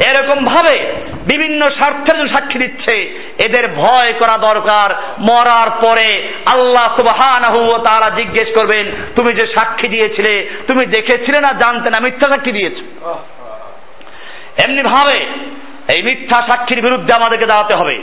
এরকম 0.07 0.45
ভাবে 0.45 0.79
বিভিন্ন 1.33 1.65
স্বার্থের 1.65 2.19
জন্য 2.19 2.29
সাক্ষী 2.29 2.59
দিচ্ছে। 2.59 2.97
এদের 3.45 3.73
ভয় 3.73 4.13
করা 4.13 4.39
দরকার। 4.39 4.95
মরার 5.21 5.71
পরে 5.71 6.33
আল্লাহ 6.53 6.97
সুবহানাহু 6.97 7.69
ওয়া 7.69 7.79
তাআলা 7.79 8.17
জিজ্ঞেস 8.17 8.49
করবেন, 8.59 8.93
তুমি 9.17 9.35
যে 9.35 9.47
সাক্ষী 9.47 9.89
দিয়েছিলে, 9.89 10.51
তুমি 10.69 10.87
দেখেছিলে 10.87 11.39
না 11.43 11.53
জানতে 11.53 11.91
না? 11.91 12.01
মিথ্যা 12.01 12.33
সাক্ষী 12.33 12.53
দিয়েছ? 12.53 12.75
এমনি 14.65 14.83
ভাবে 14.83 15.25
এই 15.97 16.03
মিথ্যা 16.03 16.47
সাক্ষীর 16.47 16.83
বিরুদ্ধে 16.83 17.13
আমাদেরকে 17.17 17.47
দাঁড়াতে 17.47 17.75
হবে। 17.83 17.95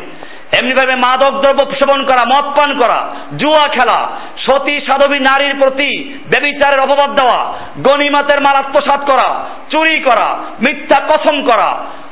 এমনিভাবে 0.62 0.96
মাদক 0.96 1.34
দ্রব্য 1.42 1.76
সেবন 1.76 2.06
করা, 2.06 2.26
মদ 2.26 2.46
পান 2.58 2.80
করা, 2.80 3.16
জুয়া 3.38 3.70
খেলা 3.70 4.10
সতী 4.46 4.76
সাধবী 4.88 5.20
নারীর 5.20 5.54
প্রতি 5.62 5.92
ব্যবিচারের 6.32 6.80
অপবাদ 6.80 7.10
দেওয়া 7.20 7.40
গণিমাতের 7.78 8.40
মাল 8.46 8.56
আত্মসাত 8.56 9.02
করা 9.12 9.28
চুরি 9.72 9.98
করা 10.00 10.28
মিথ্যা 10.66 11.00
কসম 11.10 11.38
করা 11.50 11.70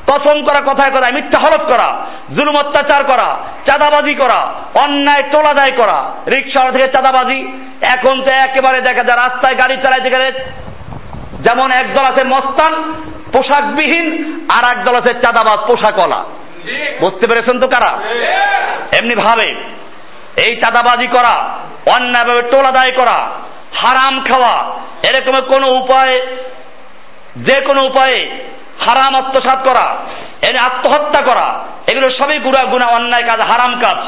কসম 0.09 0.38
করা 0.47 0.59
কথায় 0.69 0.93
কথায় 0.95 1.15
মিথ্যা 1.17 1.39
হরফ 1.43 1.63
করা 1.71 1.89
জুলুম 2.36 2.55
অত্যাচার 2.55 3.01
করা 3.11 3.29
চাঁদাবাজি 3.67 4.13
করা 4.15 4.39
অন্যায় 4.84 5.23
তোলাদায় 5.34 5.73
করা 5.77 5.97
রিক্সা 6.27 6.71
থেকে 6.75 6.88
চাঁদাবাজি। 6.95 7.39
এখন 7.95 8.15
তো 8.25 8.29
একেবারে 8.45 8.79
দেখা 8.81 9.03
যায় 9.07 9.19
রাস্তায় 9.23 9.55
গাড়ি 9.61 9.75
চালাইতে 9.84 10.09
গেলে 10.09 10.27
যেমন 11.45 11.67
একদল 11.81 12.05
আছে 12.11 12.23
মস্তান 12.34 12.73
পোশাকবিহীন 13.34 14.07
আর 14.55 14.63
একদল 14.73 14.95
আছে 14.95 15.11
চাঁদাবাজ 15.23 15.59
পোশাকওয়ালা। 15.69 16.19
বুঝতে 17.01 17.25
পেরেছেন 17.29 17.55
তো 17.61 17.67
কারা? 17.73 17.91
এমনি 18.99 19.15
ভাবে 19.23 19.47
এই 20.45 20.51
চাঁদাবাজি 20.61 21.07
করা 21.07 21.36
অন্যায়ভাবে 21.91 22.41
টোল 22.41 22.65
আদায় 22.65 22.91
করা, 22.91 23.17
হারাম 23.81 24.23
খাওয়া, 24.23 24.53
এরকম 25.09 25.55
কোনো 25.55 25.67
উপায়, 25.67 26.21
যে 27.36 27.61
কোনো 27.61 27.86
উপায়ে 27.86 28.29
হারাম 28.88 29.15
আত্মসাত 29.15 29.67
করা 29.67 29.95
এনে 30.49 30.59
আত্মহত্যা 30.59 31.25
করা, 31.25 31.63
এগুলো 31.91 32.07
সবই 32.19 32.39
গুণা 32.39 32.65
গুণা, 32.65 32.88
অন্যায় 32.88 33.23
কাজ, 33.23 33.39
হারাম 33.51 33.79
কাজ। 33.79 33.99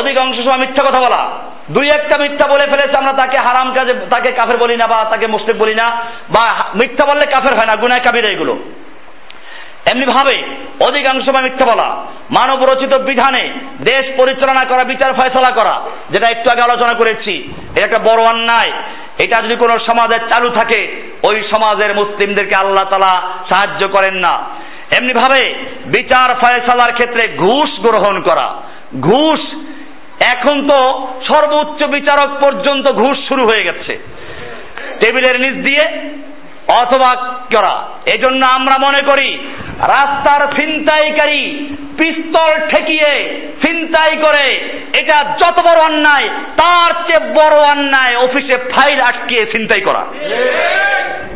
অধিকাংশ 0.00 0.36
সময় 0.36 0.58
মিথ্যা 0.58 0.90
কথা 0.90 1.00
বলা। 1.00 1.28
দুই 1.70 1.86
একটা 1.86 2.18
মিথ্যা 2.18 2.48
বলে 2.48 2.66
ফেলেছে, 2.66 2.98
আমরা 2.98 3.12
তাকে 3.12 3.38
হারাম 3.46 3.74
কাজে, 3.74 3.94
তাকে 4.10 4.32
কাফের 4.32 4.58
বলি 4.62 4.76
না 4.76 4.88
বা 4.88 5.04
তাকে 5.04 5.26
মুসলিম 5.26 5.58
বলি 5.58 5.74
না, 5.74 5.86
বা 6.30 6.64
মিথ্যা 6.74 7.06
বললে 7.06 7.30
কাফের 7.30 7.54
হয় 7.58 7.66
না 7.66 7.80
গুনায় 7.80 8.04
কাবির 8.06 8.30
এগুলো। 8.30 8.58
এমনি 9.90 10.06
ভাবে 10.06 10.36
অধিকাংশ 10.88 11.24
সময় 11.26 11.42
মিথ্যা 11.42 11.66
বলা। 11.72 11.88
মানব 12.38 12.58
রচিত 12.62 12.92
বিধানে 12.98 13.44
দেশ 13.80 14.04
পরিচালনা 14.16 14.64
করা, 14.68 14.84
বিচার 14.84 15.12
ফয়সলা 15.12 15.50
করা, 15.54 15.74
যেটা 16.10 16.26
একটু 16.32 16.46
আগে 16.52 16.62
আলোচনা 16.62 16.98
করেছি, 16.98 17.34
এটা 17.70 17.84
একটা 17.84 17.98
বড় 17.98 18.22
অন্যায়। 18.22 18.72
এটা 19.24 19.36
যদি 19.44 19.56
কোনো 19.56 19.74
সমাজে 19.86 20.18
চালু 20.18 20.48
থাকে, 20.50 20.80
ওই 21.28 21.42
সমাজের 21.56 21.94
মুসলিমদেরকে 21.94 22.56
আল্লাহ 22.60 22.84
তালা 22.90 23.14
সাহায্য 23.52 23.88
করেন 23.88 24.14
না। 24.14 24.34
এমনি 24.98 25.12
ভাবে 25.12 25.54
বিচার 25.86 26.28
ফয়সলার 26.34 26.92
ক্ষেত্রে 26.92 27.36
ঘুষ 27.36 27.70
গ্রহণ 27.80 28.20
করা। 28.20 28.46
ঘুষ, 29.00 29.40
এখন 30.34 30.68
তো 30.68 31.08
সর্বোচ্চ 31.28 31.84
বিচারক 31.84 32.30
পর্যন্ত 32.44 32.92
ঘুষ 32.92 33.16
শুরু 33.28 33.42
হয়ে 33.42 33.64
গেছে। 33.64 33.98
টেবিলের 35.00 35.40
নিচ 35.40 35.54
দিয়ে 35.54 35.84
অথবা 36.80 37.14
করা 37.56 37.74
এজন্য 38.14 38.42
আমরা 38.50 38.76
মনে 38.78 39.02
করি, 39.06 39.30
রাস্তার 39.78 40.42
ফিনতাইকারী 40.48 41.42
পিস্তল 41.98 42.50
ঠেকিয়ে 42.68 43.40
ফিনতাই 43.62 44.16
করে, 44.16 44.46
এটা 45.00 45.18
যত 45.24 45.56
বড় 45.68 45.80
অন্যায়, 45.86 46.28
তার 46.28 46.94
চেয়ে 47.06 47.32
বড় 47.32 47.56
অন্যায় 47.72 48.16
অফিসে 48.16 48.58
ফাইল 48.58 48.98
আটকিয়ে 49.02 49.44
ফিনতাই 49.44 49.80
করা। 49.80 50.02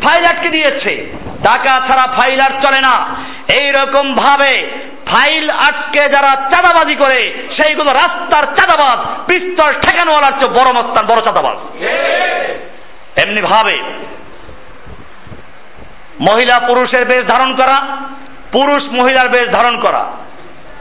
ফাইল 0.05 0.25
আটকে 0.33 0.49
দিয়েছে। 0.49 0.95
টাকা 1.47 1.71
ছাড়া 1.71 2.07
ফাইল 2.19 2.39
আর 2.41 2.55
চলে 2.63 2.81
না। 2.83 2.95
এইরকম 3.61 4.15
ভাবে 4.15 4.53
ফাইল 5.07 5.51
আটকে 5.51 6.03
যারা 6.09 6.37
চাঁদাবাজি 6.37 6.95
করে, 6.95 7.21
সেইগুলো 7.57 7.91
রাস্তার 7.95 8.45
চাঁদাবাজ, 8.57 8.99
পিস্তল 9.27 9.81
ঠেকানোওয়ালার 9.81 10.43
চেয়ে 10.43 10.55
বড় 10.59 10.71
মস্তান, 10.73 11.07
বড় 11.07 11.21
চাঁদাবাজ। 11.27 11.59
এমনি 13.25 13.43
ভাবে 13.43 13.77
মহিলা 16.21 16.67
পুরুষের 16.67 17.09
বেশ 17.09 17.23
ধারণ 17.23 17.57
করা, 17.57 17.97
পুরুষ 18.53 18.83
মহিলার 18.83 19.29
বেশ 19.29 19.45
ধারণ 19.45 19.81
করা। 19.81 20.05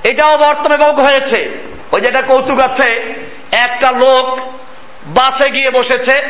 এটাও 0.03 0.37
বর্তমানে 0.37 0.91
বহু 0.91 1.03
হয়েছে। 1.03 1.69
ওই 1.91 2.01
যে 2.01 2.07
একটা 2.07 2.21
কৌতুক 2.21 2.59
আছে, 2.59 2.89
একটা 3.51 3.91
লোক 3.91 4.39
বাসে 5.07 5.51
গিয়ে 5.51 5.71
বসেছে 5.71 6.21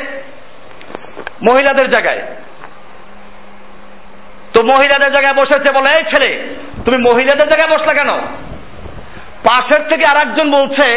মহিলাদের 1.49 1.89
জায়গায়। 1.89 2.21
তো 4.53 4.63
মহিলাদের 4.63 5.13
জায়গায় 5.13 5.33
বসেছে 5.33 5.73
বলে, 5.73 5.89
এই 5.97 6.03
ছেলে, 6.03 6.55
তুমি 6.85 6.97
মহিলাদের 6.97 7.49
জায়গায় 7.49 7.77
বসলে 7.77 7.99
কেন? 7.99 8.09
পাশের 9.47 9.89
থেকে 9.89 10.03
আর 10.09 10.27
একজন 10.27 10.51
বলছে, 10.51 10.91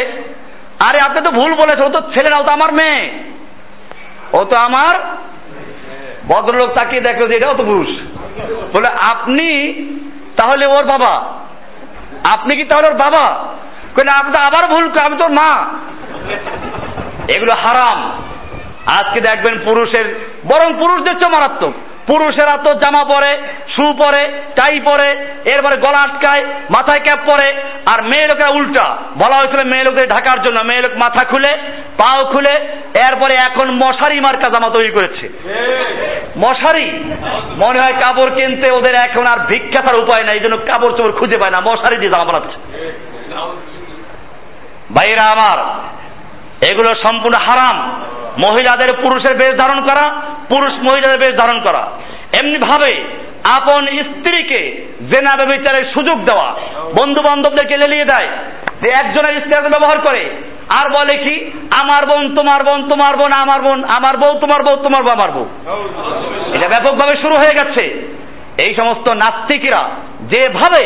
আরে, 0.89 0.99
আপনি 1.03 1.25
তো 1.25 1.31
ভুল 1.31 1.53
বলেছে 1.53 1.83
ও 1.83 1.89
তো 1.89 2.01
ছেলে 2.01 2.29
না 2.33 2.39
ও 2.39 2.43
তো 2.43 2.53
আমার 2.53 2.73
মেয়ে। 2.73 3.09
ও 4.33 4.45
তো 4.45 4.59
আমার 4.59 4.99
ভদ্রলোক 6.29 6.73
তাকিয়ে 6.73 7.01
দেখল 7.01 7.27
যে 7.27 7.35
এটাও 7.35 7.57
তো 7.57 7.63
পুরুষ। 7.63 7.87
বলে 8.77 9.11
আপনি 9.11 9.73
তাহলে 10.37 10.71
ওর 10.71 10.83
বাবা? 10.85 11.15
আপনি 12.31 12.57
কি 12.57 12.63
তাহলে 12.63 12.89
ওর 12.89 12.97
বাবা? 12.97 13.33
কইলে 13.95 14.11
আপনি 14.19 14.41
আবার 14.41 14.73
ভুল 14.73 14.87
আমি 15.05 15.17
তোর 15.17 15.31
মা। 15.31 15.65
এগুলো 17.35 17.61
হারাম। 17.61 18.11
আজকে 18.85 19.21
দেখবেন 19.21 19.59
পুরুষের, 19.65 20.31
বরং 20.45 20.73
পুরুষদের 20.79 21.19
চেয়ে 21.19 21.29
মারাত্মক। 21.29 21.73
পুরুষেরা 22.09 22.57
তো 22.57 22.71
জামা 22.75 23.03
পরে, 23.03 23.31
শু 23.75 23.93
পরে, 23.93 24.21
টাই 24.55 24.79
পরে, 24.79 25.09
এরপরে 25.45 25.81
গলা 25.81 25.99
আটকায়, 25.99 26.43
মাথায় 26.69 26.99
ক্যাপ 26.99 27.19
পরে, 27.29 27.47
আর 27.93 28.03
মেয়ে 28.03 28.27
লোকেরা 28.27 28.55
উল্টা। 28.55 28.85
বলা 29.17 29.35
হয়েছিল 29.37 29.61
মেয়ে 29.71 29.83
লোকদের 29.83 30.09
ঢাকার 30.09 30.43
জন্য। 30.43 30.59
মেয়ে 30.63 30.81
লোক 30.81 30.97
মাথা 30.97 31.25
খুলে, 31.25 31.51
পাও 31.97 32.25
খুলে, 32.25 32.53
এরপরে 33.07 33.35
এখন 33.49 33.71
মশারি 33.71 34.19
মার্কা 34.19 34.49
জামা 34.49 34.69
তৈরি 34.69 34.91
করেছে। 34.91 35.29
মশারি? 36.37 36.87
মনে 37.61 37.79
হয় 37.79 37.93
কাপড় 37.93 38.31
কিনতে 38.35 38.71
ওদের 38.71 38.95
এখন 39.09 39.25
আর 39.31 39.39
ভিক্ষা 39.47 39.81
তার 39.81 39.95
উপায় 39.95 40.23
নাই, 40.23 40.35
এই 40.37 40.39
জন্য 40.39 40.57
কাপড় 40.57 40.93
চোপড় 40.97 41.11
খুঁজে 41.11 41.39
পায় 41.39 41.51
না, 41.51 41.61
মশারি 41.61 41.97
দিয়ে 41.97 42.11
জামা 42.11 42.25
বানাচ্ছে। 42.25 42.57
ভাইরা 44.95 45.25
আমার, 45.35 45.57
এগুলো 46.71 46.91
সম্পূর্ণ 47.07 47.35
হারাম। 47.47 47.77
মহিলাদের 48.45 48.91
পুরুষের 49.03 49.37
বেশ 49.37 49.53
ধারণ 49.57 49.79
করা, 49.81 50.05
পুরুষ 50.51 50.73
মহিলাদের 50.73 51.19
বেশ 51.19 51.33
ধারণ 51.37 51.59
করা। 51.63 51.83
এমনি 52.39 52.57
ভাবে 52.57 52.91
আপন 53.57 53.87
স্ত্রীকে 54.09 54.61
জেনা 55.11 55.33
ব্যবচারের 55.39 55.85
সুযোগ 55.93 56.17
দেওয়া 56.19 56.55
বন্ধু 56.99 57.21
বান্ধবদেরকে 57.21 57.77
লেলিয়ে 57.77 58.05
দেয়, 58.05 58.29
যে 58.81 58.89
একজনের 58.89 59.35
স্ত্রী 59.41 59.69
ব্যবহার 59.75 59.99
করে, 60.07 60.29
আর 60.79 60.89
বলে 60.97 61.15
কি, 61.17 61.51
আমার 61.81 62.03
বোন, 62.09 62.35
তোমার 62.35 62.61
বোন 62.67 62.89
তোমার 62.89 63.13
বোন, 63.17 63.31
আমার 63.43 63.61
বোন, 63.61 63.83
আমার 63.83 64.17
বউ, 64.17 64.33
তোমার 64.39 64.61
বউ 64.65 64.75
তোমার 64.83 65.03
বউ, 65.03 65.11
আমার 65.11 65.31
বউ। 65.31 65.45
এটা 66.55 66.67
ব্যাপকভাবে 66.67 67.15
শুরু 67.21 67.35
হয়ে 67.35 67.57
গেছে। 67.59 67.83
এই 68.67 68.75
সমস্ত 68.75 69.13
নাস্তিকেরা 69.13 69.89
যেভাবে 70.31 70.83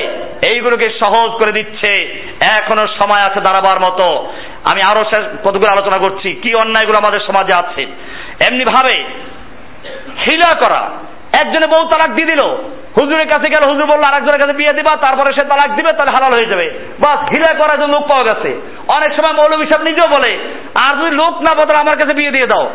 এইগুলোকে 0.51 0.87
সহজ 0.89 1.29
করে 1.39 1.51
দিচ্ছে, 1.51 1.91
এখনও 2.59 2.87
সময় 2.99 3.21
আছে 3.21 3.39
দাঁড়াবার 3.41 3.79
মতো। 3.79 4.27
আমি 4.71 4.81
আরও 4.91 5.03
কতগুলো 5.45 5.69
আলোচনা 5.75 5.97
করছি, 5.97 6.33
কি 6.43 6.55
অন্যায়গুলো 6.55 6.97
আমাদের 6.99 7.19
সমাজে 7.27 7.53
আছে। 7.63 7.81
এমনি 8.47 8.63
ভাবে 8.73 9.03
হিলা 10.23 10.51
করা 10.63 10.91
একজনে 11.41 11.67
বউ 11.67 11.83
তালাক 11.91 12.11
দিয়ে 12.15 12.31
দিল। 12.31 12.43
হুজুরের 12.99 13.27
কাছে 13.27 13.47
গেল, 13.49 13.63
হুজুর 13.69 13.85
বলল, 13.91 14.03
আরেকজনের 14.03 14.41
কাছে 14.41 14.53
বিয়ে 14.53 14.77
দিবা, 14.77 14.93
তারপরে 14.95 15.29
সে 15.33 15.43
তালাক 15.47 15.69
দিবে, 15.77 15.91
তাহলে 15.97 16.11
হালাল 16.15 16.31
হয়ে 16.37 16.51
যাবে। 16.51 16.67
বাস 16.99 17.19
হিলা 17.31 17.51
করার 17.53 17.79
জন্য 17.81 17.93
লোক 17.95 18.03
পাওয়া 18.11 18.23
গেছে। 18.23 18.49
অনেক 18.87 19.11
সময় 19.17 19.35
মৌলবী 19.39 19.65
সাহেব 19.65 19.83
নিজেও 19.87 20.07
বলে, 20.15 20.31
আর 20.83 20.91
যদি 20.97 21.11
লোক 21.15 21.33
না 21.41 21.51
বদলে 21.59 21.81
আমার 21.81 21.95
কাছে 21.95 22.15
বিয়ে 22.15 22.31
দিয়ে 22.31 22.47
দাও। 22.47 22.65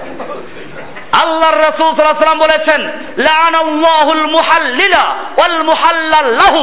আল্লাহর 1.23 1.59
রাসূল 1.59 1.91
সাল্লাল্লাহু 1.91 2.45
বলেছেন, 2.47 2.81
লানাল্লাহুল 3.17 4.25
মুহাল্লিলা 4.27 5.05
ওয়াল 5.39 5.63
মুহাল্লাল্লাহু। 5.63 6.63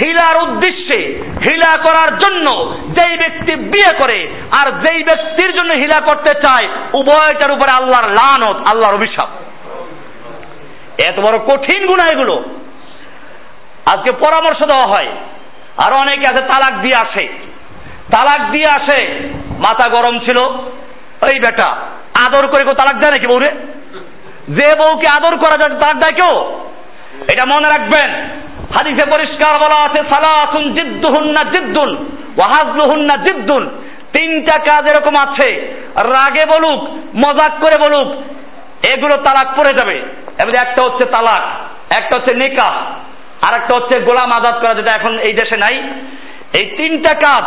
হিলার 0.00 0.36
উদ্দেশ্যে 0.42 0.98
হিলা 1.50 1.72
করার 1.86 2.10
জন্য 2.18 2.46
যেই 3.00 3.16
ব্যক্তি 3.16 3.52
বিয়ে 3.72 3.92
করে, 4.00 4.18
আর 4.60 4.72
যেই 4.72 5.02
ব্যক্তির 5.02 5.50
জন্য 5.56 5.70
হিলা 5.74 5.98
করতে 6.06 6.32
চায়, 6.44 6.68
উভয়টার 6.92 7.50
উপরে 7.50 7.72
আল্লাহর 7.72 8.08
লানত, 8.10 8.56
আল্লাহর 8.70 8.94
অভিশাপ। 8.94 9.28
এত 11.08 11.20
বড় 11.20 11.38
কঠিন 11.38 11.86
গুণা 11.86 12.04
এগুলো। 12.12 12.44
আজকে 13.94 14.12
পরামর্শ 14.12 14.58
দেওয়া 14.58 14.90
হয়। 14.90 15.08
আর 15.76 15.92
অনেকে 15.98 16.34
আছে, 16.34 16.42
তালাক 16.42 16.82
দিয়ে 16.82 17.06
আসে। 17.06 17.26
তালাক 18.12 18.50
দিয়ে 18.50 18.64
আসে, 18.70 19.06
মাথা 19.58 19.90
গরম 19.90 20.18
ছিল। 20.18 20.44
ওই 21.22 21.38
বেটা, 21.38 21.68
আদর 22.26 22.46
করে 22.46 22.64
কেউ 22.64 22.74
তালাক 22.74 23.00
দেয় 23.00 23.12
নাকি 23.12 23.28
বউরে? 23.28 23.52
যে 24.48 24.78
বউকে 24.78 25.06
আদর 25.16 25.36
করা 25.36 25.68
যায়, 25.68 25.80
তালাক 25.80 25.96
দেয় 25.96 26.20
কেউ? 26.20 26.60
এটা 27.32 27.46
মনে 27.48 27.78
রাখবেন। 27.78 28.10
হাদিসে 28.72 29.10
পরিষ্কার 29.10 29.60
বলা 29.60 29.86
আছে, 29.86 30.02
সালাসুন 30.02 30.74
জিদ্দুহুন্না 30.74 31.50
জিদ্দুন 31.50 31.88
ওয়াহাজলুহুন 32.36 33.00
না 33.00 33.16
জিদ্দুন। 33.16 33.82
তিনটা 34.18 34.58
কাজ 34.58 34.90
এরকম 34.90 35.12
আছে। 35.16 35.52
রাগে 35.96 36.46
বলুক, 36.46 36.84
মজাক 37.16 37.50
করে 37.50 37.88
বলুক, 37.88 38.22
এগুলো 38.90 39.16
তালাক 39.16 39.58
পড়ে 39.58 39.74
যাবে। 39.74 40.21
এবার 40.40 40.54
একটা 40.64 40.80
হচ্ছে 40.86 41.04
তালাক, 41.14 41.44
একটা 41.98 42.12
হচ্ছে 42.16 42.32
নিকাহ 42.34 42.74
আর 43.46 43.52
একটা 43.60 43.72
হচ্ছে 43.76 43.94
গোলাম 44.00 44.30
আজাদ 44.38 44.56
করা 44.62 44.74
যেটা 44.74 44.92
এখন 44.98 45.12
এই 45.26 45.34
দেশে 45.40 45.56
নাই। 45.64 45.76
এই 46.58 46.66
তিনটা 46.76 47.12
কাজ 47.26 47.44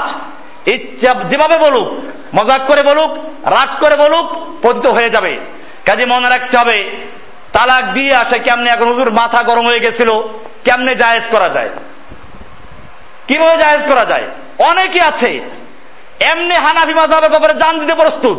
ইচ্ছা 0.73 1.11
যেভাবে 1.31 1.57
বলুক, 1.65 1.89
মজাক 2.37 2.61
করে 2.69 2.81
বলুক, 2.89 3.11
রাগ 3.55 3.69
করে 3.83 3.95
বলুক, 4.03 4.27
পতিত 4.63 4.85
হয়ে 4.87 5.13
যাবে। 5.15 5.33
কাজে 5.87 6.05
মনে 6.05 6.27
রাখতে 6.33 6.55
হবে, 6.61 6.77
তালাক 7.55 7.85
দিয়ে 7.93 8.13
আসে 8.23 8.37
কেমনে? 8.39 8.69
এখন 8.75 8.87
হুজুর 8.87 9.11
মাথা 9.11 9.39
গরম 9.43 9.65
হয়ে 9.65 9.83
গেছিল, 9.85 10.09
কেমনে 10.65 10.93
জায়েজ 11.01 11.25
করা 11.33 11.49
যায়? 11.53 11.71
কীভাবে 13.27 13.55
জায়েজ 13.63 13.83
করা 13.91 14.05
যায়? 14.11 14.25
অনেকে 14.71 14.99
আছে, 15.11 15.31
এমনি 16.31 16.55
হানাফি 16.65 16.93
মাযহাবের 16.93 17.33
ব্যাপারে 17.33 17.53
জান 17.53 17.73
দিতে 17.79 17.95
প্রস্তুত। 17.95 18.37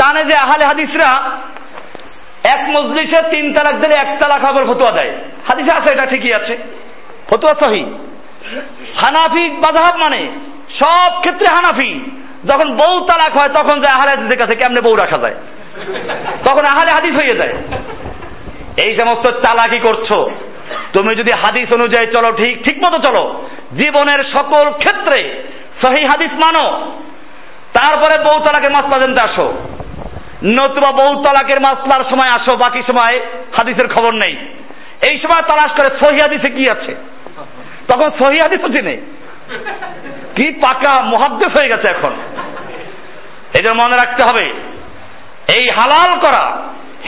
জানে 0.00 0.20
যে 0.24 0.34
আহলে 0.44 0.64
হাদিসরা 0.70 1.10
এক 2.44 2.68
মজলিসে 2.68 3.30
তিন 3.30 3.54
তালাক 3.54 3.74
দিলে 3.74 3.98
এক 3.98 4.18
তালাক 4.22 4.44
হবে 4.44 4.64
ফতোয়া 4.64 4.92
দেয়। 4.92 5.10
হাদিসে 5.48 5.82
আছে, 5.82 5.94
এটা 5.94 6.06
ঠিকই 6.06 6.32
আছে। 6.32 6.58
ফতোয়া 7.30 7.60
সহি। 7.64 7.84
হানাফি 8.96 9.48
মাযহাব 9.48 10.00
মানে 10.00 10.28
সব 10.78 11.20
ক্ষেত্রে 11.20 11.44
হানাফি। 11.50 12.10
যখন 12.52 12.76
বউ 12.76 13.00
তালাক 13.00 13.30
হয়, 13.30 13.54
তখন 13.54 13.80
যায় 13.80 13.96
আহলে 13.96 14.16
হাদিসের 14.16 14.38
কাছে, 14.38 14.56
কেমনে 14.56 14.80
বউ 14.82 14.94
রাখা 14.94 15.18
যায়? 15.18 15.36
তখন 16.48 16.64
আহলে 16.64 16.90
হাদিস 17.00 17.12
হয়ে 17.12 17.38
যায়। 17.38 17.62
এই 18.86 18.98
সমস্ত 18.98 19.30
চালাকি 19.30 19.78
করছ। 19.78 20.16
তুমি 20.92 21.16
যদি 21.16 21.30
হাদিস 21.38 21.72
অনুযায়ী 21.72 22.12
চলো, 22.12 22.32
ঠিক 22.32 22.62
ঠিক 22.62 22.78
মতো 22.78 22.98
চলো। 22.98 23.48
জীবনের 23.78 24.24
সকল 24.24 24.70
ক্ষেত্রে 24.70 25.42
সহি 25.86 26.04
হাদিস 26.04 26.30
মানো। 26.32 26.96
তারপরে 27.72 28.24
বউ 28.24 28.38
তালাকের 28.38 28.72
মাসলা 28.72 29.00
জানতে 29.00 29.30
আসো। 29.30 29.54
নতুবা 30.44 30.90
বউ 30.92 31.22
তালাকের 31.24 31.60
মাসলার 31.60 32.04
সময় 32.10 32.30
আসো, 32.36 32.56
বাকি 32.56 32.82
সময় 32.86 33.20
হাদিসের 33.58 33.88
খবর 33.94 34.12
নেই। 34.12 34.34
এই 35.10 35.18
সময় 35.18 35.42
তালাশ 35.42 35.70
করে 35.72 35.90
সহি 36.00 36.18
হাদিসে 36.22 36.50
কি 36.50 36.64
আছে? 36.72 36.92
তখন 37.92 38.10
সহি 38.10 38.38
হাদিসও 38.38 38.68
চিনে 38.68 38.96
কি 40.36 40.46
পাকা 40.50 41.02
মহাদ্দেশ 41.02 41.48
হয়ে 41.48 41.68
গেছে 41.68 41.86
এখন। 41.94 42.12
জন্য 43.66 43.82
মনে 43.82 43.96
রাখতে 43.96 44.22
হবে, 44.22 44.46
এই 45.58 45.66
হালাল 45.78 46.18
করা 46.18 46.44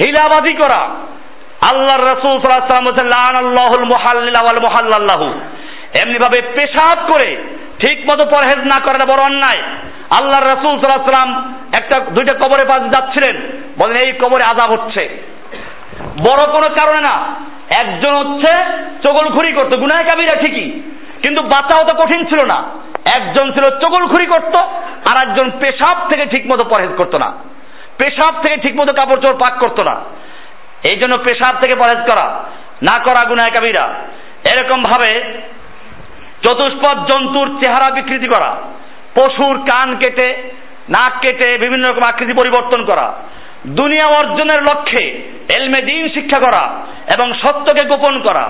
হিলাবাদি 0.05 0.55
করা, 0.55 0.81
আল্লাহর 1.73 2.05
রসুল 2.13 2.37
আল্লাহুল 3.37 3.85
মুহাল্লিলা 3.85 4.41
ওয়াল 4.43 4.61
মুহাল্লাল্লাহু। 4.67 5.41
এমনি 6.03 6.19
ভাবে 6.19 6.41
পেশাব 6.57 6.99
করে 7.13 7.37
ঠিক 7.79 7.99
মতো 8.13 8.27
পরহেজ 8.27 8.59
না 8.59 8.79
করাটা 8.85 9.07
বড় 9.13 9.23
অন্যায়। 9.23 9.63
আল্লাহর 10.19 10.49
রসুল 10.49 10.75
সাল্লাম 10.81 11.31
একটা, 11.81 11.97
দুইটা 12.11 12.35
কবরে 12.39 12.65
পাশে 12.69 12.89
যাচ্ছিলেন। 12.89 13.37
বলেন, 13.79 13.97
এই 14.05 14.13
কবরে 14.13 14.45
আজাব 14.51 14.71
হচ্ছে। 14.73 15.03
বড় 16.27 16.43
কোনো 16.55 16.69
কারণে 16.75 17.01
না। 17.01 17.15
একজন 17.85 18.13
হচ্ছে 18.15 18.53
চগলখুরি 19.05 19.53
করতো। 19.53 19.77
গুনায় 19.77 20.07
কাবিরা 20.09 20.37
ঠিকই, 20.41 20.69
কিন্তু 21.23 21.43
বাঁচাও 21.43 21.83
তো 21.89 21.95
কঠিন 21.97 22.25
ছিল 22.25 22.41
না। 22.47 22.59
একজন 23.17 23.47
ছিল 23.53 23.65
চগলখুরি 23.81 24.27
করত 24.27 24.57
আর 25.11 25.17
একজন 25.23 25.51
পেশাব 25.61 25.97
থেকে 26.09 26.25
ঠিকমতো 26.27 26.65
পরহেজ 26.65 26.91
করতো 26.97 27.17
না। 27.21 27.31
পেশাব 27.99 28.35
থেকে 28.43 28.57
ঠিকমতো 28.57 28.95
কাপড় 28.95 29.21
চোপড় 29.23 29.39
পাক 29.39 29.55
করতো 29.59 29.83
না। 29.83 29.95
এই 30.91 30.97
জন্য 30.97 31.15
পেশাব 31.19 31.55
থেকে 31.63 31.79
পরহেজ 31.79 32.03
করা, 32.11 32.27
না 32.83 32.95
করা 33.05 33.23
গুনায় 33.29 33.53
কাবিরা। 33.57 33.85
এরকম 34.51 34.83
ভাবে 34.83 35.11
চতুষ্পদ 36.43 36.97
জন্তুর 37.11 37.49
চেহারা 37.61 37.89
বিকৃতি 37.91 38.29
করা 38.29 38.51
পশুর 39.15 39.55
কান 39.71 39.89
কেটে, 39.97 40.29
নাক 40.95 41.13
কেটে 41.23 41.59
বিভিন্ন 41.59 41.85
রকম 41.89 42.05
আকৃতি 42.09 42.33
পরিবর্তন 42.33 42.81
করা, 42.85 43.07
দুনিয়া 43.81 44.07
অর্জনের 44.19 44.61
লক্ষ্যে 44.69 45.05
এলমে 45.57 45.81
দিন 45.83 46.03
শিক্ষা 46.09 46.39
করা 46.47 46.63
এবং 47.15 47.27
সত্যকে 47.43 47.83
গোপন 47.87 48.15
করা, 48.21 48.45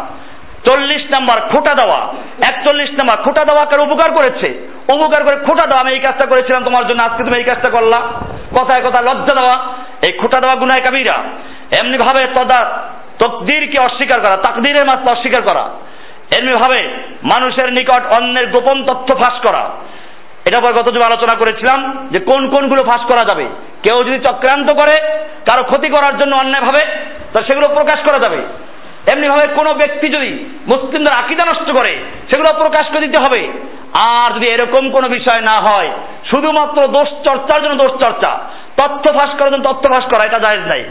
চল্লিশ 0.67 1.05
নাম্বার 1.15 1.39
খোটা 1.51 1.73
দেওয়া, 1.75 2.01
একচল্লিশ 2.51 2.91
নাম্বার 2.91 3.19
খোটা 3.25 3.43
দেওয়া 3.45 3.65
কার 3.65 3.81
উপকার 3.81 4.11
করেছে, 4.13 4.49
উপকার 4.95 5.21
করে 5.27 5.37
খোটা 5.47 5.65
দেওয়া, 5.67 5.83
আমি 5.85 5.93
এই 5.93 6.01
কাজটা 6.01 6.27
করেছিলাম 6.29 6.65
তোমার 6.65 6.85
জন্য, 6.89 7.01
আজকে 7.05 7.23
তুমি 7.25 7.37
এই 7.39 7.45
কাজটা 7.45 7.71
করলা। 7.71 7.99
কথায় 8.59 8.83
কথা 8.87 9.01
লজ্জা 9.01 9.35
দেওয়া, 9.41 9.57
এই 10.07 10.13
খোটা 10.13 10.39
দেওয়া 10.41 10.57
গুনায় 10.57 10.85
কাবিরা 10.87 11.17
এমনি 11.81 11.97
ভাবে 12.07 12.23
তদা 12.35 12.61
তকদিরকে 13.23 13.79
অস্বীকার 13.85 14.21
করা, 14.21 14.37
তাকদিরের 14.43 14.87
মাত্রা 14.91 15.13
অস্বীকার 15.13 15.43
করা। 15.43 15.65
এমনি 16.39 16.53
ভাবে 16.63 16.81
মানুষের 17.33 17.69
নিকট 17.73 18.03
অন্যের 18.21 18.47
গোপন 18.47 18.85
তথ্য 18.85 19.09
ফাঁস 19.21 19.37
করা। 19.47 19.63
এটা 20.47 20.59
পর 20.61 20.83
গত 20.83 20.89
যুগে 20.91 21.09
আলোচনা 21.11 21.39
করেছিলাম 21.39 22.09
যে 22.11 22.19
কোন 22.19 22.49
কোনগুলো 22.49 22.83
ফাঁস 22.85 23.01
করা 23.01 23.25
যাবে। 23.31 23.45
কেউ 23.83 24.05
যদি 24.05 24.19
চক্রান্ত 24.19 24.69
করে, 24.75 24.97
কারও 25.51 25.63
ক্ষতি 25.63 25.89
করার 25.89 26.19
জন্য 26.21 26.37
অন্যায়ভাবে 26.37 26.83
তা 27.33 27.43
সেগুলো 27.43 27.69
প্রকাশ 27.69 27.99
করা 28.09 28.19
যাবে। 28.19 28.43
এমনিভাবে 29.15 29.55
কোনো 29.55 29.75
ব্যক্তি 29.75 30.09
যদি 30.09 30.31
মুসলিমদের 30.67 31.15
আকিদা 31.15 31.45
নষ্ট 31.45 31.69
করে, 31.73 31.93
সেগুলো 32.31 32.55
প্রকাশ 32.55 32.89
করে 32.89 33.01
দিতে 33.01 33.23
হবে। 33.23 33.53
আর 34.07 34.35
যদি 34.35 34.47
এরকম 34.47 34.91
কোনো 34.91 35.09
বিষয় 35.09 35.41
না 35.41 35.57
হয়, 35.69 35.91
শুধুমাত্র 36.31 36.89
দোষ 36.89 37.09
চর্চার 37.29 37.65
জন্য 37.65 37.77
দোষ 37.77 37.93
চর্চা, 38.05 38.39
তথ্য 38.77 39.05
ফাঁস 39.15 39.39
করার 39.39 39.53
জন্য 39.53 39.65
তথ্য 39.65 39.93
ফাঁস 39.93 40.05
করা, 40.05 40.25
এটা 40.27 40.39
জায়েজ 40.39 40.65
নাই। 40.67 40.85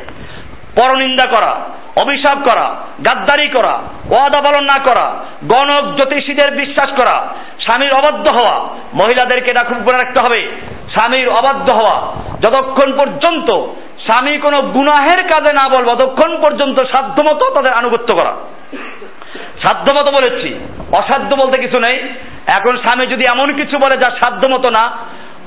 পরনিন্দা 0.80 1.30
করা, 1.30 1.52
অভিশাপ 2.02 2.38
করা, 2.50 2.76
গাদ্দারি 3.10 3.48
করা, 3.48 3.74
ওয়াদা 4.10 4.40
পালন 4.42 4.64
না 4.64 4.78
করা, 4.84 5.06
গণক 5.44 5.96
জ্যোতিষীদের 5.96 6.52
বিশ্বাস 6.52 6.90
করা, 6.90 7.28
স্বামীর 7.60 7.94
অবাধ্য 7.94 8.26
হওয়া, 8.34 8.60
মহিলাদেরকে 8.94 9.50
এটা 9.52 9.68
খুব 9.68 9.78
করে 9.78 9.98
রাখতে 9.98 10.20
হবে। 10.20 10.52
স্বামীর 10.94 11.30
অবাধ্য 11.30 11.74
হওয়া, 11.74 11.96
যতক্ষণ 12.40 12.98
পর্যন্ত 12.98 13.50
স্বামী 14.06 14.38
কোনো 14.38 14.62
গুনাহের 14.62 15.24
কাজে 15.24 15.54
না 15.54 15.70
বলব, 15.70 15.96
ততক্ষণ 15.96 16.42
পর্যন্ত 16.42 16.78
সাধ্যমতো 16.84 17.46
তাদের 17.54 17.74
আনুগত্য 17.74 18.16
করা। 18.16 18.34
সাধ্যমতো 19.64 20.12
বলেছি, 20.12 20.50
অসাধ্য 20.98 21.36
বলতে 21.36 21.62
কিছু 21.62 21.80
নেই। 21.80 21.98
এখন 22.60 22.78
স্বামী 22.78 23.06
যদি 23.08 23.24
এমন 23.34 23.54
কিছু 23.54 23.78
বলে 23.78 23.96
যা 24.02 24.10
সাধ্যমতো 24.10 24.70
না 24.70 24.84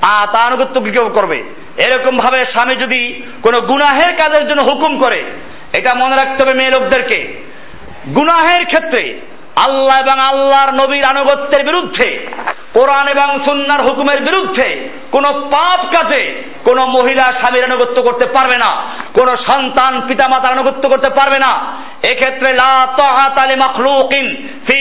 তা 0.01 0.39
আনুগত্য 0.47 0.81
কি 0.81 0.91
কেউ 0.91 1.09
করবে? 1.09 1.43
এরকম 1.77 2.17
ভাবে 2.17 2.37
স্বামী 2.37 2.75
যদি 2.75 3.21
কোনো 3.41 3.67
গুনাহের 3.67 4.15
কাজের 4.15 4.47
জন্য 4.47 4.61
হুকুম 4.71 5.01
করে, 5.01 5.23
এটা 5.77 5.95
মনে 5.95 6.15
রাখতে 6.15 6.39
হবে 6.43 6.57
মেয়ে 6.57 6.69
লোকদেরকে। 6.69 7.19
গুনাহের 8.15 8.65
ক্ষেত্রে 8.65 9.19
আল্লাহ 9.65 9.97
এবং 9.99 10.19
আল্লাহর 10.19 10.73
নবীর 10.73 11.03
আনুগত্যের 11.03 11.65
বিরুদ্ধে, 11.65 12.27
কোরআন 12.73 13.07
এবং 13.07 13.39
সুন্নার 13.45 13.81
হুকুমের 13.81 14.21
বিরুদ্ধে 14.21 14.89
কোনো 15.11 15.33
পাপ 15.33 15.79
কাজে 15.85 16.43
কোন 16.65 16.79
মহিলা 16.97 17.25
স্বামীর 17.39 17.67
আনুগত্য 17.69 17.97
করতে 18.07 18.25
পারবে 18.35 18.57
না, 18.63 18.71
কোন 19.17 19.29
সন্তান 19.49 19.93
পিতামাতার 20.07 20.55
আনুগত্য 20.57 20.83
করতে 20.93 21.09
পারবে 21.17 21.37
না, 21.45 21.51
এক্ষেত্রে 22.11 22.49
মাখলুকিন 23.63 24.25
ফি 24.67 24.79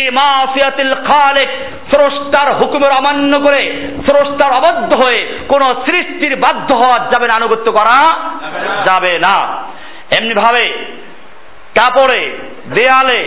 স্রষ্টার 1.91 2.49
হুকুমের 2.59 2.93
অমান্য 2.99 3.33
করে 3.47 3.63
স্রষ্টার 4.07 4.51
অবাধ্য 4.59 4.91
হয়ে 5.03 5.21
কোন 5.49 5.63
সৃষ্টির 5.87 6.35
বাধ্য 6.45 6.69
হওয়া 6.83 6.99
যাবে 7.13 7.27
না, 7.29 7.35
আনুগত্য 7.41 7.69
করা 7.79 7.99
যাবে 8.87 9.13
না। 9.27 9.37
এমনি 10.19 10.35
ভাবে 10.43 10.65
কাপড়ে, 11.79 12.23
দেয়ালে 12.75 13.21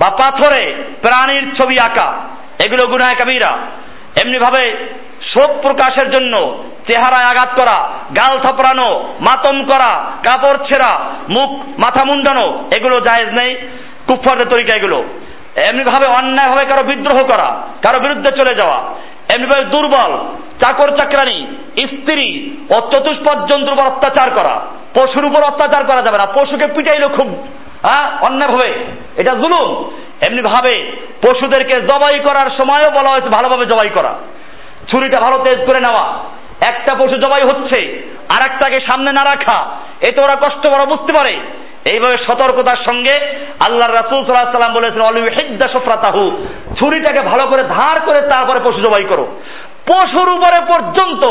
বা 0.00 0.08
পাথরে 0.20 0.62
প্রাণীর 1.02 1.44
ছবি 1.58 1.76
আঁকা, 1.86 2.08
এগুলো 2.64 2.84
গুনায় 2.92 3.16
কাবিরা 3.20 3.52
এমনি 4.22 4.38
ভাবে 4.38 4.64
শোক 5.32 5.50
প্রকাশের 5.64 6.08
জন্য 6.10 6.34
চেহারায় 6.88 7.28
আঘাত 7.32 7.50
করা, 7.60 7.76
গাল 8.20 8.34
থাপড়ানো, 8.44 8.88
মাতম 9.20 9.56
করা, 9.64 9.90
কাপড় 10.22 10.58
ছেঁড়া, 10.68 10.92
মুখ 11.28 11.50
মাথা 11.84 12.02
মুন্ডানো, 12.08 12.46
এগুলো 12.76 12.96
জায়েজ 13.00 13.30
নেই 13.40 13.50
কুফারদের 14.08 14.48
তরিকা 14.52 14.72
এগুলো। 14.76 14.98
এমনি 15.68 15.82
ভাবে 15.84 16.06
অন্যায় 16.18 16.50
ভাবে 16.52 16.64
কারও 16.70 16.88
বিদ্রোহ 16.90 17.18
করা, 17.32 17.48
কারও 17.84 17.98
বিরুদ্ধে 18.00 18.30
চলে 18.40 18.54
যাওয়া 18.60 18.78
এমনি 19.34 19.46
ভাবে 19.46 19.64
দুর্বল, 19.64 20.12
চাকর 20.62 20.88
চাকরানি, 20.98 21.38
স্ত্রী 21.92 22.26
ও 22.74 22.76
চতুষ্পদ 22.92 23.36
জন্তুর 23.50 23.74
উপর 23.76 23.90
অত্যাচার 23.92 24.28
করা, 24.30 24.54
পশুর 24.96 25.24
উপর 25.24 25.40
অত্যাচার 25.42 25.82
করা 25.84 26.02
যাবে 26.02 26.18
না, 26.18 26.26
পশুকে 26.26 26.66
পিটাইলো 26.66 27.08
খুব 27.16 27.28
হ্যাঁ 27.86 28.06
অন্যায় 28.26 28.50
ভাবে 28.50 28.70
এটা 29.16 29.32
জুলুম। 29.34 29.68
এমনি 30.26 30.42
ভাবে 30.42 30.74
পশুদেরকে 31.24 31.74
জবাই 31.90 32.16
করার 32.26 32.48
সময়ও 32.58 32.90
বলা 32.98 33.10
হয়েছে, 33.10 33.28
ভালোভাবে 33.28 33.64
জবাই 33.72 33.90
করা। 33.94 34.12
ছুরিটা 34.92 35.20
ভালো 35.20 35.36
তেজ 35.44 35.58
করে 35.68 35.80
নেওয়া। 35.86 36.04
একটা 36.70 36.92
পশু 36.94 37.16
জবাই 37.16 37.42
হচ্ছে 37.50 37.78
আর 38.34 38.40
একটাকে 38.50 38.78
সামনে 38.80 39.12
না 39.12 39.22
রাখা। 39.24 39.58
এতে 40.08 40.18
ওরা 40.24 40.36
কষ্ট 40.36 40.62
বড় 40.70 40.86
বুঝতে 40.86 41.12
পারে। 41.18 41.34
এইভাবে 41.90 42.16
সতর্কতার 42.24 42.80
সঙ্গে 42.84 43.14
আল্লাহ 43.66 43.88
রাসুল 43.88 44.20
সাল্লাহ 44.24 44.52
সাল্লাম 44.52 44.74
বলেছেন 44.74 45.00
অলু 45.00 45.20
হেদ্দা 45.22 45.68
সফরাতাহু। 45.68 46.46
ছুরিটাকে 46.80 47.22
ভালো 47.26 47.44
করে 47.50 47.62
ধার 47.62 48.00
করে 48.00 48.20
তারপরে 48.28 48.60
পশু 48.64 48.80
জবাই 48.80 49.04
করো। 49.08 49.26
পশুর 49.92 50.28
উপরে 50.28 50.58
পর্যন্ত 50.66 51.22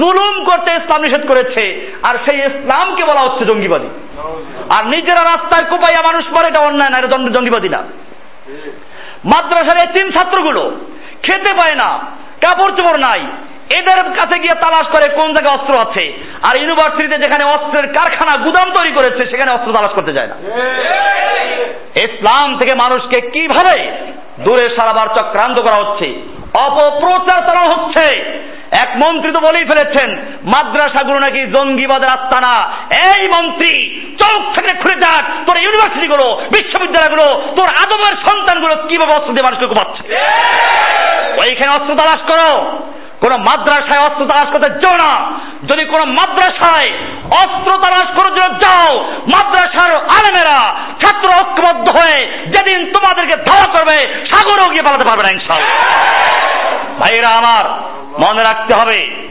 জুলুম 0.00 0.34
করতে 0.44 0.70
ইসলাম 0.74 1.00
নিষেধ 1.00 1.22
করেছে, 1.28 1.64
আর 2.02 2.18
সেই 2.24 2.38
ইসলামকে 2.40 3.02
বলা 3.04 3.22
হচ্ছে 3.24 3.44
জঙ্গিবাদী। 3.44 3.88
আর 4.78 4.86
নিজেরা 4.86 5.22
রাস্তায় 5.22 5.70
কোপাইয়া 5.70 6.02
মানুষ 6.02 6.24
মারে, 6.26 6.48
এটা 6.48 6.62
অন্যায় 6.62 6.90
না, 6.90 6.96
এটা 6.98 7.30
জঙ্গিবাদী 7.36 7.68
না। 7.68 7.80
মাদ্রাসার 9.24 9.78
এই 9.84 9.88
তিন 9.96 10.10
ছাত্রগুলো 10.10 10.62
খেতে 11.22 11.52
পায় 11.52 11.76
না। 11.84 11.90
কাপড় 12.44 12.72
চোপড় 12.76 12.98
নাই। 12.98 13.20
এদের 13.78 14.04
কাছে 14.04 14.38
গিয়ে 14.38 14.60
তালাশ 14.60 14.86
করে 14.86 15.14
কোন 15.14 15.34
জায়গায় 15.34 15.58
অস্ত্র 15.58 15.74
আছে। 15.74 16.04
আর 16.48 16.56
ইউনিভার্সিটিতে 16.56 17.16
যেখানে 17.16 17.44
অস্ত্রের 17.50 17.86
কারখানা 17.86 18.44
গুদাম 18.44 18.74
তৈরি 18.74 18.92
করেছে, 18.92 19.30
সেখানে 19.30 19.52
অস্ত্র 19.52 19.72
তালাশ 19.72 19.92
করতে 19.98 20.12
যায় 20.12 20.26
না। 20.26 20.36
ইসলাম 22.04 22.58
থেকে 22.58 22.74
মানুষকে 22.74 23.30
কীভাবে 23.30 23.92
দূরে 24.38 24.76
সারাবার 24.76 25.06
চক্রান্ত 25.06 25.60
করা 25.60 25.84
হচ্ছে? 25.84 26.14
অপপ্রচার 26.64 27.40
চালানো 27.40 27.68
হচ্ছে। 27.74 28.06
এক 28.82 28.90
মন্ত্রী 29.02 29.30
তো 29.36 29.40
বলেই 29.46 29.68
ফেলেছেন, 29.70 30.08
মাদ্রাসাগুলো 30.52 31.18
নাকি 31.18 31.40
জঙ্গিবাদের 31.54 32.14
আস্তানা 32.16 32.54
এই 33.08 33.22
মন্ত্রী, 33.34 33.72
চোখ 34.22 34.40
থেকে 34.56 34.72
খুলে 34.80 34.96
যাক, 35.04 35.22
তোর 35.46 35.56
ইউনিভার্সিটিগুলো, 35.64 36.26
বিশ্ববিদ্যালয়গুলো, 36.56 37.26
তোর 37.58 37.68
আদমের 37.84 38.14
সন্তানগুলো 38.26 38.74
কীভাবে 38.88 39.16
অস্ত্র 39.16 39.34
দিয়ে 39.34 39.46
মানুষকে 39.46 39.66
কোপাচ্ছে 39.66 40.02
ওইখানে 41.42 41.70
অস্ত্র 41.76 41.92
তালাশ 42.00 42.22
করো। 42.30 42.50
কোন 43.22 43.32
মাদ্রাসায় 43.48 44.02
অস্ত্র 44.06 44.22
তালাশ 44.30 44.48
করতে 44.52 44.68
যাও 44.82 44.96
না। 45.04 45.12
যদি 45.70 45.84
কোন 45.92 46.02
মাদ্রাসায় 46.18 46.88
অস্ত্র 47.42 47.70
তালাশ 47.84 48.08
করে 48.16 48.30
জন্য 48.38 48.54
যাও, 48.64 48.90
মাদ্রাসার 49.34 49.92
আলেমেরা 50.16 50.58
ছাত্র 51.02 51.28
ঐক্যবদ্ধ 51.40 51.86
হয়ে 51.98 52.18
যেদিন 52.54 52.78
তোমাদেরকে 52.94 53.36
ধাওয়া 53.48 53.68
করবে, 53.74 53.96
সাগরেও 54.30 54.72
গিয়ে 54.72 54.86
পালাতে 54.86 55.06
পারবে 55.08 55.22
না 55.24 55.30
ইনশাল্লাহ 55.36 55.70
ভাইরা 56.98 57.38
আমার, 57.38 57.64
মনে 58.24 58.42
রাখতে 58.42 58.74
হবে, 58.74 59.26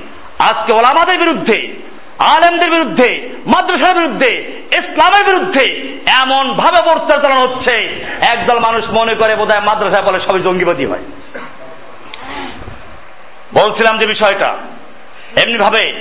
আজকে 0.50 0.74
ওলামাদের 0.74 1.18
বিরুদ্ধে, 1.20 1.74
আলেমদের 2.20 2.72
বিরুদ্ধে, 2.72 3.30
মাদ্রাসার 3.46 3.96
বিরুদ্ধে, 3.96 4.60
ইসলামের 4.78 5.24
বিরুদ্ধে 5.26 5.94
এমন 6.22 6.54
ভাবে 6.54 6.80
প্রচার 6.84 7.24
চালানো 7.24 7.42
হচ্ছে, 7.42 7.76
একদল 8.32 8.60
মানুষ 8.60 8.84
মনে 9.02 9.16
করে 9.16 9.36
বোধহয় 9.36 9.66
মাদ্রাসায় 9.66 10.06
বলে 10.08 10.20
সবই 10.20 10.42
জঙ্গিবাদী 10.42 10.86
হয়। 10.86 11.04
বলছিলাম 13.64 13.98
যে 13.98 14.08
বিষয়টা 14.08 14.50
এমনি 15.44 15.58
ভাবে 15.58 15.94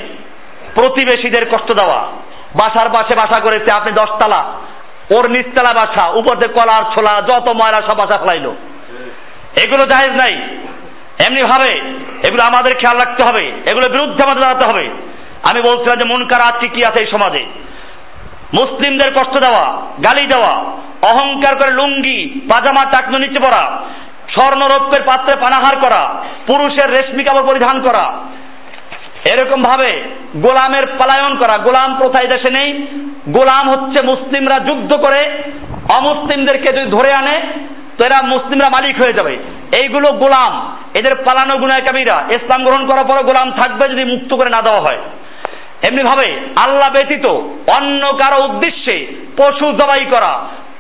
প্রতিবেশীদের 0.74 1.50
কষ্ট 1.50 1.72
দেওয়া, 1.72 2.00
বাসার 2.54 2.90
পাশে 2.90 3.16
বাসা 3.16 3.40
করেছে, 3.42 3.76
আপনি 3.76 3.92
দশতলা, 3.92 4.44
ওর 5.16 5.30
নিচতলা 5.30 5.74
বাসা, 5.74 6.10
উপর 6.10 6.36
দিয়ে 6.36 6.54
কলার 6.54 6.84
ছোলা, 6.94 7.22
যত 7.22 7.48
ময়লা 7.48 7.86
সব 7.86 7.96
বাসা 7.96 8.18
ফেলাইলো। 8.18 8.54
এগুলো 9.64 9.84
জাহেজ 9.90 10.10
নাই। 10.10 10.48
এমনি 11.26 11.40
ভাবে, 11.40 11.70
এগুলো 12.28 12.42
আমাদের 12.44 12.72
খেয়াল 12.78 12.96
রাখতে 12.98 13.22
হবে, 13.28 13.44
এগুলোর 13.70 13.90
বিরুদ্ধে 13.90 14.24
আমাদের 14.24 14.42
দাঁড়াতে 14.42 14.64
হবে। 14.70 14.84
আমি 15.50 15.60
বলছিলাম 15.60 15.98
যে 15.98 16.08
মনকার 16.08 16.42
আজকে 16.50 16.68
কি 16.68 16.80
আছে 16.88 17.04
এই 17.04 17.10
সমাজে? 17.10 17.42
মুসলিমদের 18.54 19.10
কষ্ট 19.14 19.34
দেওয়া, 19.46 19.64
গালি 20.06 20.26
দেওয়া, 20.26 20.54
অহংকার 21.10 21.54
করে 21.56 21.72
লুঙ্গি, 21.72 22.40
পাজামা 22.50 22.84
টাকনো, 22.92 23.18
নিচে 23.18 23.40
পড়া 23.40 23.62
স্বর্ণরৌপ্যের 24.34 25.02
পাত্রে 25.02 25.34
পানাহার 25.40 25.76
করা, 25.76 26.02
পুরুষের 26.46 26.88
রেশমি 26.90 27.24
কাপড় 27.24 27.46
পরিধান 27.46 27.82
করা, 27.82 28.04
এরকম 29.32 29.62
ভাবে 29.62 29.90
গোলামের 30.36 30.86
পলায়ন 30.86 31.36
করা, 31.36 31.58
গোলাম 31.58 31.96
প্রথায় 31.98 32.26
দেশে 32.26 32.50
নেই? 32.58 32.70
গোলাম 33.28 33.64
হচ্ছে 33.70 34.06
মুসলিমরা 34.06 34.58
যুদ্ধ 34.58 34.90
করে, 34.96 35.20
অমুসলিমদেরকে 35.98 36.68
যদি 36.72 36.90
ধরে 36.90 37.10
আনে 37.16 37.36
তো 37.98 38.00
এরা 38.04 38.18
মুসলিমরা 38.26 38.68
মালিক 38.68 38.96
হয়ে 38.96 39.16
যাবে। 39.18 39.34
এইগুলো 39.82 40.08
গোলাম। 40.12 40.52
এদের 40.94 41.14
পালানো 41.24 41.54
গুনায় 41.58 41.84
কাবিরা 41.86 42.16
ইসলাম 42.34 42.64
গ্রহণ 42.64 42.82
করার 42.86 43.04
পরে 43.04 43.22
গোলাম 43.22 43.50
থাকবে 43.50 43.84
যদি 43.88 44.04
মুক্ত 44.04 44.30
করে 44.34 44.50
না 44.50 44.60
দেওয়া 44.62 44.82
হয়। 44.82 45.00
এমনি 45.88 46.02
ভাবে 46.02 46.28
আল্লাহ 46.64 46.88
ব্যতীত 46.90 47.26
অন্য 47.76 48.02
কারও 48.12 48.44
উদ্দেশ্যে 48.44 48.96
পশু 49.36 49.66
জবাই 49.72 50.04
করা, 50.04 50.32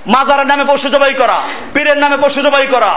মাজারের 0.06 0.46
নামে 0.46 0.64
পশু 0.68 0.88
জবাই 0.88 1.14
করা, 1.14 1.38
পীরের 1.74 1.98
নামে 1.98 2.16
পশু 2.22 2.40
জবাই 2.42 2.66
করা, 2.66 2.92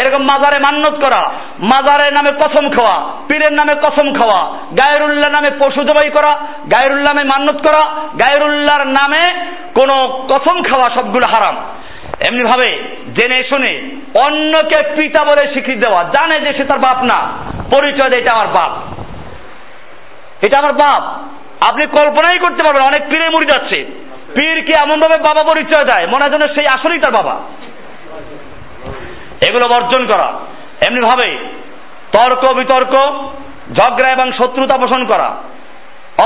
এরকম 0.00 0.22
মাজারে 0.22 0.58
মান্নত 0.58 0.94
করা, 1.04 1.22
মাজারের 1.62 2.12
নামে 2.12 2.32
কসম 2.36 2.70
খাওয়া, 2.70 2.96
পীরের 3.28 3.52
নামে 3.52 3.74
কসম 3.82 4.06
খাওয়া 4.12 4.40
গায়রুল্লাহ 4.80 5.30
নামে 5.30 5.50
পশু 5.58 5.82
জবাই 5.84 6.10
করা 6.10 6.32
গায়রুল্লাহ 6.74 7.14
নামে 7.14 7.24
মান্নত 7.24 7.58
করা, 7.68 7.82
গায়রুল্লাহর 8.22 8.86
নামে 8.86 9.22
কোনো 9.74 9.96
কসম 10.30 10.62
খাওয়া 10.62 10.88
সবগুলো 10.94 11.26
হারাম। 11.34 11.56
এমনি 12.28 12.44
ভাবে 12.44 12.68
জেনে 13.14 13.36
শুনে 13.36 13.72
অন্যকে 14.26 14.82
পিতা 14.96 15.24
বলে 15.24 15.52
স্বীকৃতি 15.52 15.80
দেওয়া, 15.80 16.04
জানে 16.04 16.40
যে 16.40 16.58
সে 16.58 16.64
তার 16.64 16.78
বাপ 16.78 17.02
না, 17.02 17.18
পরিচয় 17.78 18.10
দেয় 18.10 18.22
এটা 18.22 18.36
আমার 18.36 18.48
বাপ। 18.48 18.72
এটা 20.46 20.58
আমার 20.58 20.72
বাপ। 20.72 21.02
আপনি 21.70 21.86
কল্পনাই 21.86 22.38
করতে 22.38 22.64
পারবেন 22.64 22.86
অনেক 22.86 23.10
পীরে 23.10 23.28
মুড়ি 23.28 23.46
যাচ্ছে। 23.46 23.84
পীরকে 24.34 24.72
এমন 24.78 25.00
ভাবে 25.00 25.22
বাবা 25.22 25.42
পরিচয় 25.42 25.86
দেয়, 25.86 26.06
মনে 26.06 26.24
হয় 26.24 26.30
যেন 26.30 26.54
সেই 26.54 26.64
আসলেই 26.70 26.98
তার 26.98 27.12
বাবা। 27.12 27.40
এগুলো 29.48 29.68
বর্জন 29.68 30.06
করা। 30.06 30.32
এমনি 30.88 31.00
ভাবে 31.00 31.36
তর্ক, 32.12 32.52
বিতর্ক, 32.52 32.94
ঝগড়া 33.78 34.12
এবং 34.12 34.32
শত্রুতা 34.32 34.78
পোষণ 34.78 35.04
করা। 35.04 35.36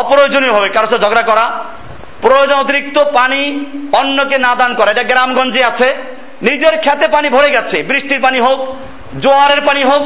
অপ্রয়োজনীয় 0.00 0.52
ভাবে 0.52 0.72
কারও 0.72 0.90
সাথে 0.90 1.04
ঝগড়া 1.04 1.26
করা 1.26 1.64
প্রয়োজন 2.26 2.58
অতিরিক্ত 2.58 3.02
পানি 3.02 3.64
অন্যকে 3.98 4.38
না 4.38 4.54
দান 4.54 4.74
করা। 4.74 4.88
এটা 4.92 5.02
গ্রামগঞ্জে 5.02 5.64
আছে। 5.72 5.94
নিজের 6.50 6.78
খেতে 6.78 7.10
পানি 7.10 7.28
ভরে 7.28 7.50
গেছে। 7.50 7.82
বৃষ্টির 7.82 8.20
পানি 8.20 8.40
হোক, 8.40 8.60
জোয়ারের 9.20 9.66
পানি 9.66 9.84
হোক, 9.84 10.02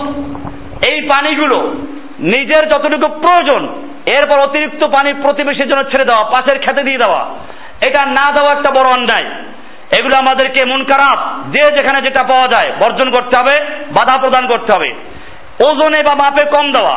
এই 0.90 1.02
পানিগুলো 1.02 1.74
নিজের 2.18 2.68
যতটুকু 2.68 3.08
প্রয়োজন, 3.08 3.68
এরপর 4.06 4.38
অতিরিক্ত 4.38 4.88
পানি 4.88 5.14
প্রতিবেশীর 5.14 5.68
জন্য 5.68 5.82
ছেড়ে 5.82 6.04
দেওয়া, 6.04 6.24
পাশের 6.24 6.58
খেতে 6.58 6.84
দিয়ে 6.84 6.98
দেওয়া। 6.98 7.26
এটা 7.88 8.06
না 8.06 8.32
দেওয়া 8.32 8.58
একটা 8.58 8.70
বড় 8.70 8.90
অন্যায়। 8.98 9.24
এগুলো 10.00 10.16
আমাদেরকে 10.18 10.68
মন 10.68 10.84
খারাপ 10.84 11.44
যে 11.52 11.76
যেখানে 11.76 12.02
যেটা 12.02 12.24
পাওয়া 12.24 12.44
যায়, 12.44 12.72
বর্জন 12.80 13.10
করতে 13.10 13.40
হবে, 13.40 13.74
বাধা 13.90 14.20
প্রদান 14.20 14.46
করতে 14.46 14.78
হবে। 14.78 14.94
ওজনে 15.64 16.02
বা 16.02 16.14
মাপে 16.14 16.50
কম 16.50 16.72
দেওয়া, 16.72 16.96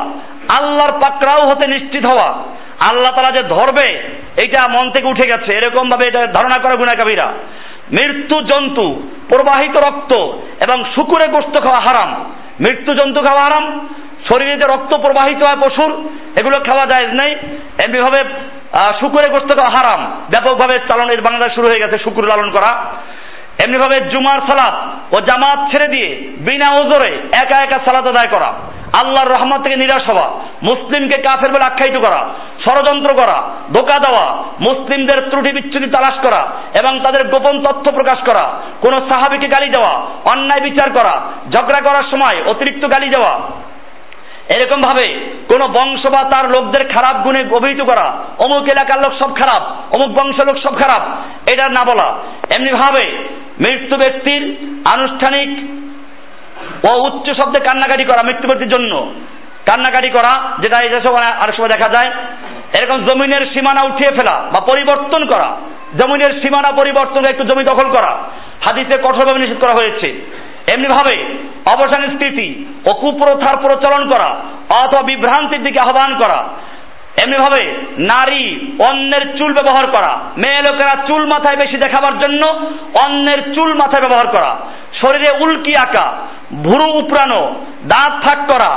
আল্লাহর 0.60 0.92
পাকড়াও 0.92 1.50
হতে 1.50 1.68
নিশ্চিত 1.68 2.06
হওয়া 2.06 2.44
আল্লাহ 2.90 3.16
তারা 3.16 3.32
যে 3.32 3.44
ধরবে 3.44 3.88
এটা 4.44 4.72
মন 4.72 4.92
থেকে 4.92 5.08
উঠে 5.08 5.28
গেছে। 5.28 5.54
এরকম 5.54 5.90
ভাবে 5.90 6.08
এটা 6.08 6.28
ধারণা 6.28 6.62
করা 6.62 6.74
গুণাকাবীরা 6.74 7.28
মৃত্যু 7.92 8.42
জন্তু, 8.42 8.86
প্রবাহিত 9.30 9.76
রক্ত 9.88 10.14
এবং 10.68 10.84
শুকুরে 10.96 11.28
গোস্ত 11.28 11.64
খাওয়া 11.64 11.80
হারাম। 11.80 12.10
মৃত্যু 12.60 12.94
জন্তু 12.94 13.24
খাওয়া 13.24 13.42
হারাম, 13.42 13.88
শরীরে 14.32 14.52
যে 14.52 14.66
রক্ত 14.74 15.00
প্রবাহিত 15.02 15.44
হয় 15.44 15.56
পশুর, 15.56 15.92
এগুলো 16.40 16.64
খাওয়া 16.64 16.86
যায় 16.86 17.08
নেই। 17.08 17.32
এমনিভাবে 17.86 18.24
শুকুরে 19.00 19.32
গোস্ত 19.32 19.58
খাওয়া 19.58 19.70
হারাম। 19.70 20.12
ব্যাপকভাবে 20.30 20.76
চালন 20.90 21.10
এর 21.10 21.22
বাংলাদেশ 21.22 21.56
শুরু 21.56 21.68
হয়ে 21.72 21.80
গেছে 21.80 22.04
শুকুর 22.04 22.28
লালন 22.28 22.52
করা। 22.52 22.86
এমনিভাবে 23.66 24.10
জুমার 24.10 24.40
সালাত 24.40 24.76
ও 25.14 25.22
জামাত 25.22 25.60
ছেড়ে 25.72 25.88
দিয়ে 25.96 26.10
বিনা 26.38 26.74
ওজরে 26.74 27.12
একা 27.44 27.64
একা 27.64 27.80
সালাত 27.80 28.08
আদায় 28.08 28.32
করা। 28.34 28.50
আল্লাহর 29.04 29.32
রহমত 29.32 29.64
থেকে 29.64 29.76
নিরাশ 29.76 30.10
হওয়া। 30.10 30.30
মুসলিমকে 30.64 31.22
কাফের 31.22 31.52
বলে 31.52 31.66
আখ্যায়িত 31.66 32.06
করা। 32.06 32.22
ষড়যন্ত্র 32.64 33.12
করা, 33.16 33.38
ধোকা 33.74 33.98
দেওয়া, 34.00 34.26
মুসলিমদের 34.60 35.30
ত্রুটি 35.30 35.52
বিচ্ছুতি 35.52 35.88
তালাশ 35.90 36.18
করা 36.24 36.42
এবং 36.82 37.00
তাদের 37.00 37.24
গোপন 37.28 37.56
তথ্য 37.64 37.92
প্রকাশ 37.92 38.20
করা, 38.30 38.46
কোনো 38.82 38.98
সাহাবিকে 39.10 39.48
গালি 39.48 39.70
দেওয়া, 39.70 39.94
অন্যায় 40.34 40.62
বিচার 40.62 40.90
করা, 40.94 41.22
ঝগড়া 41.54 41.82
করার 41.82 42.06
সময় 42.12 42.38
অতিরিক্ত 42.52 42.84
গালি 42.94 43.10
দেওয়া। 43.10 43.34
এরকম 44.56 44.80
ভাবে 44.82 45.08
কোন 45.50 45.62
বংশ 45.68 46.04
বা 46.16 46.22
তার 46.24 46.46
লোকদের 46.50 46.84
খারাপ 46.88 47.16
গুণে 47.24 47.42
অভিহিত 47.58 47.82
করা, 47.82 48.06
অমুক 48.40 48.64
এলাকার 48.64 49.00
লোক 49.00 49.14
সব 49.20 49.32
খারাপ, 49.36 49.64
অমুক 49.96 50.10
বংশ 50.10 50.38
লোক 50.48 50.58
সব 50.64 50.74
খারাপ, 50.74 51.04
এটা 51.52 51.66
না 51.70 51.84
বলা। 51.86 52.08
এমনি 52.56 52.72
ভাবে 52.72 53.06
মৃত্যু 53.64 53.96
ব্যক্তির 53.98 54.44
আনুষ্ঠানিক 54.96 55.50
ও 56.90 56.92
উচ্চ 57.08 57.28
শব্দে 57.30 57.60
কান্নাকাটি 57.64 58.04
করা 58.04 58.22
মৃত্যু 58.24 58.48
ব্যক্তির 58.48 58.70
জন্য। 58.70 58.94
কান্নাকাটি 59.68 60.10
করা, 60.18 60.34
যেটা 60.62 60.78
এই 60.86 60.90
দেশে 60.94 61.10
আরেক 61.42 61.56
সময় 61.58 61.74
দেখা 61.76 61.90
যায়, 61.96 62.10
এরকম 62.78 62.98
জমিনের 63.08 63.44
সীমানা 63.54 63.82
উঠিয়ে 63.90 64.12
ফেলা 64.18 64.36
বা 64.54 64.60
পরিবর্তন 64.72 65.22
করা, 65.32 65.50
জমিনের 66.00 66.32
সীমানা 66.42 66.72
পরিবর্তন 66.80 67.24
একটু 67.32 67.44
জমি 67.50 67.64
দখল 67.72 67.88
করা, 67.96 68.12
হাদিসে 68.66 68.96
কঠোরভাবে 69.06 69.42
নিষেধ 69.42 69.60
করা 69.64 69.78
হয়েছে। 69.80 70.10
এমনিভাবে 70.74 71.16
অবসান 71.74 72.04
স্থিতি 72.16 72.48
ও 72.90 72.92
কুপ্রথার 73.02 73.56
প্রচলন 73.64 74.04
করা 74.12 74.30
অথবা 74.82 75.04
বিভ্রান্তির 75.10 75.66
দিকে 75.68 75.80
আহ্বান 75.86 76.12
করা, 76.22 76.40
এমনিভাবে 77.24 77.62
নারী 78.12 78.44
অন্যের 78.90 79.24
চুল 79.38 79.52
ব্যবহার 79.58 79.86
করা, 79.96 80.12
মেয়ে 80.42 80.62
লোকেরা 80.68 80.94
চুল 81.08 81.24
মাথায় 81.34 81.58
বেশি 81.64 81.78
দেখাবার 81.84 82.16
জন্য 82.24 82.42
অন্যের 83.06 83.42
চুল 83.56 83.70
মাথায় 83.82 84.04
ব্যবহার 84.06 84.28
করা, 84.36 84.52
শরীরে 85.02 85.32
উল্কি 85.44 85.74
আঁকা, 85.86 86.08
ভুরু 86.66 86.88
উপড়ানো, 87.02 87.42
দাঁত 87.92 88.14
ফাঁক 88.24 88.40
করা 88.52 88.72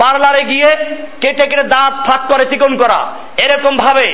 পার্লারে 0.00 0.42
গিয়ে 0.44 0.70
কেটে 1.20 1.44
কেটে 1.48 1.66
দাঁত 1.68 1.94
ফাঁক 2.06 2.22
করে 2.30 2.44
চিকন 2.50 2.76
করা। 2.76 3.00
এরকম 3.44 3.76
ভাবে। 3.76 4.08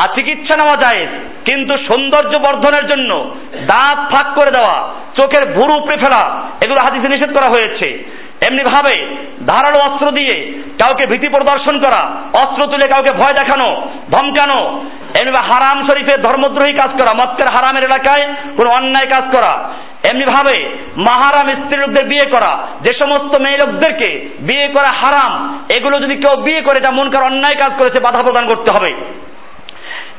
আর 0.00 0.08
চিকিৎসা 0.14 0.54
নেওয়া 0.56 0.76
যায়, 0.82 1.02
কিন্তু 1.44 1.74
সৌন্দর্য 1.88 2.34
বর্ধনের 2.38 2.84
জন্য 2.86 3.10
দাঁত 3.52 3.98
ফাঁক 4.12 4.28
করে 4.34 4.50
দেওয়া, 4.50 4.76
চোখের 5.20 5.44
ভুরু 5.54 5.72
উপড়ে 5.74 5.96
ফেলা, 5.96 6.22
এগুলো 6.64 6.80
হাদিসে 6.84 7.08
নিষেধ 7.08 7.30
করা 7.36 7.48
হয়েছে। 7.54 7.88
এমনি 8.48 8.62
ভাবে 8.62 8.94
ধারালো 9.46 9.78
অস্ত্র 9.84 10.06
দিয়ে 10.10 10.34
কাউকে 10.80 11.04
ভীতি 11.06 11.28
প্রদর্শন 11.28 11.76
করা, 11.78 12.02
অস্ত্র 12.34 12.62
তুলে 12.66 12.86
কাউকে 12.88 13.12
ভয় 13.14 13.34
দেখানো, 13.40 13.68
ধমকানো, 14.12 14.60
এমনি 15.20 15.32
হারাম 15.50 15.78
শরীফের 15.88 16.22
ধর্মদ্রোহী 16.22 16.74
কাজ 16.74 16.90
করা, 17.00 17.12
মক্কের 17.14 17.48
হারামের 17.54 17.82
এলাকায় 17.82 18.24
কোনো 18.56 18.70
অন্যায় 18.70 19.08
কাজ 19.10 19.24
করা। 19.36 19.52
এমনি 20.10 20.24
ভাবে 20.24 20.56
মাহারাম 20.96 21.48
স্ত্রী 21.60 21.76
লোকদের 21.76 22.04
বিয়ে 22.06 22.26
করা, 22.30 22.52
যে 22.80 22.92
সমস্ত 23.02 23.32
মেয়ে 23.40 23.60
লোকদেরকে 23.62 24.10
বিয়ে 24.40 24.68
করা 24.68 24.90
হারাম, 24.94 25.32
এগুলো 25.78 25.96
যদি 26.00 26.14
কেউ 26.16 26.34
বিয়ে 26.42 26.60
করে, 26.60 26.76
এটা 26.78 26.90
মনকার 26.90 27.22
অন্যায় 27.22 27.54
কাজ 27.54 27.72
করেছে, 27.78 27.98
বাধা 28.02 28.22
প্রদান 28.22 28.48
করতে 28.48 28.70
হবে। 28.76 28.90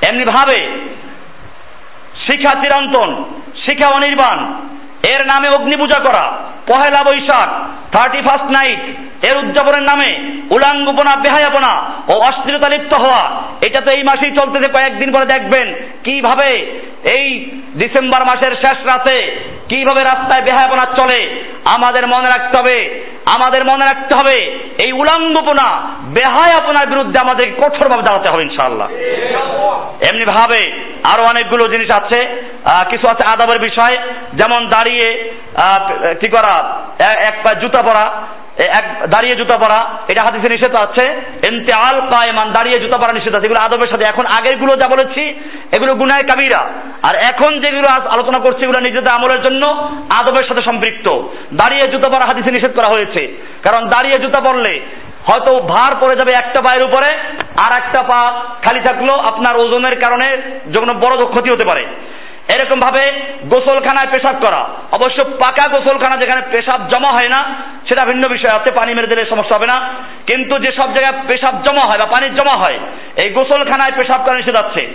এমনি 0.10 0.26
ভাবে 0.26 0.60
শিখা 2.26 2.54
চিরন্তন, 2.62 3.10
শিখা 3.66 3.96
অনির্বাণ, 3.96 4.38
এর 5.14 5.22
নামে 5.26 5.48
অগ্নি 5.58 5.76
পূজা 5.78 6.00
করা 6.00 6.26
Pohela 6.70 7.02
Boishakh 7.08 7.50
thirty 7.94 8.20
first 8.26 8.48
night 8.58 8.82
এর 9.28 9.36
উদযাপনের 9.42 9.86
নামে 9.92 10.10
উলাঙ্গপনা, 10.56 11.14
বেহায়াপনা 11.24 11.74
ও 12.12 12.14
অস্থিরতা 12.30 12.68
লিপ্ত 12.74 12.94
হওয়া। 13.04 13.24
এটা 13.68 13.80
তো 13.86 13.90
এই 13.98 14.04
মাসেই 14.10 14.34
চলতেছে 14.40 14.68
কয়েকদিন 14.76 15.10
পরে 15.16 15.28
দেখবেন 15.34 15.68
কীভাবে 16.06 16.50
এই 17.16 17.26
ডিসেম্বর 17.82 18.22
মাসের 18.30 18.54
শেষ 18.64 18.78
রাতে 18.90 19.18
কীভাবে 19.72 20.02
রাস্তায় 20.04 20.44
বেহায়াপনা 20.48 20.86
চলে। 21.00 21.20
আমাদের 21.76 22.04
মনে 22.14 22.28
রাখতে 22.36 22.56
হবে, 22.60 22.78
আমাদের 23.36 23.62
মনে 23.72 23.86
রাখতে 23.92 24.14
হবে, 24.20 24.38
এই 24.84 24.92
উলাঙ্গপনা, 25.02 25.68
বেহায়াপনার 26.16 26.92
বিরুদ্ধে 26.94 27.18
আমাদের 27.26 27.48
কঠোরভাবে 27.62 28.06
দাঁড়াতে 28.08 28.28
হবে 28.32 28.46
ইনশাআল্লাহ। 28.48 28.88
এমনি 30.10 30.26
ভাবে 30.36 30.62
আরও 31.12 31.24
অনেকগুলো 31.32 31.64
জিনিস 31.74 31.90
আছে 32.00 32.20
কিছু 32.92 33.06
আছে 33.14 33.24
আদাবের 33.34 33.60
বিষয়, 33.68 33.96
যেমন 34.40 34.62
দাঁড়িয়ে 34.76 35.08
কি 36.22 36.28
করা 36.36 36.53
এক 37.30 37.36
পা 37.44 37.52
জুতা 37.60 37.82
পরা 37.86 38.06
এক 38.80 38.86
দাঁড়িয়ে 39.08 39.36
জুতা 39.36 39.58
পরা, 39.58 39.80
এটা 40.12 40.22
হাদিসে 40.26 40.50
নিষেধ 40.54 40.76
আছে। 40.76 41.06
এমতে 41.48 41.72
আল 41.76 41.98
কায়মান, 42.02 42.48
দাঁড়িয়ে 42.52 42.80
জুতা 42.80 42.98
পরা 42.98 43.14
নিষেধ 43.14 43.36
আছে। 43.36 43.46
এগুলো 43.46 43.62
আদবের 43.66 43.88
সাথে। 43.88 44.06
এখন 44.10 44.26
আগেরগুলো 44.40 44.74
যা 44.74 44.88
বলেছি, 44.88 45.22
এগুলো 45.76 45.96
গুনায় 45.96 46.22
কাবিরা 46.22 46.62
আর 47.10 47.16
এখন 47.32 47.60
যেগুলো 47.60 47.88
আলোচনা 47.90 48.40
করছি, 48.40 48.62
এগুলো 48.64 48.80
নিজেদের 48.80 49.16
আমলের 49.16 49.42
জন্য 49.44 49.64
আদবের 50.22 50.48
সাথে 50.48 50.64
সম্পৃক্ত। 50.66 51.08
দাঁড়িয়ে 51.54 51.92
জুতা 51.92 52.10
পরা 52.10 52.26
হাদিসে 52.26 52.52
নিষেধ 52.52 52.76
করা 52.76 52.90
হয়েছে। 52.94 53.22
কারণ 53.66 53.86
দাঁড়িয়ে 53.88 54.18
জুতা 54.24 54.42
পরলে 54.42 54.74
হয়তো 55.28 55.52
ভার 55.60 55.92
পড়ে 56.00 56.16
যাবে 56.16 56.32
একটা 56.44 56.62
পায়ের 56.62 56.84
উপরে, 56.88 57.10
আর 57.66 57.72
একটা 57.82 58.04
পা 58.04 58.20
খালি 58.66 58.80
থাকল 58.80 59.10
আপনার 59.20 59.58
ওজনের 59.58 59.96
কারণে, 60.00 60.28
যখন 60.72 60.94
বড় 60.94 61.26
ক্ষতি 61.26 61.50
হতে 61.50 61.68
পারে। 61.68 61.86
এরকম 62.48 62.80
ভাবে 62.80 63.04
গোসলখানায় 63.44 64.14
পেশাব 64.14 64.36
করা। 64.48 64.62
অবশ্য 64.92 65.26
পাকা 65.26 65.70
গোসলখানা 65.70 66.18
যেখানে 66.18 66.42
পেশাব 66.52 66.82
জমা 66.88 67.12
হয় 67.12 67.30
না, 67.30 67.56
সেটা 67.90 68.02
ভিন্ন 68.02 68.30
বিষয়। 68.30 68.60
আছে 68.60 68.74
পানি 68.74 68.94
মেরে 68.94 69.08
দিলে 69.08 69.26
সমস্যা 69.26 69.56
হবে 69.58 69.66
না। 69.66 69.78
কিন্তু 70.32 70.60
যে 70.60 70.72
সব 70.72 70.90
জায়গায় 70.94 71.24
পেশাব 71.28 71.56
জমা 71.64 71.86
হয় 71.86 71.98
বা 71.98 72.06
পানি 72.06 72.30
জমা 72.30 72.56
হয়, 72.56 72.80
এই 73.24 73.30
গোসলখানায় 73.30 73.92
পেশাব 73.92 74.26
করা 74.26 74.36
নিষেধ 74.36 74.56
আছে। 74.56 74.88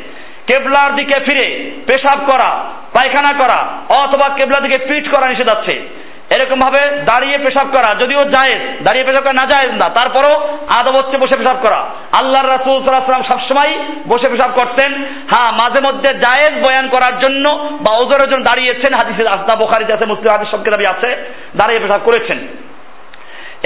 কেবলার 0.46 0.94
দিকে 0.94 1.24
ফিরে 1.24 1.46
পেশাব 1.86 2.18
করা, 2.30 2.50
পায়খানা 2.92 3.38
করা, 3.38 3.58
অথবা 4.02 4.28
কেবলার 4.28 4.62
দিকে 4.62 4.84
পিঠ 4.84 5.04
করা 5.14 5.30
নিষেধ 5.30 5.48
আছে। 5.56 6.07
এরকম 6.34 6.58
ভাবে 6.64 6.80
দাঁড়িয়ে 7.10 7.36
পেশাব 7.44 7.66
করা, 7.76 7.90
যদিও 8.00 8.22
জায়েজ, 8.34 8.62
দাঁড়িয়ে 8.86 9.06
পেশাব 9.06 9.22
করা 9.24 9.38
না 9.40 9.46
জায়েজ 9.52 9.72
না, 9.80 9.86
তারপরও 9.98 10.34
আদব 10.78 10.94
হচ্ছে 10.98 11.16
বসে 11.22 11.36
পেশাব 11.40 11.58
করা। 11.64 11.80
আল্লাহর 12.20 12.50
রাসূল 12.54 12.76
সাল্লাল্লাহু 12.78 13.30
সবসময় 13.32 13.72
বসে 14.10 14.28
পেশাব 14.32 14.50
করতেন। 14.60 14.90
হ্যাঁ 15.30 15.50
মাঝে 15.60 15.80
মধ্যে 15.86 16.10
জায়েজ 16.24 16.54
বয়ান 16.64 16.86
করার 16.94 17.14
জন্য 17.24 17.44
বা 17.84 17.90
ওজোরের 18.00 18.30
জন্য 18.32 18.42
দাঁড়িয়েছেন, 18.50 18.92
হাদিসে 18.98 19.22
আসনা 19.36 19.54
বুখারীতে 19.62 19.92
আছে, 19.94 20.06
মুসলিম 20.12 20.30
হাদিস 20.34 20.48
সব 20.54 20.60
কিতাবে 20.66 20.84
আছে, 20.94 21.10
দাঁড়িয়ে 21.58 21.82
পেশাব 21.82 22.02
করেছেন। 22.08 22.38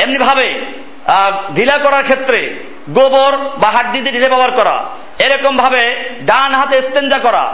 এমনি 0.02 0.18
ভাবে 0.26 0.46
ঢিলা 1.56 1.76
করার 1.84 2.04
ক্ষেত্রে 2.08 2.40
গোবর 2.96 3.32
বা 3.62 3.68
হাড্ডি 3.74 3.98
দিয়ে 4.00 4.14
ঢিলে 4.16 4.32
ব্যবহার 4.32 4.52
করা, 4.58 4.76
এরকম 5.24 5.52
ভাবে 5.62 5.82
ডান 6.30 6.50
হাতে 6.60 6.74
ইস্তেঞ্জা 6.82 7.18
করা 7.26 7.44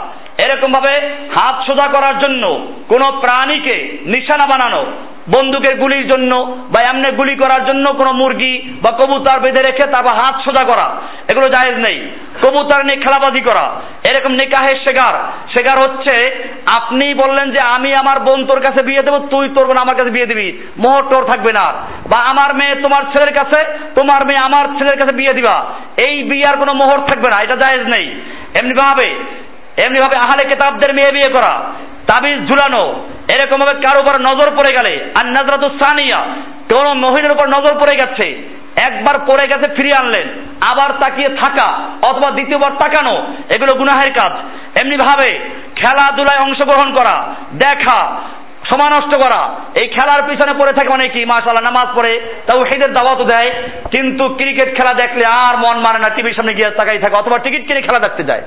এরকম 0.45 0.69
ভাবে 0.71 0.93
হাত 1.35 1.55
সোজা 1.67 1.87
করার 1.91 2.15
জন্য 2.23 2.43
কোন 2.89 3.03
প্রাণীকে 3.21 3.75
নিশানা 4.05 4.45
বানানো, 4.47 4.81
বন্দুকের 5.35 5.75
গুলির 5.77 6.05
জন্য 6.07 6.31
বা 6.73 6.79
এমনি 6.89 7.09
গুলি 7.11 7.35
করার 7.35 7.61
জন্য 7.65 7.85
কোনো 7.93 8.11
মুরগি 8.13 8.53
বা 8.83 8.91
কবুতর 8.91 9.37
বেঁধে 9.39 9.61
রেখে 9.61 9.85
তারপর 9.91 10.13
হাত 10.13 10.35
সোজা 10.45 10.63
করা, 10.67 10.87
এগুলো 11.31 11.47
জায়েজ 11.49 11.77
নেই। 11.77 11.97
কবুতর 12.43 12.79
নিয়ে 12.83 13.01
খেলাবাজি 13.03 13.41
করা, 13.41 13.65
এরকম 14.09 14.31
নিকাহের 14.31 14.77
শেগার। 14.85 15.15
শেগার 15.53 15.77
হচ্ছে, 15.83 16.15
আপনি 16.77 17.05
বললেন 17.13 17.47
যে 17.51 17.61
আমি 17.75 17.89
আমার 17.95 18.17
বোন 18.23 18.39
তোর 18.45 18.59
কাছে 18.59 18.81
বিয়ে 18.85 19.05
দেবো, 19.07 19.19
তুই 19.27 19.45
তোর 19.49 19.65
বোন 19.67 19.77
আমার 19.77 19.97
কাছে 19.99 20.11
বিয়ে 20.11 20.29
দিবি। 20.31 20.47
মোহর 20.77 21.03
টোর 21.11 21.23
থাকবে 21.31 21.51
না। 21.59 21.65
বা 22.11 22.17
আমার 22.31 22.49
মেয়ে 22.55 22.75
তোমার 22.75 23.03
ছেলের 23.11 23.33
কাছে, 23.33 23.59
তোমার 23.99 24.21
মেয়ে 24.25 24.45
আমার 24.45 24.65
ছেলের 24.77 24.97
কাছে 25.01 25.15
বিয়ে 25.15 25.35
দিবা। 25.35 25.57
এই 26.07 26.15
বিয়ার 26.23 26.55
কোনো 26.57 26.73
মোহর 26.73 26.99
থাকবে 27.09 27.29
না, 27.33 27.37
এটা 27.41 27.55
জায়েজ 27.55 27.83
নেই। 27.95 28.07
এমনি 28.59 28.73
ভাবে 28.73 29.09
এমনি 29.85 29.99
ভাবে 30.01 30.17
আহালে 30.23 30.43
কেতাবদের 30.49 30.91
মেয়ে 30.93 31.15
বিয়ে 31.15 31.33
করা, 31.35 31.53
তাবিজ 32.09 32.39
ঝুলানো 32.49 32.83
এরকম 33.33 33.57
ভাবে 33.59 33.75
কারও 33.85 34.01
উপর 34.03 34.15
নজর 34.19 34.49
পড়ে 34.57 34.71
গেলে, 34.77 34.93
আর 35.19 35.25
নজরাত 35.35 35.63
সানিয়া, 35.81 36.19
কোন 36.71 36.85
মহিলার 37.05 37.35
উপর 37.35 37.45
নজর 37.47 37.73
পড়ে 37.79 37.95
গেছে, 38.01 38.27
একবার 38.87 39.15
পড়ে 39.19 39.45
গেছে 39.51 39.67
ফিরিয়ে 39.75 39.99
আনলেন, 40.01 40.27
আবার 40.71 40.89
তাকিয়ে 40.99 41.29
থাকা, 41.41 41.67
অথবা 42.09 42.29
দ্বিতীয়বার 42.31 42.71
তাকানো, 42.81 43.15
এগুলো 43.55 43.71
গুনাহের 43.79 44.11
কাজ। 44.13 44.33
এমনি 44.81 44.95
ভাবে 44.97 45.29
খেলাধুলায় 45.75 46.43
অংশগ্রহণ 46.45 46.89
করা, 46.93 47.15
দেখা 47.65 47.99
সময় 48.69 48.91
নষ্ট 48.95 49.13
করা। 49.23 49.41
এই 49.81 49.87
খেলার 49.87 50.21
পিছনে 50.29 50.53
পড়ে 50.59 50.73
থাকে 50.77 50.93
অনেকেই 50.93 51.25
মাশাল্লাহ 51.25 51.65
নামাজ 51.69 51.87
পড়ে 51.97 52.13
তাও 52.47 52.59
হেদের 52.69 52.91
দাওয়াতও 52.93 53.29
দেয়। 53.33 53.49
কিন্তু 53.95 54.23
ক্রিকেট 54.39 54.69
খেলা 54.77 54.93
দেখলে 54.93 55.25
আর 55.39 55.53
মন 55.57 55.75
মানে 55.85 55.99
না 55.99 56.09
টিভির 56.15 56.37
সামনে 56.37 56.53
গিয়ে 56.53 56.69
তাকাই 56.79 56.99
থাকে 57.03 57.19
অথবা 57.19 57.37
টিকিট 57.39 57.63
কিনে 57.67 57.81
খেলা 57.81 58.03
দেখতে 58.05 58.23
যায়। 58.23 58.43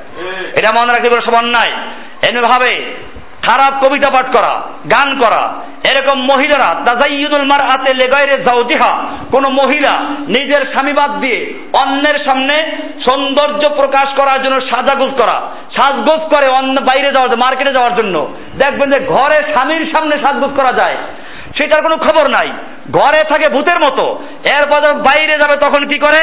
এটা 0.59 0.71
মনে 0.77 0.93
রাখতে 0.93 1.09
পারে 1.11 1.27
সমান 1.27 1.47
নাই। 1.57 1.71
এমনি 2.29 2.41
ভাবে 2.53 2.73
খারাপ 3.43 3.85
কবিতা 3.85 4.11
পাঠ 4.11 4.37
করা, 4.37 4.53
গান 4.93 5.21
করা। 5.21 5.43
এরকম 5.91 6.21
মহিলারা 6.21 6.75
তাজাইয়ুদুল 6.75 7.45
মার 7.45 7.63
আতে 7.65 7.95
লেগাইরে 7.95 8.45
জাউজিহা 8.45 8.93
কোন 9.33 9.49
মহিলা 9.53 9.99
নিজের 10.29 10.63
স্বামীবাদ 10.63 11.21
দিয়ে 11.21 11.55
অন্যের 11.81 12.25
সামনে 12.25 12.57
সৌন্দর্য 13.11 13.75
প্রকাশ 13.75 14.09
করার 14.17 14.43
জন্য 14.43 14.61
সাজাগুজ 14.61 15.11
করা, 15.11 15.41
সাজগোজ 15.81 16.21
করে 16.21 16.55
অন্য 16.55 16.81
বাইরে 16.81 17.13
যাওয়ার 17.13 17.37
মার্কেটে 17.37 17.73
যাওয়ার 17.73 17.95
জন্য। 17.95 18.35
দেখবেন 18.59 18.91
যে 18.91 19.01
ঘরে 19.07 19.55
স্বামীর 19.55 19.93
সামনে 19.97 20.17
সাজগোজ 20.17 20.51
করা 20.57 20.77
যায়। 20.77 20.97
সেটার 21.57 21.83
কোনো 21.83 21.97
খবর 21.97 22.29
নাই। 22.29 22.49
ঘরে 22.91 23.21
থাকে 23.33 23.53
ভূতের 23.53 23.79
মতো। 23.79 24.23
এরপর 24.51 24.97
বাইরে 24.99 25.33
যাবে, 25.33 25.57
তখন 25.61 25.87
কি 25.87 25.99
করে? 25.99 26.21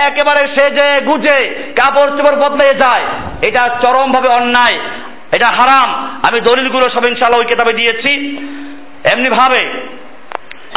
একেবারে 0.00 0.48
সেজে 0.48 1.04
গুজে, 1.04 1.38
কাপড় 1.76 2.10
চোপড় 2.16 2.48
বদলে 2.48 2.74
যায়। 2.74 3.04
এটা 3.46 3.68
চরমভাবে 3.84 4.28
অন্যায়। 4.28 4.78
এটা 5.36 5.48
হারাম। 5.58 5.88
আমি 6.26 6.38
দলিলগুলো 6.48 6.86
সব 6.94 7.04
ইনশাআল্লাহ 7.08 7.42
ওই 7.42 7.50
কিতাবে 7.52 7.72
দিয়েছি। 7.78 8.12
এমনি 9.12 9.28
ভাবে, 9.38 9.62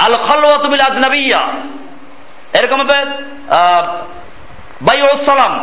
আল 0.06 0.14
খলওয়াতু 0.28 0.68
বিল 0.72 0.84
আজনাবিয়া। 0.89 1.41
এরকম 2.58 2.80
ভাবে 2.82 2.97
সালাম 5.28 5.54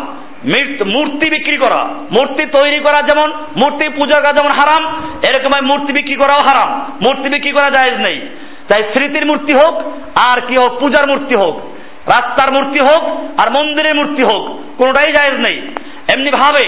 মূর্তি 0.95 1.27
বিক্রি 1.31 1.57
করা, 1.57 1.81
মূর্তি 2.17 2.45
তৈরি 2.57 2.79
করা 2.87 3.01
যেমন, 3.09 3.29
মূর্তি 3.61 3.87
পূজা 3.99 4.19
করা 4.21 4.33
যেমন 4.39 4.53
হারাম, 4.59 4.83
এরকম 5.29 5.53
মূর্তি 5.71 5.91
বিক্রি 5.93 6.17
করাও 6.23 6.41
হারাম। 6.49 6.71
মূর্তি 7.05 7.29
বিক্রি 7.35 7.53
করা 7.57 7.69
জায়েজ 7.77 7.97
নেই। 8.07 8.19
তাই 8.69 8.83
স্মৃতির 8.93 9.25
মূর্তি 9.27 9.53
হোক, 9.61 9.75
আর 10.29 10.39
কি 10.49 10.55
হোক, 10.61 10.73
পূজার 10.81 11.05
মূর্তি 11.11 11.35
হোক, 11.43 11.55
রাস্তার 12.15 12.49
মূর্তি 12.57 12.81
হোক, 12.89 13.03
আর 13.41 13.49
মন্দিরের 13.57 13.95
মূর্তি 13.95 14.23
হোক, 14.29 14.43
কোনোটাই 14.79 15.11
জায়েজ 15.17 15.37
নেই। 15.47 15.57
এমনি 16.15 16.31
ভাবে 16.41 16.65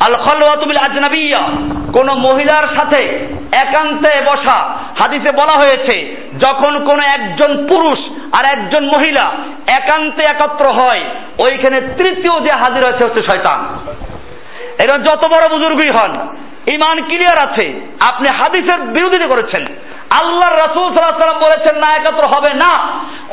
আল 0.00 0.14
খলওয়াতুবিল 0.16 0.76
আজনাবিয়া 0.76 1.42
কোন 1.92 2.08
মহিলার 2.12 2.66
সাথে 2.78 3.00
একান্তে 3.64 4.12
বসা 4.24 4.58
হাদিসে 5.00 5.30
বলা 5.30 5.54
হয়েছে, 5.58 5.96
যখন 6.38 6.72
কোন 6.84 7.00
একজন 7.00 7.66
পুরুষ 7.66 7.98
আর 8.38 8.44
একজন 8.54 8.84
মহিলা 8.84 9.32
একান্তে 9.76 10.22
একত্র 10.22 10.64
হয়, 10.70 11.02
ওইখানে 11.38 11.80
তৃতীয় 11.80 12.40
যে 12.40 12.52
হাজির 12.56 12.82
হয়েছে 12.84 13.06
হচ্ছে 13.06 13.22
শয়তান। 13.30 13.58
এরা 14.84 14.98
যত 14.98 15.22
বড় 15.34 15.48
বুজুর্গই 15.48 15.90
হন 15.90 16.12
ইমান 16.66 17.02
ক্লিয়ার 17.02 17.48
আছে, 17.48 17.80
আপনি 18.12 18.36
হাদিসের 18.36 18.80
বিরোধিতা 18.80 19.26
করেছেন। 19.26 19.66
আল্লাহ 20.22 20.52
রসুল 20.52 20.96
সাল্লাম 20.96 21.38
বলেছেন, 21.38 21.78
না, 21.78 21.94
একাত্র 21.94 22.22
হবে 22.36 22.54
না। 22.54 22.78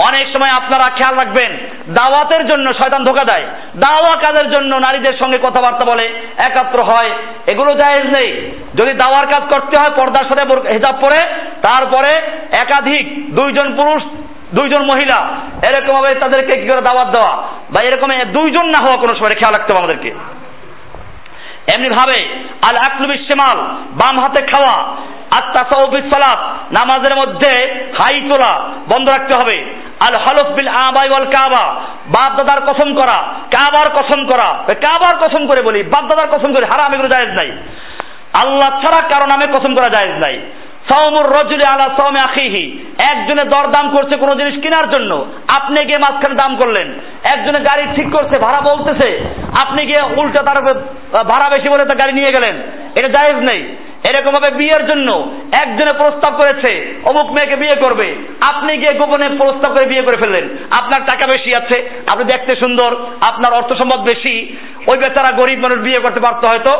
অনেক 0.08 0.28
সময় 0.28 0.52
আপনারা 0.56 0.96
খেয়াল 0.96 1.16
রাখবেন, 1.16 1.58
দাওয়াতের 1.90 2.48
জন্য 2.48 2.74
শয়তান 2.74 3.04
ধোকা 3.04 3.26
দেয়। 3.26 3.48
দাওয়া 3.76 4.22
কাজের 4.22 4.52
জন্য 4.52 4.76
নারীদের 4.76 5.18
সঙ্গে 5.20 5.38
কথাবার্তা 5.38 5.86
বলে, 5.86 6.08
একাত্র 6.38 6.84
হয়। 6.84 7.12
এগুলো 7.52 7.74
জায়েজ 7.74 8.20
নেই। 8.20 8.52
যদি 8.76 8.94
দাওয়ার 8.94 9.28
কাজ 9.28 9.44
করতে 9.54 9.80
হয়, 9.80 9.98
পর্দার 9.98 10.26
সাথে 10.30 10.74
হিসাব 10.74 10.96
পরে, 10.96 11.30
তারপরে 11.68 12.22
একাধিক 12.62 13.36
দুইজন 13.36 13.76
পুরুষ, 13.76 14.04
দুইজন 14.54 14.84
মহিলা 14.84 15.28
এরকম 15.70 15.94
ভাবে 15.94 16.16
তাদেরকে 16.16 16.60
কি 16.60 16.68
করে 16.68 16.82
দাওয়াত 16.82 17.08
দেওয়া? 17.08 17.38
বা 17.70 17.80
এরকম 17.84 18.32
দুইজন 18.32 18.66
না 18.66 18.80
হওয়া 18.82 18.98
কোনো 18.98 19.16
সময় 19.16 19.36
খেয়াল 19.36 19.56
রাখতে 19.58 19.76
হবে 19.76 19.84
আমাদেরকে। 19.84 20.39
এমনি 21.76 21.90
ভাবে 21.90 22.20
আল 22.70 22.78
আকলু 22.88 23.14
শেমাল 23.28 23.58
বাম 23.92 24.16
হাতে 24.20 24.42
খাওয়া 24.52 24.76
আত্মা 25.40 25.62
সৌফিস 25.70 26.06
সালাত 26.14 26.40
নামাজের 26.78 27.16
মধ্যে 27.18 27.52
হাই 28.00 28.16
তোলা 28.30 28.54
বন্ধ 28.92 29.06
রাখতে 29.10 29.34
হবে। 29.40 29.58
আল 30.08 30.16
হলফ 30.26 30.48
বিল 30.56 30.68
আবাই 30.68 31.08
ওয়াল 31.10 31.28
কাবা 31.36 31.64
বাপ 32.08 32.32
দাদার 32.38 32.62
কসম 32.68 32.90
করা, 32.94 33.18
কাবার 33.56 33.88
কসম 33.98 34.20
করা। 34.26 34.50
কাবার 34.86 35.16
কসম 35.24 35.48
করে 35.48 35.62
বলি 35.62 35.84
বাপ 35.84 36.06
দাদার 36.10 36.30
কসম 36.32 36.54
করে 36.54 36.66
হারাম 36.66 36.94
এগুলো 36.94 37.10
জায়েজ 37.10 37.32
নাই। 37.40 37.50
আল্লাহ 38.44 38.70
ছাড়া 38.82 39.00
কারও 39.10 39.28
নামে 39.28 39.46
কসম 39.54 39.72
করা 39.76 39.90
জায়েজ 39.96 40.16
নাই। 40.26 40.36
সাওমুর 40.90 41.28
রজুলি 41.38 41.66
আলা 41.74 41.88
সাওমে 41.98 42.22
আখিহি। 42.28 42.64
একজনে 43.12 43.44
দরদাম 43.44 43.86
করছে 43.96 44.16
কোনো 44.18 44.34
জিনিস 44.36 44.56
কেনার 44.64 44.88
জন্য। 44.94 45.12
আপনি 45.58 45.86
গিয়ে 45.86 46.04
মাঝখানে 46.06 46.36
দাম 46.36 46.52
করলেন। 46.56 46.88
একজনে 47.34 47.60
গাড়ি 47.60 47.84
ঠিক 47.96 48.08
করছে, 48.12 48.36
ভাড়া 48.40 48.62
বলতেছে, 48.62 49.10
আপনি 49.64 49.82
গিয়ে 49.86 50.02
উল্টা 50.22 50.42
তার 50.44 50.60
ভাড়া 51.32 51.48
বেশি 51.50 51.68
বলে 51.70 51.86
তার 51.86 52.00
গাড়ি 52.02 52.14
নিয়ে 52.14 52.36
গেলেন। 52.38 52.56
এটা 53.00 53.10
জায়েজ 53.10 53.40
নেই। 53.52 53.62
এরকম 54.04 54.32
ভাবে 54.32 54.50
বিয়ের 54.58 54.84
জন্য 54.88 55.10
একজনে 55.64 55.94
প্রস্তাব 55.98 56.34
করেছে, 56.34 56.72
অমুক 57.12 57.28
মেয়েকে 57.32 57.56
বিয়ে 57.56 57.78
করবে। 57.84 58.08
আপনি 58.50 58.72
গিয়ে 58.78 58.98
গোপনে 59.00 59.28
প্রস্তাব 59.38 59.76
করে 59.76 59.86
বিয়ে 59.86 60.02
করে 60.02 60.18
ফেললেন। 60.22 60.46
আপনার 60.80 61.02
টাকা 61.10 61.26
বেশি 61.34 61.52
আছে, 61.60 61.78
আপনি 62.12 62.24
দেখতে 62.24 62.56
সুন্দর, 62.56 62.96
আপনার 63.30 63.54
অর্থ 63.54 63.72
সম্পদ 63.74 64.00
বেশি। 64.02 64.36
ওই 64.88 64.98
বেচারা 64.98 65.32
গরিব 65.38 65.60
মানুষ 65.60 65.80
বিয়ে 65.80 66.04
করতে 66.06 66.20
পারতো 66.20 66.48
হয়তো। 66.48 66.74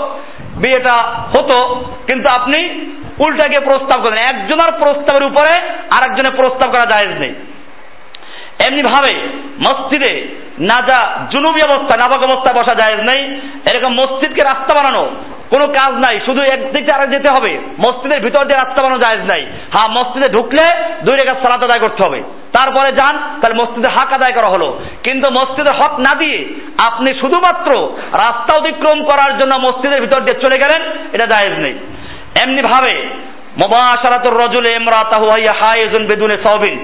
বিয়েটা 0.64 0.96
হতো, 1.34 1.58
কিন্তু 2.08 2.28
আপনি 2.34 2.60
উল্টা 3.26 3.46
গিয়ে 3.50 3.66
প্রস্তাব 3.66 4.04
করেন 4.04 4.18
একজনের 4.18 4.72
প্রস্তাবের 4.80 5.24
উপরে 5.24 5.54
আরেকজনের 5.98 6.38
প্রস্তাব 6.38 6.72
করা 6.72 6.86
জায়েজ 6.86 7.20
নেই। 7.20 7.34
এমনি 8.68 8.82
ভাবে 8.82 9.14
মসজিদে 9.70 10.14
নাজা 10.60 11.00
জুনুবি 11.32 11.62
অবস্থা, 11.66 11.94
নাবাক 11.98 12.22
অবস্থায় 12.24 12.58
বসা 12.60 12.76
জায়েজ 12.76 13.00
নেই। 13.12 13.22
এরকম 13.72 13.94
মসজিদকে 13.94 14.42
রাস্তা 14.46 14.72
বানানো 14.76 15.04
কোনো 15.50 15.68
কাজ 15.68 15.92
নাই। 15.92 16.20
শুধু 16.26 16.42
একদিক 16.42 16.84
দিয়ে 16.86 16.96
আরেক 16.96 17.10
যেতে 17.10 17.30
হবে। 17.30 17.60
মসজিদের 17.88 18.22
ভিতর 18.22 18.48
দিয়ে 18.48 18.60
রাস্তা 18.60 18.84
বানানো 18.84 19.04
জায়েজ 19.04 19.20
নাই। 19.20 19.46
হ্যাঁ 19.46 19.90
মসজিদে 19.90 20.30
ঢুকলে 20.30 20.66
দুই 21.02 21.18
রেখা 21.18 21.36
সালাত 21.40 21.64
আদায় 21.64 21.80
করতে 21.80 22.02
হবে। 22.08 22.24
তারপরে 22.58 22.92
যান, 22.92 23.18
তাহলে 23.18 23.56
মসজিদে 23.64 23.90
হাক 23.92 24.14
আদায় 24.14 24.34
করা 24.38 24.50
হলো। 24.50 24.80
কিন্তু 25.04 25.32
মসজিদের 25.32 25.76
হক 25.76 26.00
না 26.00 26.16
দিয়ে 26.16 26.46
আপনি 26.88 27.20
শুধুমাত্র 27.22 27.72
রাস্তা 28.12 28.58
অতিক্রম 28.58 29.04
করার 29.04 29.38
জন্য 29.38 29.68
মসজিদের 29.68 30.02
ভিতর 30.02 30.22
দিয়ে 30.22 30.42
চলে 30.42 30.58
গেলেন, 30.64 30.82
এটা 31.14 31.26
জায়েজ 31.26 31.60
নেই। 31.60 31.76
এমনি 32.44 32.62
ভাবে 32.62 32.94
মোবাশারাতুর 33.62 34.40
রজুলে 34.40 34.70
ইমরাতাহু 34.76 35.26
হাইয়া 35.26 35.54
হায়েজুন 35.60 36.04
বেদুনে 36.06 36.38
সাওবিন। 36.48 36.78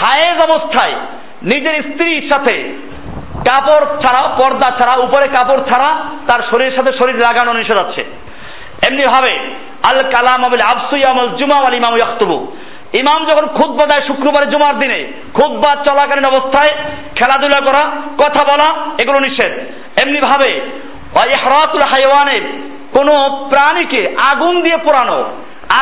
হায়েজ 0.00 0.38
অবস্থায় 0.44 0.94
নিজের 1.42 1.82
স্ত্রীর 1.82 2.30
সাথে 2.32 2.54
কাপড় 3.48 3.84
ছাড়া, 4.02 4.22
পর্দা 4.28 4.70
ছাড়া, 4.78 4.94
উপরে 4.96 5.28
কাপড় 5.28 5.62
ছাড়া 5.72 5.90
তার 6.28 6.40
শরীরের 6.50 6.76
সাথে 6.76 6.92
শরীর 6.98 7.16
লাগানো 7.16 7.52
নিষেধ 7.52 7.76
আছে। 7.76 8.04
এমনি 8.88 9.04
ভাবে 9.12 9.32
আল 9.90 9.98
কালাম 10.14 10.44
আবিল 10.44 10.64
আবসুয়ামল 10.74 11.30
জুমা 11.36 11.56
আল 11.58 11.74
ইমাম 11.74 11.94
ইয়াখতুবু। 11.96 12.36
ইমাম 12.98 13.20
যখন 13.24 13.46
খুদ্া 13.46 13.86
দেয় 13.86 14.06
শুক্রবারে 14.06 14.50
জুমার 14.50 14.78
দিনে 14.78 15.00
খুদ্া 15.34 15.70
চলাকালীন 15.76 16.26
অবস্থায় 16.34 16.72
খেলাধুলা 17.14 17.60
করা, 17.66 17.82
কথা 18.22 18.42
বলা, 18.50 18.68
এগুলো 19.02 19.18
নিষেধ। 19.26 19.52
এমনি 20.04 20.20
ভাবে 20.20 20.50
হাইওয়ানের 21.92 22.42
কোন 22.96 23.08
প্রাণীকে 23.50 24.02
আগুন 24.32 24.54
দিয়ে 24.62 24.76
পোড়ানো 24.76 25.18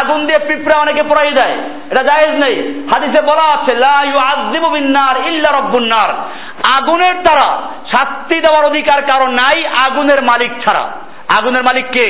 আগুন 0.00 0.20
দিয়ে 0.26 0.40
পিঁপড়া 0.48 0.76
অনেকে 0.80 1.02
পোড়াই 1.02 1.30
দেয় 1.30 1.56
এটা 1.90 2.02
জায়েজ 2.02 2.34
নেই। 2.44 2.54
হাদিসে 2.92 3.20
বলা 3.30 3.46
আছে 3.54 3.72
লা 3.76 3.96
ইউআযযিবু 4.04 4.68
বিন-নার 4.70 5.16
ইল্লা 5.28 5.50
রাব্বুন 5.52 5.84
নার। 5.84 6.10
আগুনের 6.76 7.14
দ্বারা 7.22 7.48
শাস্তি 7.92 8.36
দেওয়ার 8.40 8.64
অধিকার 8.70 9.00
কারণ 9.10 9.30
নাই 9.30 9.58
আগুনের 9.86 10.20
মালিক 10.22 10.52
ছাড়া। 10.64 10.84
আগুনের 11.38 11.62
মালিক 11.62 11.86
কে? 11.90 12.08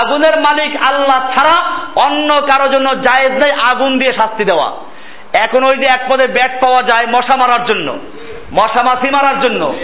আগুনের 0.00 0.36
মালিক 0.40 0.72
আল্লাহ 0.88 1.20
ছাড়া 1.34 1.56
অন্য 2.06 2.28
কারও 2.40 2.68
জন্য 2.68 2.88
জায়েজ 3.06 3.32
নেই 3.32 3.52
আগুন 3.72 3.98
দিয়ে 3.98 4.12
শাস্তি 4.20 4.44
দেওয়া। 4.44 4.68
এখন 5.46 5.64
ওই 5.64 5.76
যে 5.78 5.86
এক 5.86 6.02
পদে 6.08 6.26
ব্যাট 6.26 6.52
পাওয়া 6.64 6.82
যায় 6.82 7.06
মশা 7.06 7.36
মারার 7.38 7.62
জন্য। 7.66 7.88
মশা 8.52 8.84
মাছি 8.84 9.10
মারার 9.10 9.40
জন্য। 9.40 9.74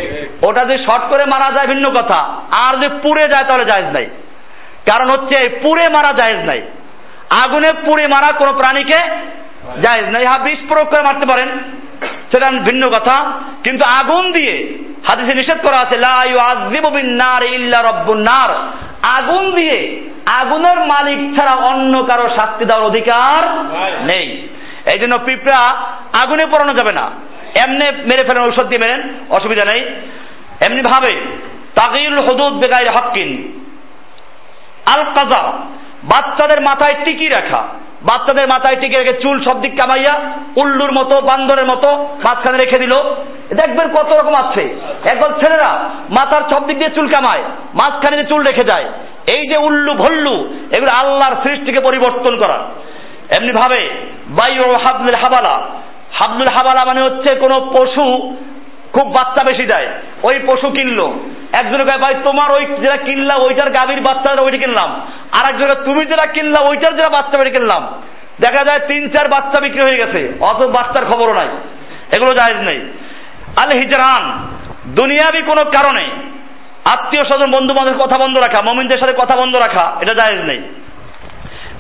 ওটা 0.43 0.64
যদি 0.64 0.79
শর্ট 0.79 1.09
করে 1.09 1.25
মারা 1.25 1.53
যায় 1.53 1.66
ভিন্ন 1.66 1.91
কথা। 1.91 2.19
আর 2.59 2.77
যদি 2.77 2.89
পুড়ে 3.03 3.23
যায় 3.23 3.45
তাহলে 3.45 3.64
জায়েজ 3.64 3.93
নাই। 3.93 4.07
কারণ 4.91 5.11
হচ্ছে 5.11 5.51
পুড়ে 5.51 5.83
মারা 5.93 6.14
জায়েজ 6.14 6.47
নাই। 6.47 6.62
আগুনে 7.45 7.71
পুড়ে 7.85 8.07
মারা 8.07 8.39
কোনো 8.39 8.53
প্রাণীকে 8.53 9.14
জায়েজ 9.83 10.09
নাই। 10.09 10.23
হ্যাঁ 10.27 10.45
বিষ 10.45 10.59
প্রয়োগ 10.59 10.89
করে 10.89 11.03
মারতে 11.05 11.27
পারেন। 11.29 11.59
সেটা 12.33 12.53
ভিন্ন 12.53 12.83
কথা। 12.91 13.33
কিন্তু 13.64 14.01
আগুন 14.01 14.33
দিয়ে 14.33 14.79
হাদিসে 15.11 15.35
নিষেধ 15.35 15.66
করা 15.66 15.79
আছে 15.79 15.99
লা 15.99 16.31
ইউআযযিবু 16.31 16.91
বিন-নার 16.91 17.43
ইল্লা 17.43 17.93
রাব্বুন 17.93 18.21
নার। 18.21 18.51
আগুন 19.19 19.55
দিয়ে 19.55 20.01
আগুনের 20.41 20.79
মালিক 20.87 21.39
ছাড়া 21.39 21.66
অন্য 21.66 22.05
কারও 22.05 22.29
শাস্তি 22.29 22.64
দেওয়ার 22.64 22.87
অধিকার 22.87 23.49
নেই। 24.05 24.49
এই 24.93 24.99
জন্য 24.99 25.19
পিঁপড়া 25.25 25.69
আগুনে 26.23 26.47
পড়ানো 26.47 26.75
যাবে 26.75 26.95
না। 26.95 27.11
এমনি 27.55 27.86
মেরে 27.90 28.24
ফেলেন, 28.28 28.49
ঔষধ 28.49 28.66
দিয়ে 28.66 28.82
মেরেন, 28.84 29.03
অসুবিধা 29.30 29.64
নেই। 29.72 29.82
এমনি 30.68 30.82
ভাবে 30.82 31.12
তাকিউল 31.74 32.18
হুদুদ 32.18 32.53
বেগাইর 32.53 32.90
হক্কিন। 32.90 33.30
আল 34.96 35.05
কাজা 35.05 35.42
বাচ্চাদের 36.05 36.61
মাথায় 36.61 37.05
টিকি 37.05 37.28
রাখা। 37.28 37.62
বাচ্চাদের 38.03 38.46
মাথায় 38.46 38.76
টিকে 38.80 38.96
রেখে 38.96 39.20
চুল 39.20 39.36
সব 39.44 39.61
দিক 39.61 39.72
কামাইয়া 39.76 40.14
উল্লুর 40.57 40.92
মতো, 40.92 41.20
বান্দরের 41.20 41.66
মতো 41.66 41.88
মাঝখানে 42.24 42.59
রেখে 42.59 42.79
দিল। 42.80 42.95
দেখবেন 43.57 43.88
কত 43.88 44.11
রকম 44.14 44.34
আছে। 44.34 44.62
একবার 45.12 45.30
ছেলেরা 45.41 45.70
মাথার 46.11 46.42
সব 46.50 46.66
দিক 46.66 46.79
দিয়ে 46.79 46.91
চুল 46.91 47.08
কামায়, 47.08 47.42
মাঝখানে 47.75 48.16
দিয়ে 48.16 48.29
চুল 48.29 48.42
রেখে 48.42 48.64
যায়। 48.64 48.84
এই 49.34 49.49
যে 49.49 49.57
উল্লু 49.57 49.92
ভল্লু, 49.95 50.34
এগুলো 50.76 50.91
আল্লাহর 50.96 51.37
সৃষ্টিকে 51.42 51.84
পরিবর্তন 51.84 52.37
করা। 52.37 52.58
এমনি 53.38 53.53
ভাবে 53.53 53.91
বায়ু 54.29 54.75
হাবলুল 54.75 55.14
হাবালা 55.14 55.66
হাবলুল 56.18 56.53
হাবালা 56.57 56.84
মানে 56.84 57.00
হচ্ছে 57.00 57.34
কোনো 57.34 57.61
পশু, 57.61 58.07
খুব 58.92 59.07
বাচ্চা 59.07 59.45
বেশি 59.50 59.66
দেয়। 59.66 59.88
ওই 60.22 60.38
পশু 60.46 60.70
কিনলো। 60.70 61.07
একজনের 61.61 61.86
কয়, 61.86 61.99
ভাই, 61.99 62.14
তোমার 62.24 62.50
ওই 62.50 62.66
যেটা 62.66 62.96
কিনলা 62.96 63.34
ওইটার 63.36 63.70
গাভীর 63.70 64.00
বাচ্চা 64.00 64.42
ওইটা 64.42 64.58
কিনলাম। 64.58 65.00
আর 65.38 65.50
একজনের 65.50 65.74
তুমি 65.74 66.07
যেটা 66.07 66.26
কিনলা 66.26 66.61
ওইটার 66.62 66.96
যেটা 66.96 67.08
বাচ্চা 67.08 67.38
বেড়ে 67.38 67.50
কিনলাম। 67.50 67.82
দেখা 68.40 68.64
যায় 68.64 68.80
তিন, 68.88 69.08
চার 69.08 69.28
বাচ্চা 69.28 69.61
বিক্রি 69.61 69.80
হয়ে 69.80 70.00
গেছে, 70.03 70.32
অত 70.40 70.61
বাচ্চার 70.66 71.04
খবরও 71.04 71.34
নাই। 71.34 71.49
এগুলো 72.16 72.32
জায়েজ 72.34 72.58
নেই। 72.66 72.80
আল 73.57 73.70
হিজরান, 73.80 74.24
দুনিয়াবি 74.86 75.42
কোনো 75.42 75.64
কারণে 75.64 76.04
আত্মীয় 76.84 77.24
স্বজন 77.24 77.50
বন্ধু 77.50 77.74
বান্ধবের 77.74 78.07
কথা 78.07 78.18
বন্ধ 78.18 78.36
রাখা, 78.36 78.62
মমিনদের 78.62 79.00
সাথে 79.00 79.14
কথা 79.14 79.36
বন্ধ 79.36 79.57
রাখা, 79.57 79.92
এটা 80.00 80.14
জায়েজ 80.14 80.40
নেই। 80.45 80.61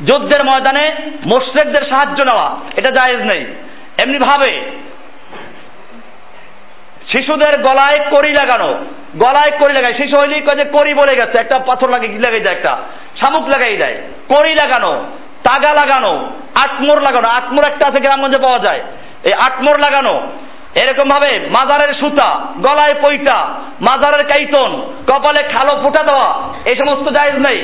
যুদ্ধের 0.04 0.46
ময়দানে 0.46 0.84
মোশরেকদের 1.26 1.84
সাহায্য 1.88 2.18
নেওয়া, 2.26 2.56
এটা 2.76 2.90
জায়েজ 2.90 3.20
নেই। 3.32 3.44
এমনি 4.02 4.18
ভাবে 4.28 4.52
শিশুদের 7.12 7.54
গলায় 7.66 7.98
কড়ি 8.12 8.32
লাগানো, 8.40 8.70
গলায় 9.22 9.52
কড়ি 9.60 9.74
লাগায়, 9.74 9.96
শিশু 10.00 10.14
হইলেই 10.20 10.42
যে 10.58 10.64
কড়ি 10.76 10.92
বলে 11.00 11.14
গেছে, 11.20 11.36
একটা 11.40 11.56
পাথর 11.58 11.88
লাগে 11.94 12.08
লাগাই 12.26 12.42
যায় 12.46 12.56
একটা? 12.56 12.72
শামুক 13.20 13.44
লাগাই 13.54 13.76
দেয়। 13.82 13.96
কড়ি 14.32 14.52
লাগানো, 14.62 14.92
তাগা 15.46 15.72
লাগানো, 15.80 16.12
আটমোর 16.64 16.98
লাগানো, 17.06 17.28
আটমোর 17.28 17.68
একটা 17.68 17.84
আছে 17.88 18.00
গ্রামগঞ্জে 18.02 18.40
পাওয়া 18.44 18.58
যায়। 18.58 18.80
এই 19.28 19.34
আটমোর 19.46 19.76
লাগানো 19.84 20.14
এরকম 20.82 21.06
ভাবে 21.08 21.30
মাজারের 21.56 21.92
সুতা, 22.00 22.28
গলায় 22.66 22.94
পৈতা, 23.02 23.38
মাজারের 23.80 24.22
কাইতন, 24.30 24.70
কপালে 25.08 25.42
খালো 25.52 25.72
ফুটা 25.82 26.02
দেওয়া, 26.02 26.28
এই 26.70 26.76
সমস্ত 26.80 27.06
জায়েজ 27.16 27.36
নেই। 27.48 27.58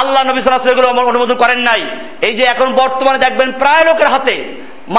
আল্লাহ 0.00 0.22
নবী 0.24 0.40
সাল্লাহ 0.40 0.72
এগুলো 0.72 0.88
অনুমোদন 1.08 1.36
করেন 1.36 1.60
নাই। 1.60 1.82
এই 2.26 2.34
যে 2.38 2.44
এখন 2.44 2.68
বর্তমানে 2.72 3.18
দেখবেন 3.18 3.48
প্রায় 3.52 3.84
লোকের 3.88 4.12
হাতে 4.14 4.36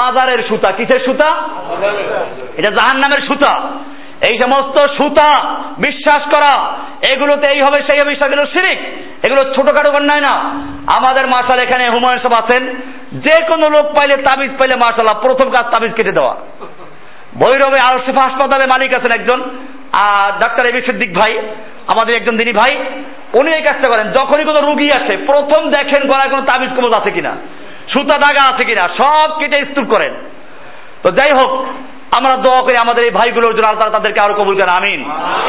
মাজারের 0.00 0.42
সুতা। 0.48 0.72
কিসের 0.72 1.00
সুতা? 1.04 1.30
এটা 2.56 2.70
জাহান 2.70 2.96
নামের 2.96 3.26
সুতা। 3.26 3.60
এই 4.22 4.38
সমস্ত 4.38 4.92
সুতা 4.92 5.44
বিশ্বাস 5.78 6.22
করা, 6.24 6.78
এগুলোতে 7.14 7.52
এই 7.52 7.60
হবে, 7.60 7.82
সেই 7.82 7.98
হবে, 8.04 8.12
এগুলো 8.26 8.46
শিরিক। 8.46 8.78
এগুলো 9.26 9.54
ছোটখাটো 9.54 9.90
অন্যায় 9.90 10.20
না। 10.20 10.34
আমাদের 10.92 11.26
মার্শাল 11.26 11.68
এখানে 11.68 11.90
হুমায়ুন 11.90 12.22
সব 12.22 12.32
আছেন। 12.32 12.66
যে 13.12 13.44
কোনো 13.44 13.70
লোক 13.70 13.86
পাইলে 13.86 14.22
তাবিজ 14.22 14.50
পাইলে 14.50 14.76
মার্শাল্লাহ 14.76 15.20
প্রথম 15.22 15.50
কাজ 15.50 15.64
তাবিজ 15.70 15.92
কেটে 15.92 16.12
দেওয়া। 16.12 16.34
ভৈরবে 17.34 17.80
আলসিফা 17.88 18.28
হাসপাতালে 18.28 18.64
মালিক 18.64 18.90
আছেন 18.98 19.20
একজন 19.20 19.40
আর 19.92 20.32
ডাক্তার 20.32 20.68
এবি 20.68 20.80
সিদ্দিক 20.80 21.14
ভাই, 21.14 21.38
আমাদের 21.86 22.16
একজন 22.16 22.36
দিনী 22.36 22.52
ভাই। 22.52 22.76
উনি 23.40 23.52
এই 23.52 23.62
কাজটা 23.62 23.90
করেন। 23.90 24.12
যখনই 24.12 24.44
কোনো 24.44 24.60
রুগী 24.60 24.86
আসে, 24.86 25.16
প্রথম 25.16 25.70
দেখেন 25.70 26.08
গলায় 26.08 26.30
কোনো 26.30 26.42
তাবিজ 26.42 26.70
কবজ 26.70 27.00
আছে 27.00 27.10
কিনা। 27.10 27.36
সুতা 27.92 28.16
দাগা 28.18 28.42
আছে 28.50 28.64
কিনা 28.66 28.84
সব 29.00 29.28
কেটে 29.38 29.58
স্তূপ 29.64 29.86
করেন। 29.94 30.12
তো 31.02 31.08
যাই 31.10 31.32
হোক 31.38 31.52
আমরা 32.16 32.34
দোয়া 32.44 32.60
করি 32.64 32.76
আমাদের 32.76 33.02
এই 33.04 33.12
ভাইগুলোর 33.18 33.54
জন্য 33.56 33.68
আল্লাহ 33.68 33.94
তাদেরকে 33.96 34.20
আরও 34.24 34.38
কবুল 34.40 34.54
করেন 34.58 34.74
আমিন। 34.78 35.00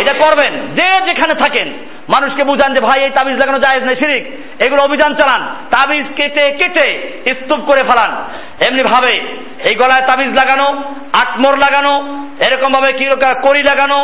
এটা 0.02 0.14
করবেন 0.24 0.54
যে 0.78 0.88
যেখানে 1.08 1.34
থাকেন। 1.44 1.68
মানুষকে 2.14 2.44
বুঝান 2.50 2.72
যে 2.76 2.82
ভাই 2.88 3.00
এই 3.04 3.12
তাবিজ 3.18 3.36
লাগানো 3.42 3.60
যায় 3.66 3.80
নেই 3.88 3.98
শিরিক। 4.02 4.24
এগুলো 4.66 4.82
অভিযান 4.84 5.12
চালান 5.20 5.42
তাবিজ 5.74 6.06
কেটে 6.18 6.46
কেটে 6.60 6.88
স্তূপ 7.38 7.62
করে 7.70 7.82
ফেলান। 7.90 8.12
এমনি 8.68 8.84
ভাবে 8.84 9.14
এই 9.70 9.76
গলায় 9.82 10.06
তাবিজ 10.10 10.32
লাগানো 10.40 10.68
আটমোর 11.22 11.56
লাগানো 11.66 11.94
এরকম 12.46 12.70
ভাবে 12.76 12.90
কি 12.98 13.06
কড়ি 13.46 13.62
লাগানো 13.72 14.00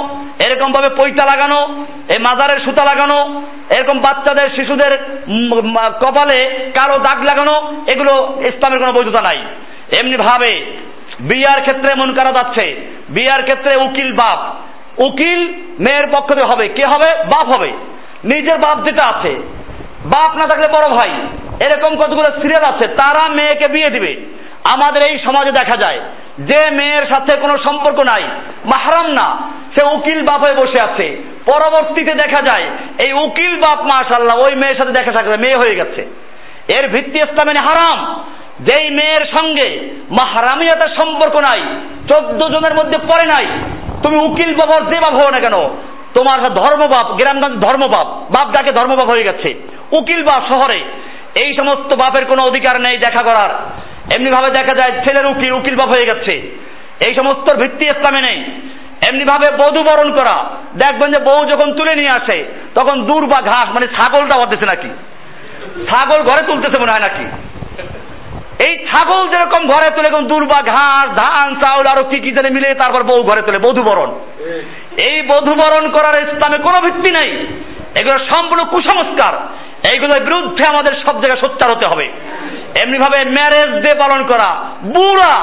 এরকম 0.46 0.70
ভাবে 0.76 0.90
পৈতা 1.00 1.24
লাগানো 1.32 1.60
এই 2.14 2.20
মাজারের 2.28 2.60
সুতা 2.66 2.84
লাগানো 2.92 3.18
এরকম 3.76 3.98
বাচ্চাদের 4.06 4.48
শিশুদের 4.56 4.94
কপালে 6.04 6.40
কালো 6.78 6.96
দাগ 7.08 7.20
লাগানো 7.30 7.56
এগুলো 7.94 8.14
ইসলামের 8.50 8.80
কোনো 8.80 8.94
বৈধতা 8.98 9.22
নাই। 9.30 9.40
এমনি 10.00 10.18
ভাবে 10.28 10.52
বিয়ার 11.20 11.62
ক্ষেত্রে 11.62 11.96
মন 11.96 12.14
করা 12.14 12.34
যাচ্ছে 12.34 12.76
বিয়ার 13.10 13.44
ক্ষেত্রে 13.44 13.84
উকিল 13.84 14.14
বাপ। 14.14 14.40
উকিল 15.08 15.54
মেয়ের 15.80 16.08
পক্ষ 16.08 16.34
থেকে 16.34 16.46
হবে। 16.46 16.68
কে 16.68 16.82
হবে? 16.88 17.24
বাপ 17.24 17.58
হবে। 17.58 17.72
নিজের 18.24 18.58
বাপ 18.58 18.88
যেটা 18.88 19.20
আছে। 19.20 19.30
বাপ 20.06 20.36
না 20.36 20.48
থাকলে 20.48 20.66
বড় 20.70 20.98
ভাই। 20.98 21.10
এরকম 21.66 21.96
কতগুলো 21.96 22.42
সিরিয়াল 22.42 22.74
আছে, 22.74 22.88
তারা 22.88 23.28
মেয়েকে 23.28 23.72
বিয়ে 23.72 23.92
দিবে। 23.92 24.26
আমাদের 24.76 25.12
এই 25.12 25.20
সমাজে 25.20 25.52
দেখা 25.52 25.78
যায়, 25.78 26.00
যে 26.40 26.70
মেয়ের 26.72 27.08
সাথে 27.14 27.40
কোনো 27.40 27.58
সম্পর্ক 27.58 27.98
নাই, 28.02 28.24
মাহারাম 28.66 29.12
না, 29.12 29.52
সে 29.78 29.86
উকিল 29.86 30.22
বাপ 30.22 30.42
হয়ে 30.42 30.56
বসে 30.56 30.92
আছে। 30.92 31.18
পরবর্তীতে 31.52 32.14
দেখা 32.14 32.44
যায়, 32.44 32.70
এই 33.06 33.14
উকিল 33.14 33.56
বাপ 33.56 33.82
মাশাল্লাহ 33.82 34.38
ওই 34.38 34.56
মেয়ের 34.56 34.76
সাথে 34.76 34.92
দেখা 34.92 35.12
থাকবে 35.12 35.38
মেয়ে 35.38 35.58
হয়ে 35.58 35.76
গেছে। 35.76 36.06
এর 36.78 36.88
ভিত্তি 36.88 37.18
ইসলামে 37.18 37.54
হারাম। 37.62 38.26
যেই 38.68 38.86
মেয়ের 38.90 39.24
সঙ্গে 39.36 39.68
মাহারামিয়াতার 40.18 40.92
সম্পর্ক 41.00 41.36
নাই, 41.48 41.62
চোদ্দ 42.10 42.42
জনের 42.54 42.78
মধ্যে 42.80 42.98
পড়ে 43.10 43.26
নাই, 43.34 43.46
তুমি 44.04 44.18
উকিল 44.18 44.52
বাবার 44.56 44.82
যে 44.92 44.98
বাপ 45.06 45.16
হও 45.20 45.30
না 45.36 45.40
কেন? 45.46 45.58
তোমার 46.18 46.40
ধর্মবাপ, 46.62 47.08
গ্রামগঞ্জ 47.20 47.56
ধর্মবাপ, 47.66 48.08
বাপ 48.36 48.48
ডাকে 48.56 48.72
ধর্মবাপ 48.72 49.08
হয়ে 49.10 49.24
গেছে। 49.24 49.50
উকিল 50.00 50.22
বাপ 50.24 50.44
শহরে, 50.52 50.80
এই 51.44 51.52
সমস্ত 51.58 51.90
বাপের 52.02 52.26
কোনো 52.26 52.42
অধিকার 52.44 52.76
নেই 52.82 52.98
দেখা 52.98 53.24
করার। 53.30 53.52
এমনি 54.16 54.30
ভাবে 54.32 54.50
দেখা 54.50 54.74
যায় 54.80 54.94
ছেলের 55.04 55.26
উকিল 55.26 55.52
উকিল 55.54 55.76
বাপ 55.76 55.90
হয়ে 55.96 56.10
গেছে। 56.10 56.34
এই 57.08 57.14
সমস্ত 57.20 57.48
ভিত্তি 57.62 57.86
ইসলামে 57.86 58.22
নেই। 58.28 58.40
এমনি 59.10 59.24
ভাবে 59.24 59.48
বধু 59.62 59.82
বরণ 59.84 60.10
করা, 60.18 60.36
দেখবেন 60.76 61.10
যে 61.14 61.20
বউ 61.24 61.42
যখন 61.52 61.68
তুলে 61.78 61.94
নিয়ে 61.96 62.16
আসে, 62.20 62.38
তখন 62.76 62.96
দূর 63.04 63.24
বা 63.26 63.40
ঘাস 63.42 63.68
মানে 63.76 63.88
ছাগলটা 63.88 64.36
হতেছে 64.42 64.66
নাকি? 64.66 64.90
ছাগল 65.90 66.20
ঘরে 66.24 66.44
তুলতেছে 66.48 66.78
মনে 66.82 66.94
হয় 66.94 67.06
নাকি? 67.08 67.26
এই 68.68 68.74
ছাগল 68.78 69.28
যেরকম 69.28 69.68
ঘরে 69.68 69.90
তোলে 69.96 70.08
এখন 70.08 70.28
দুর্বা, 70.28 70.62
ঘাস, 70.62 71.08
ধান, 71.22 71.56
চাউল, 71.62 71.86
আরও 71.88 72.04
কি 72.10 72.20
কি 72.20 72.32
জানে 72.32 72.50
মিলে 72.50 72.74
তারপর 72.74 73.04
বউ 73.04 73.24
ঘরে 73.24 73.42
তুলে, 73.42 73.60
বধুবরণ। 73.68 74.10
এই 75.10 75.22
বধুবরণ 75.22 75.90
করার 75.90 76.16
ইসলামে 76.24 76.58
কোনো 76.58 76.80
ভিত্তি 76.86 77.12
নেই। 77.12 77.30
এগুলো 78.00 78.18
সম্পূর্ণ 78.26 78.64
কুসংস্কার। 78.66 79.34
এইগুলোর 79.94 80.24
বিরুদ্ধে 80.24 80.64
আমাদের 80.68 80.94
সব 81.06 81.16
জায়গায় 81.22 81.42
সোচ্চার 81.42 81.70
হতে 81.76 81.86
হবে। 81.92 82.06
এমনি 82.84 82.98
ভাবে 82.98 83.20
ম্যারেজ 83.30 83.72
ডে 83.84 83.92
পালন 84.00 84.28
করা, 84.28 84.50
বুড়া 84.84 85.34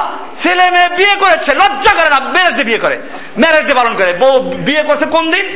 ছেলে 0.42 0.70
মেয়ে 0.70 0.96
বিয়ে 0.96 1.14
করেছে, 1.18 1.50
লজ্জা 1.56 1.92
করে 1.98 2.08
না 2.14 2.18
ম্যারেজ 2.30 2.54
ডে 2.56 2.64
বিয়ে 2.64 2.78
করে। 2.78 2.96
ম্যারেজ 3.42 3.64
ডে 3.68 3.74
পালন 3.76 3.94
করে। 3.94 4.12
বউ 4.12 4.34
বিয়ে 4.50 4.82
করছে 4.82 5.06
কোন 5.06 5.30
দিন? 5.30 5.46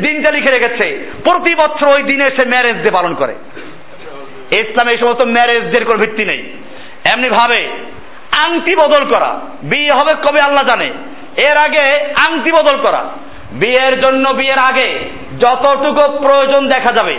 দিনটা 0.00 0.30
লিখে 0.32 0.52
রেখেছে। 0.52 0.86
প্রতি 1.28 1.54
বছর 1.54 1.86
ওই 1.96 2.02
দিনে 2.02 2.24
সে 2.24 2.48
ম্যারেজ 2.48 2.76
ডে 2.76 2.90
পালন 2.92 3.14
করে। 3.14 3.34
ইসলামে 4.52 4.92
এই 4.92 4.98
সমস্ত 4.98 5.22
ম্যারেজ 5.26 5.62
ডের 5.62 5.84
কোনো 5.84 5.98
ভিত্তি 5.98 6.24
নেই। 6.24 6.42
এমনি 7.14 7.28
ভাবে 7.28 7.68
আংটি 8.44 8.74
বদল 8.74 9.10
করা। 9.10 9.40
বিয়ে 9.62 9.88
হবে 9.94 10.16
কবে 10.16 10.38
আল্লাহ 10.44 10.66
জানে। 10.66 10.86
এর 11.36 11.60
আগে 11.60 12.14
আংটি 12.28 12.52
বদল 12.52 12.82
করা। 12.82 13.04
বিয়ের 13.52 14.00
জন্য 14.00 14.28
বিয়ের 14.28 14.58
আগে 14.58 14.98
যতটুকু 15.38 16.18
প্রয়োজন 16.18 16.66
দেখা 16.66 16.94
যাবে। 16.94 17.14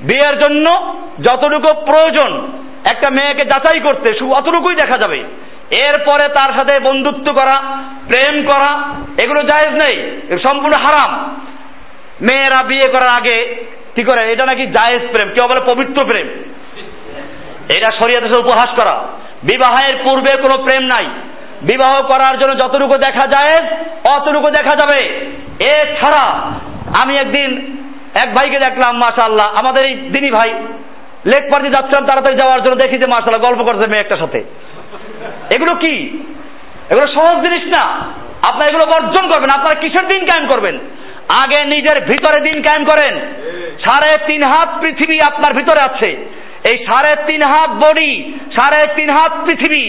বিয়ের 0.00 0.38
জন্য 0.38 0.94
যতটুকু 1.20 1.74
প্রয়োজন 1.74 2.52
একটা 2.90 3.10
মেয়েকে 3.10 3.44
যাচাই 3.44 3.80
করতে 3.80 4.24
অতটুকুই 4.24 4.74
দেখা 4.74 5.00
যাবে। 5.00 5.24
এরপরে 5.70 6.28
তার 6.28 6.58
সাথে 6.58 6.80
বন্ধুত্ব 6.82 7.32
করা, 7.32 7.60
প্রেম 8.10 8.46
করা, 8.46 8.94
এগুলো 9.24 9.42
জায়েজ 9.42 9.88
নেই। 9.88 10.20
সম্পূর্ণ 10.46 10.84
হারাম। 10.84 11.40
মেয়েরা 12.20 12.64
বিয়ে 12.64 12.90
করার 12.92 13.08
আগে 13.08 13.64
কি 13.94 14.02
করে? 14.04 14.32
এটা 14.32 14.46
নাকি 14.46 14.66
জায়েজ 14.66 14.98
প্রেম। 14.98 15.28
কেউ 15.28 15.48
বলে 15.48 15.74
পবিত্র 15.74 16.06
প্রেম। 16.06 16.28
এটা 17.76 17.88
শরীয়তে 17.96 18.40
উপহাস 18.40 18.70
করা। 18.82 18.94
বিবাহের 19.42 19.96
পূর্বে 19.96 20.42
কোনো 20.42 20.62
প্রেম 20.64 20.84
নাই। 20.84 21.06
বিবাহ 21.62 22.02
করার 22.02 22.38
জন্য 22.38 22.54
যতটুকু 22.54 22.96
দেখা 22.96 23.26
যায়, 23.26 23.56
অতটুকু 24.16 24.50
দেখা 24.50 24.74
যাবে। 24.80 25.00
এছাড়া 25.76 26.24
আমি 27.02 27.16
একদিন 27.16 27.50
এক 28.24 28.34
ভাইকে 28.34 28.58
দেখলাম 28.58 28.96
মাশাল্লাহ 28.98 29.54
আমাদের 29.54 29.86
এই 29.86 29.94
দিনী 29.94 30.30
ভাই, 30.30 30.50
লেক 31.26 31.42
পার্টি 31.42 31.68
যাচ্ছিলাম 31.68 32.06
তাড়াতাড়ি 32.06 32.36
যাওয়ার 32.38 32.62
জন্য, 32.62 32.76
দেখি 32.76 32.98
যে 32.98 33.10
মাশাল্লাহ 33.10 33.50
গল্প 33.50 33.64
করছে 33.64 33.86
মেয়ে 33.86 34.04
একটা 34.04 34.16
সাথে। 34.16 34.38
এগুলো 35.54 35.74
কি? 35.74 35.94
এগুলো 36.90 37.06
সহজ 37.06 37.44
জিনিস 37.44 37.62
না। 37.62 37.84
আপনারা 38.48 38.66
এগুলো 38.70 38.86
বর্জন 38.86 39.28
করবেন, 39.28 39.50
আপনারা 39.54 39.80
কিসের 39.80 40.08
দিন 40.08 40.26
কায়েম 40.26 40.48
করবেন? 40.48 40.78
আগে 41.44 41.64
নিজের 41.64 42.04
ভিতরে 42.04 42.50
দিন 42.50 42.62
কায়েম 42.62 42.84
করেন। 42.84 43.14
সাড়ে 43.78 44.26
তিন 44.26 44.40
হাত 44.48 44.68
পৃথিবী 44.80 45.18
আপনার 45.32 45.56
ভিতরে 45.56 45.80
আছে। 45.90 46.37
এই 46.70 46.76
সাড়ে 46.86 47.12
তিন 47.26 47.42
হাত 47.42 47.70
বডি, 47.70 48.12
সাড়ে 48.56 48.80
তিন 48.96 49.10
হাত 49.10 49.32
পৃথিবী, 49.46 49.84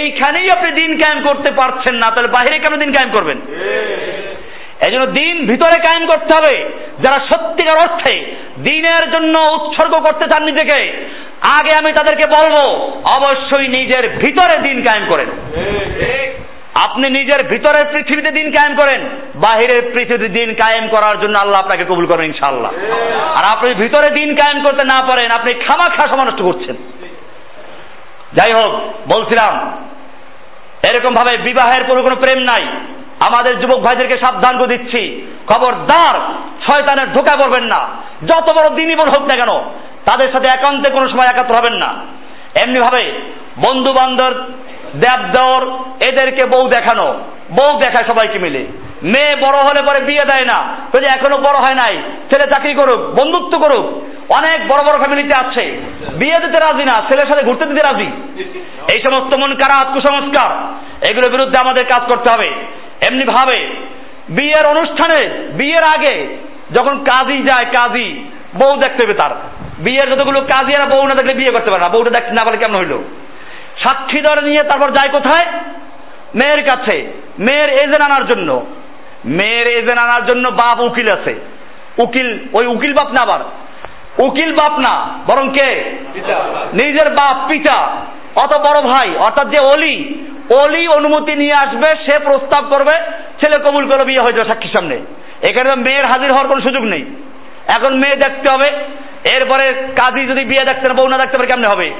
এইখানেই 0.00 0.50
আপনি 0.50 0.70
দিন 0.72 0.90
কায়েম 1.00 1.20
করতে 1.28 1.50
পারছেন 1.50 1.94
না। 1.94 2.08
তাহলে 2.08 2.30
বাহিরে 2.36 2.58
কেন 2.58 2.74
দিন 2.82 2.90
কায়েম 2.92 3.10
করবেন? 3.16 3.38
এই 4.86 4.92
জন্য 4.92 5.06
দিন 5.06 5.46
ভিতরে 5.46 5.76
কায়েম 5.86 6.04
করতে 6.06 6.32
হবে। 6.38 6.54
যারা 7.04 7.18
সত্যিকার 7.30 7.82
অর্থে 7.84 8.14
দিনের 8.68 9.04
জন্য 9.14 9.34
উৎসর্গ 9.56 9.94
করতে 10.06 10.24
চান 10.30 10.42
নিজেকে, 10.44 10.78
আগে 11.58 11.72
আমি 11.80 11.90
তাদেরকে 11.98 12.26
বলব, 12.36 12.54
অবশ্যই 13.16 13.68
নিজের 13.68 14.04
ভিতরে 14.08 14.56
দিন 14.66 14.82
কায়েম 14.86 15.04
করেন 15.12 15.28
আপনি 16.86 17.10
নিজের 17.10 17.40
ভিতরের 17.48 17.86
পৃথিবীতে 17.92 18.30
দিন 18.30 18.50
কায়েম 18.50 18.74
করেন, 18.76 19.00
বাহিরের 19.34 19.82
পৃথিবীতে 19.94 20.28
দিন 20.28 20.54
কায়েম 20.54 20.88
করার 20.88 21.20
জন্য 21.20 21.34
আল্লাহ 21.42 21.62
আপনাকে 21.62 21.84
কবুল 21.84 22.06
করেন 22.06 22.24
ইনশাআল্লাহ। 22.24 22.72
আর 23.38 23.44
আপনি 23.56 23.74
ভিতরে 23.74 24.08
দিন 24.14 24.34
কায়েম 24.34 24.58
করতে 24.64 24.84
না 24.84 24.98
পারেন, 25.06 25.28
আপনি 25.38 25.54
খামাখা 25.54 26.08
সমানষ্ট 26.08 26.42
করছেন। 26.42 26.76
যাই 28.32 28.52
হোক, 28.58 28.72
বলছিলাম 29.14 29.52
এরকম 30.90 31.14
ভাবে 31.14 31.36
বিবাহের 31.36 31.82
কোনো 31.84 32.02
কোনো 32.02 32.16
প্রেম 32.16 32.38
নাই। 32.38 32.64
আমাদের 33.28 33.60
যুবক 33.60 33.80
ভাইদেরকে 33.80 34.16
সাবধান 34.24 34.58
করে 34.58 34.72
দিচ্ছি। 34.76 35.02
খবরদার, 35.46 36.14
শয়তানের 36.66 37.12
ঢোকা 37.12 37.34
করবেন 37.42 37.64
না। 37.64 37.80
যত 38.26 38.46
বড় 38.56 38.68
দিনই 38.76 38.96
বল 38.96 39.08
হোক 39.14 39.24
না 39.28 39.34
কেন, 39.34 39.52
তাদের 40.04 40.28
সাথে 40.32 40.48
একান্তে 40.50 40.92
কোনো 40.92 41.06
সময় 41.08 41.30
একাত্র 41.30 41.54
হবেন 41.54 41.74
না। 41.74 41.90
এমনি 42.62 42.78
ভাবে 42.80 43.02
বন্ধু 43.68 43.92
বান্ধব 43.92 44.34
দেবদর 44.96 45.66
এদেরকে 46.08 46.46
বউ 46.46 46.68
দেখানো। 46.68 47.20
বউ 47.52 47.72
দেখায় 47.72 48.08
সবাইকে 48.08 48.38
মিলে। 48.38 48.66
মেয়ে 49.02 49.40
বড় 49.40 49.52
হলে 49.52 49.82
পরে 49.82 50.04
বিয়ে 50.04 50.24
দেয় 50.24 50.46
না। 50.52 50.76
যদি 50.96 51.06
এখনও 51.16 51.38
বড় 51.38 51.58
হয় 51.58 51.74
নাই। 51.74 52.02
ছেলে 52.30 52.54
চাকরি 52.54 52.74
করুক, 52.74 53.00
বন্ধুত্ব 53.00 53.62
করুক। 53.62 53.86
অনেক 54.40 54.68
বড় 54.68 54.78
বড় 54.78 55.02
ফ্যামিলিতে 55.02 55.46
আছে। 55.46 55.66
বিয়ে 56.14 56.46
দিতে 56.46 56.64
রাজি 56.66 56.84
না, 56.84 57.00
ছেলের 57.00 57.32
সাথে 57.32 57.44
ঘুরতে 57.44 57.66
দিতে 57.66 57.92
রাজি। 57.92 58.10
এই 58.96 59.02
সমস্ত 59.02 59.38
মন 59.38 59.54
কারাত 59.54 59.94
কুসংস্কার, 59.94 60.50
এগুলোর 61.10 61.32
বিরুদ্ধে 61.32 61.60
আমাদের 61.60 61.86
কাজ 61.86 62.08
করতে 62.08 62.34
হবে। 62.34 62.50
এমনি 63.10 63.24
ভাবে, 63.24 63.66
বিয়ের 64.28 64.68
অনুষ্ঠানে, 64.70 65.28
বিয়ের 65.52 65.98
আগে 65.98 66.36
যখন 66.78 66.98
কাজী 66.98 67.42
যায়, 67.42 67.64
কাজী, 67.64 68.24
বউ 68.54 68.76
দেখতে 68.76 69.06
হবে 69.06 69.14
তার। 69.14 69.30
বিয়ের 69.78 70.12
যতগুলো 70.12 70.40
কাজী 70.40 70.72
আর 70.72 70.90
বউ 70.90 71.02
না 71.02 71.14
দেখলে 71.14 71.34
বিয়ে 71.34 71.52
করতে 71.52 71.70
পারে 71.70 71.80
না। 71.80 71.88
বউটা 71.88 72.10
দেখতে 72.10 72.30
না 72.30 72.44
পারে 72.44 72.56
কেমন 72.56 72.78
হইল? 72.78 72.98
সাক্ষী 73.82 74.20
ধরে 74.20 74.42
নিয়ে 74.42 74.62
তারপর 74.62 74.90
যায় 74.90 75.08
কোথায়? 75.08 75.46
মেয়ের 76.34 76.62
কাছে। 76.62 77.12
মেয়ের 77.38 77.68
এজেন্ট 77.68 78.10
আনার 78.10 78.28
জন্য। 78.28 78.66
মেয়ের 79.24 79.66
এজেন্ট 79.66 79.98
আনার 79.98 80.26
জন্য 80.26 80.48
বাপ 80.48 80.80
উকিল 80.80 81.06
আছে। 81.12 81.34
উকিল 81.98 82.38
ওই 82.52 82.66
উকিল 82.66 82.92
বাপ 82.92 83.10
না 83.10 83.22
আবার? 83.22 83.40
উকিল 84.24 84.52
বাপ 84.52 84.78
না 84.78 85.18
বরং 85.26 85.48
কে? 85.48 85.70
নিজের 86.72 87.10
বাপ 87.10 87.36
পিতা। 87.48 87.96
অত 88.36 88.60
বড় 88.60 88.82
ভাই 88.82 89.08
অর্থাৎ 89.16 89.48
যে 89.48 89.66
অলি। 89.74 90.24
অলি 90.62 90.88
অনুমতি 90.96 91.34
নিয়ে 91.34 91.52
আসবে 91.52 92.02
সে 92.04 92.18
প্রস্তাব 92.18 92.64
করবে 92.70 92.96
ছেলে 93.40 93.64
কবুল 93.64 93.90
করে 93.90 94.04
বিয়ে 94.04 94.20
হয়ে 94.20 94.36
যাবে 94.36 94.48
সাক্ষীর 94.48 94.70
সামনে। 94.70 94.96
এখানে 95.50 95.82
মেয়ের 95.82 96.06
হাজির 96.06 96.32
হওয়ার 96.32 96.48
কোনো 96.48 96.60
সুযোগ 96.60 96.84
নেই। 96.84 97.04
এখন 97.76 97.94
মেয়ে 97.94 98.16
দেখতে 98.16 98.52
হবে। 98.52 98.72
এরপরে 99.30 99.72
কাজী 99.72 100.26
যদি 100.26 100.44
বিয়ে 100.44 100.64
দেখতে 100.64 100.88
না 100.88 100.94
বউ 100.94 101.08
না 101.08 101.16
দেখতে 101.16 101.38
পারে 101.38 101.48
কেমনে 101.48 101.74
হবে? 101.74 101.90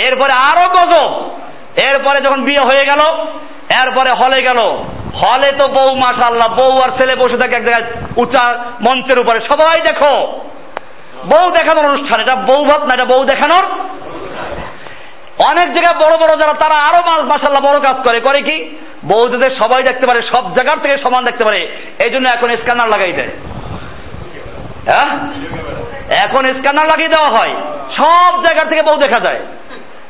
এরপরে 0.00 0.34
আরও 0.34 0.68
গজব। 0.68 1.30
এরপরে 1.82 2.24
যখন 2.24 2.42
বিয়ে 2.42 2.62
হয়ে 2.62 2.86
গেল, 2.86 3.26
এরপরে 3.82 4.10
হলে 4.10 4.42
গেল। 4.42 4.84
হলে 5.24 5.58
তো 5.58 5.68
বউ 5.68 5.94
মাশাল্লাহ 5.94 6.54
বউ 6.54 6.80
আর 6.80 6.88
ছেলে 6.88 7.16
বসে 7.16 7.36
থাকে 7.36 7.56
এক 7.56 7.64
জায়গায় 7.64 7.92
উঁচা 8.16 8.52
মঞ্চের 8.80 9.18
উপরে। 9.18 9.40
সবাই 9.40 9.82
দেখো। 9.82 10.40
বউ 11.24 11.50
দেখানোর 11.50 11.88
অনুষ্ঠান, 11.88 12.22
এটা 12.22 12.36
বউ 12.36 12.64
ভাত 12.64 12.80
না, 12.80 12.88
এটা 12.94 13.04
বউ 13.04 13.24
দেখানোর 13.24 13.70
অনেক 15.44 15.74
জায়গায় 15.74 16.04
বড় 16.04 16.16
বড় 16.16 16.40
যারা, 16.40 16.54
তারা 16.54 16.74
আরও 16.74 17.22
মাসাল্লাহ 17.22 17.72
বড় 17.72 17.80
কাজ 17.80 17.96
করে। 17.96 18.20
করে 18.20 18.42
কি? 18.42 18.76
বৌদিদের 19.04 19.56
সবাই 19.56 19.82
দেখতে 19.82 20.06
পারে, 20.08 20.22
সব 20.22 20.54
জায়গার 20.54 20.82
থেকে 20.82 20.98
সমান 20.98 21.24
দেখতে 21.24 21.44
পারে। 21.44 21.76
এই 22.04 22.10
জন্য 22.10 22.26
এখন 22.34 22.56
স্ক্যানার 22.56 22.88
লাগাই 22.88 23.12
দেয়। 23.12 23.28
হ্যাঁ? 24.88 25.18
এখন 26.26 26.44
স্ক্যানার 26.44 26.86
লাগিয়ে 26.86 27.08
দেওয়া 27.08 27.30
হয়। 27.30 27.54
সব 27.96 28.44
জায়গা 28.44 28.70
থেকে 28.70 28.90
বউ 28.90 28.96
দেখা 28.98 29.20
যায়। 29.20 29.40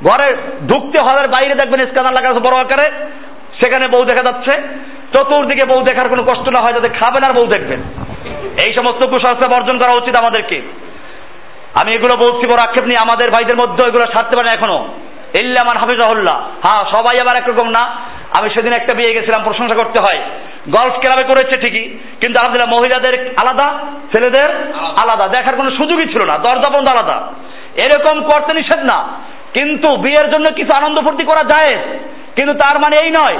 ঘরে 0.07 0.37
ঢুকতে 0.67 1.05
হলের 1.05 1.31
বাইরে 1.31 1.55
দেখবেন 1.55 1.87
স্ক্যানার 1.87 2.15
লাগা 2.15 2.29
আছে 2.31 2.41
বড় 2.41 2.61
আকারে। 2.61 2.91
সেখানে 3.63 3.91
বউ 3.91 3.99
দেখা 3.99 4.33
যাচ্ছে। 4.33 4.61
চতুর্দিকে 5.15 5.67
বউ 5.69 5.83
দেখার 5.83 6.09
কোনো 6.09 6.23
কষ্ট 6.23 6.49
না 6.49 6.63
হয় 6.63 6.73
যাতে 6.73 6.91
খাবেন 6.91 7.23
আর 7.29 7.35
বউ 7.35 7.47
দেখবেন। 7.47 7.83
এই 8.67 8.73
সমস্ত 8.73 9.05
কুসংস্কার 9.07 9.51
বর্জন 9.51 9.79
করা 9.79 9.97
উচিত 9.97 10.17
আমাদেরকে। 10.21 10.63
আমি 11.83 11.95
এগুলো 11.95 12.17
বলছি 12.17 12.47
বড় 12.47 12.57
আক্ষেপ 12.57 12.85
নিয়ে 12.85 12.99
আমাদের 13.07 13.31
ভাইদের 13.31 13.57
মধ্যে 13.57 13.87
এগুলো 13.87 14.07
সারতে 14.07 14.37
পারে 14.37 14.49
এখনও। 14.55 14.89
ইল্লামান 15.41 15.77
হাফিজাহুল্লাহ। 15.77 16.51
হ্যাঁ 16.67 16.85
সবাই 16.91 17.21
আবার 17.21 17.37
একরকম 17.37 17.69
না। 17.69 17.97
আমি 18.39 18.51
সেদিন 18.51 18.73
একটা 18.79 18.97
বিয়ে 18.97 19.15
গেছিলাম 19.15 19.45
প্রশংসা 19.45 19.85
করতে 19.85 20.03
হয়। 20.03 20.23
গলফ 20.69 20.93
ক্লাবে 20.93 21.27
করেছে 21.27 21.61
ঠিকই 21.61 21.99
কিন্তু 22.21 22.41
আলহামদুলিল্লাহ 22.41 22.71
মহিলাদের 22.71 23.29
আলাদা 23.29 23.79
ছেলেদের 24.15 24.73
আলাদা। 24.81 25.29
দেখার 25.29 25.57
কোনো 25.57 25.71
সুযোগই 25.71 26.07
ছিল 26.07 26.19
না 26.33 26.39
দরজা 26.39 26.71
বন্ধ 26.71 26.89
আলাদা। 26.89 27.33
এরকম 27.77 28.23
করতে 28.23 28.55
নিষেধ 28.55 28.85
না। 28.85 29.09
কিন্তু 29.55 29.97
বিয়ের 29.97 30.31
জন্য 30.31 30.47
কিছু 30.55 30.77
আনন্দ 30.77 31.01
ফুর্তি 31.01 31.25
করা 31.25 31.45
যায়। 31.45 31.75
কিন্তু 32.37 32.55
তার 32.55 32.83
মানে 32.83 32.97
এই 33.05 33.11
নয় 33.11 33.39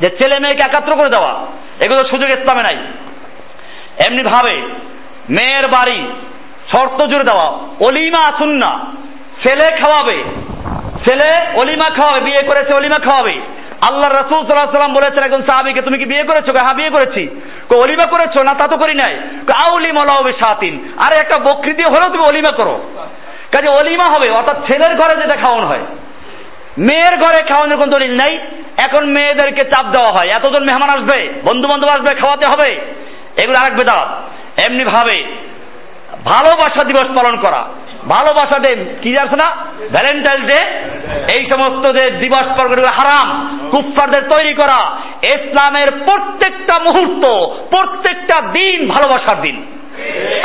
যে 0.00 0.10
ছেলে 0.10 0.38
মেয়েকে 0.38 0.70
একাত্র 0.70 0.92
করে 0.96 1.10
দেওয়া। 1.10 1.32
এগুলো 1.84 2.08
সুযোগ 2.10 2.30
ইসলামে 2.38 2.62
নাই। 2.62 2.76
এমনি 4.08 4.22
ভাবে 4.22 4.56
মেয়ের 5.30 5.66
বাড়ি 5.66 6.06
শর্ত 6.72 7.06
জুড়ে 7.06 7.24
দেওয়া। 7.24 7.48
অলিমা 7.88 8.34
আসুন 8.34 8.48
না 8.48 8.80
ছেলে 9.46 9.76
খাওয়াবে। 9.76 10.24
ছেলে 11.08 11.28
অলিমা 11.56 11.84
খাওয়াবে, 11.84 12.24
বিয়ে 12.24 12.46
করেছে, 12.46 12.74
অলিমা 12.74 13.00
খাওয়াবে। 13.00 13.40
আল্লাহ 13.90 14.08
রসুল 14.10 14.48
সাল্লাম 14.48 14.92
বলেছেন, 14.92 15.24
একজন 15.24 15.42
সাহাবিকে 15.42 15.82
তুমি 15.82 15.98
কি 15.98 16.04
বিয়ে 16.04 16.24
করেছ? 16.24 16.44
হ্যাঁ 16.44 16.76
বিয়ে 16.76 16.90
করেছি। 16.90 17.22
অলিমা 17.84 18.06
করেছ? 18.10 18.42
না, 18.42 18.58
তা 18.58 18.68
তো 18.68 18.76
করি 18.76 18.94
নাই। 18.94 19.14
আউলি 19.64 19.92
মলাউবে 19.92 20.32
সাতিন 20.32 20.94
আরে, 20.96 21.16
একটা 21.22 21.36
দিয়ে 21.72 21.92
হলেও 21.94 22.12
তুমি 22.12 22.24
অলিমা 22.28 22.56
করো। 22.56 22.80
কাজে 23.52 23.68
অলিমা 23.80 24.04
হবে, 24.04 24.32
অর্থাৎ 24.32 24.56
ছেলের 24.66 24.96
ঘরে 24.96 25.22
যেটা 25.22 25.36
খাওয়ানো 25.36 25.66
হয়। 25.66 25.84
মেয়ের 26.78 27.16
ঘরে 27.16 27.44
খাওয়ানোর 27.44 27.76
কোনো 27.76 27.90
দলিল 27.90 28.12
নাই, 28.12 28.38
এখন 28.86 29.06
মেয়েদেরকে 29.06 29.62
চাপ 29.70 29.86
দেওয়া 29.86 30.12
হয়। 30.12 30.28
এতজন 30.28 30.62
মেহমান 30.62 30.90
আসবে 30.90 31.32
বন্ধু 31.50 31.68
বান্ধব 31.68 31.88
আসবে, 31.88 32.14
খাওয়াতে 32.14 32.46
হবে, 32.52 32.74
এগুলো 33.42 33.58
আরেক 33.58 33.74
বেদাত। 33.74 34.08
এমনি 34.68 34.84
ভাবে 34.84 35.24
ভালোবাসা 36.24 36.84
দিবস 36.84 37.06
পালন 37.06 37.36
করা। 37.36 37.62
ভালোবাসা 38.08 38.58
ডে 38.58 38.84
কি 39.02 39.14
আছে 39.22 39.36
না? 39.36 39.48
ভ্যালেন্টাইন 39.90 40.46
ডে 40.46 40.58
এই 41.38 41.48
সমস্ত 41.50 41.92
যে 41.92 42.10
দিবস 42.10 42.44
পালন 42.44 42.84
হারাম। 42.98 43.28
কুফফারদের 43.70 44.24
তৈরি 44.30 44.54
করা। 44.54 44.80
ইসলামের 45.30 46.04
প্রত্যেকটা 46.04 46.74
মুহূর্ত, 46.82 47.24
প্রত্যেকটা 47.74 48.46
দিন 48.46 48.88
ভালোবাসার 48.88 49.42
দিন। 49.42 49.56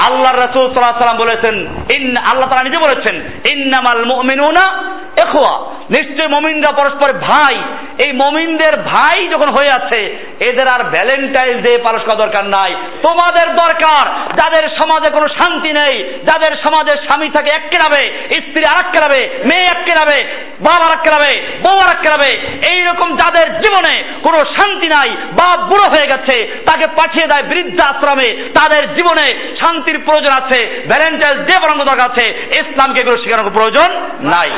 আল্লাহ 0.07 0.31
রসুল 0.33 0.65
সাল্লাহ 0.67 1.01
সাল্লাম 1.03 1.23
বলেছেন, 1.25 1.55
ইন 1.95 2.03
আল্লাহ 2.31 2.47
তারা 2.49 2.67
নিজে 2.67 2.85
বলেছেন, 2.85 3.15
ইন্নামাল 3.53 4.01
মুমিনুনা 4.11 4.65
এখোয়া 5.23 5.53
নিশ্চয় 5.95 6.29
মমিনরা 6.35 6.71
পরস্পর 6.79 7.09
ভাই। 7.29 7.55
এই 8.05 8.11
মমিনদের 8.23 8.73
ভাই 8.91 9.17
যখন 9.33 9.49
হয়ে 9.57 9.71
আছে, 9.79 9.99
এদের 10.49 10.67
আর 10.75 10.81
ভ্যালেন্টাইন 10.93 11.57
ডে 11.65 11.73
পালন 11.85 12.01
করা 12.05 12.21
দরকার 12.23 12.45
নাই। 12.57 12.71
তোমাদের 13.05 13.47
দরকার, 13.63 14.05
যাদের 14.39 14.63
সমাজে 14.79 15.09
কোনো 15.17 15.27
শান্তি 15.39 15.71
নেই, 15.79 15.95
যাদের 16.29 16.51
সমাজে 16.65 16.93
স্বামী 17.05 17.29
থাকে 17.35 17.49
এক 17.57 17.65
কেনাবে 17.71 18.01
স্ত্রী 18.45 18.63
আর 18.71 18.77
এক 18.81 18.87
কেনাবে 18.93 19.21
মেয়ে 19.49 19.67
এক 19.73 19.79
কেনাবে 19.87 20.17
বাবা 20.67 20.85
আর 20.91 20.97
কেনাবে 21.05 21.31
বউ 21.63 21.77
আর 21.85 21.93
কেনাবে 22.03 22.29
এইরকম 22.73 23.09
যাদের 23.21 23.47
জীবনে 23.63 23.95
কোনো 24.25 24.39
শান্তি 24.55 24.87
নাই 24.95 25.09
বা 25.37 25.47
বুড়ো 25.69 25.87
হয়ে 25.93 26.11
গেছে, 26.11 26.35
তাকে 26.67 26.85
পাঠিয়ে 26.97 27.29
দেয় 27.31 27.45
বৃদ্ধ 27.51 27.79
আশ্রমে 27.91 28.29
তাদের 28.57 28.83
জীবনে 28.95 29.27
শান্তির 29.59 29.99
প্রয়োজন 29.99 30.43
আছে 30.43 30.59
ভ্যালেন্টাইন্স 30.89 31.47
ডে 31.47 31.55
বরং 31.63 31.85
দরকার 31.85 32.11
আছে, 32.11 32.25
ইসলামকে 32.59 33.01
এগুলো 33.01 33.23
শেখানোর 33.23 33.51
প্রয়োজন 33.51 33.89
নাই। 34.21 34.49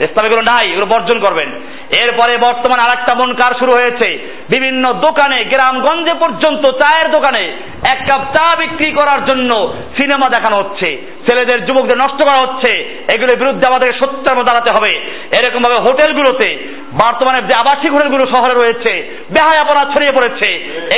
ইসলাম 0.00 0.24
এগুলো 0.26 0.42
নাই, 0.42 0.70
এগুলো 0.70 0.86
বর্জন 0.86 1.20
করবেন। 1.20 1.50
এরপরে 2.02 2.36
বর্তমানে 2.36 2.82
আর 2.82 2.98
একটা 2.98 3.14
মন 3.14 3.34
কার 3.34 3.52
শুরু 3.58 3.72
হয়েছে, 3.72 4.08
বিভিন্ন 4.48 4.92
দোকানে, 4.92 5.44
গ্রামগঞ্জে 5.44 6.14
পর্যন্ত 6.14 6.70
চায়ের 6.70 7.12
দোকানে 7.12 7.44
এক 7.92 7.98
কাপ 8.12 8.22
চা 8.34 8.56
বিক্রি 8.56 8.92
করার 8.92 9.24
জন্য 9.24 9.74
সিনেমা 10.00 10.28
দেখানো 10.28 10.56
হচ্ছে। 10.56 11.02
ছেলেদের, 11.28 11.66
যুবকদের 11.66 11.98
নষ্ট 11.98 12.22
করা 12.22 12.42
হচ্ছে। 12.42 12.72
এগুলোর 13.14 13.36
বিরুদ্ধে 13.36 13.68
আমাদের 13.68 13.92
সত্যের 13.92 14.36
মধ্যে 14.36 14.52
দাঁড়াতে 14.52 14.72
হবে। 14.72 14.92
এরকম 15.40 15.62
ভাবে 15.62 15.78
হোটেলগুলোতে 15.80 16.79
বর্তমানে 16.92 17.42
যে 17.42 17.54
আবাসিক 17.58 17.92
হোটেলগুলো 17.92 18.26
শহরে 18.26 18.54
রয়েছে 18.54 18.92
বেহায়াপনা 19.30 19.84
ছড়িয়ে 19.84 20.12
পড়েছে, 20.12 20.48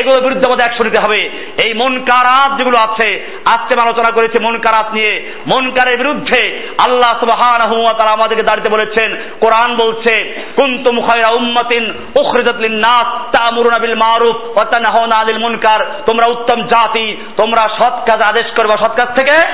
এগুলোর 0.01 0.23
বিরুদ্ধে 0.23 0.49
আমাদের 0.49 0.67
একশো 0.67 0.85
নিতে 0.85 1.03
হবে। 1.03 1.31
এই 1.65 1.75
মন 1.75 1.99
কারাত 1.99 2.59
যেগুলো 2.59 2.81
আছে 2.81 3.27
আজকে 3.45 3.81
আলোচনা 3.83 4.15
করেছে 4.15 4.43
মন 4.43 4.59
কারাত 4.59 4.95
নিয়ে। 4.95 5.33
মন 5.47 5.71
কারের 5.71 5.99
বিরুদ্ধে 5.99 6.69
আল্লাহ 6.89 7.21
সুবহানাহু 7.21 7.77
ওয়া 7.81 8.13
আমাদেরকে 8.13 8.43
দাঁড়িয়ে 8.43 8.73
বলেছেন, 8.73 9.17
কোরআন 9.41 9.77
বলছে, 9.85 10.45
কুনতুম 10.57 11.01
খায়রা 11.01 11.33
উম্মাতিন 11.33 11.95
উখরিজাত 12.17 12.57
লিন-নাস, 12.61 13.37
তা'মুরুনা 13.37 13.81
বিল 13.81 13.95
মারুফ 13.95 14.37
ওয়া 14.37 14.65
তানহাউনা 14.65 15.17
আনিল 15.19 15.39
মুনকার। 15.39 15.87
তোমরা 16.07 16.31
উত্তম 16.31 16.63
জাতি, 16.63 17.17
তোমরা 17.37 17.69
সৎ 17.69 17.93
কাজ 17.93 18.21
আদেশ 18.31 18.47
করবে। 18.47 18.73
সৎ 18.73 18.93
কাজ 19.01 19.19
থেকে? 19.19 19.49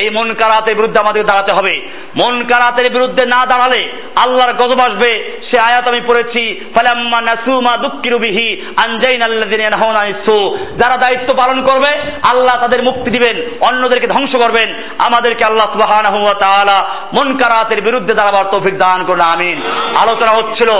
এই 0.00 0.10
মন 0.10 0.28
কারাতের 0.34 0.74
বিরুদ্ধে 0.74 1.02
আমাদের 1.02 1.24
দাঁড়াতে 1.24 1.52
হবে। 1.56 1.74
মন 2.16 2.34
কারাতের 2.42 2.92
বিরুদ্ধে 2.92 3.26
না 3.26 3.46
দাঁড়ালে 3.46 3.82
আল্লাহর 4.26 4.52
গজব 4.52 4.80
আসবে। 4.86 5.10
সে 5.48 5.56
আয়াত 5.60 5.88
আমি 5.88 6.00
পড়েছি, 6.00 6.42
ফালাম্মা 6.74 7.20
নাসুমা 7.20 7.76
দুক্কিরু 7.76 8.18
বিহি 8.18 8.46
আনজাইন 8.84 9.22
আল্লাযিনা 9.22 9.62
ইয়ানহাউনা 9.62 10.02
যারা 10.80 10.96
দায়িত্ব 10.96 11.28
পালন 11.36 11.58
করবে, 11.66 11.92
আল্লাহ 12.32 12.60
তাদের 12.60 12.82
মুক্তি 12.82 13.10
দিবেন, 13.10 13.36
অন্যদেরকে 13.60 14.06
ধ্বংস 14.06 14.32
করবেন। 14.44 14.68
আমাদেরকে 14.98 15.44
আল্লাহ 15.44 15.68
সুবহানাহু 15.72 16.18
ওয়া 16.22 16.36
তাআলা 16.44 16.76
মুনকারাতের 17.12 17.80
বিরুদ্ধে 17.82 18.14
দাঁড়াবার 18.14 18.50
তৌফিক 18.50 18.78
দান 18.78 19.04
করুন, 19.04 19.22
আমিন। 19.34 19.56
আলোচনা 20.02 20.32
হচ্ছিল, 20.38 20.70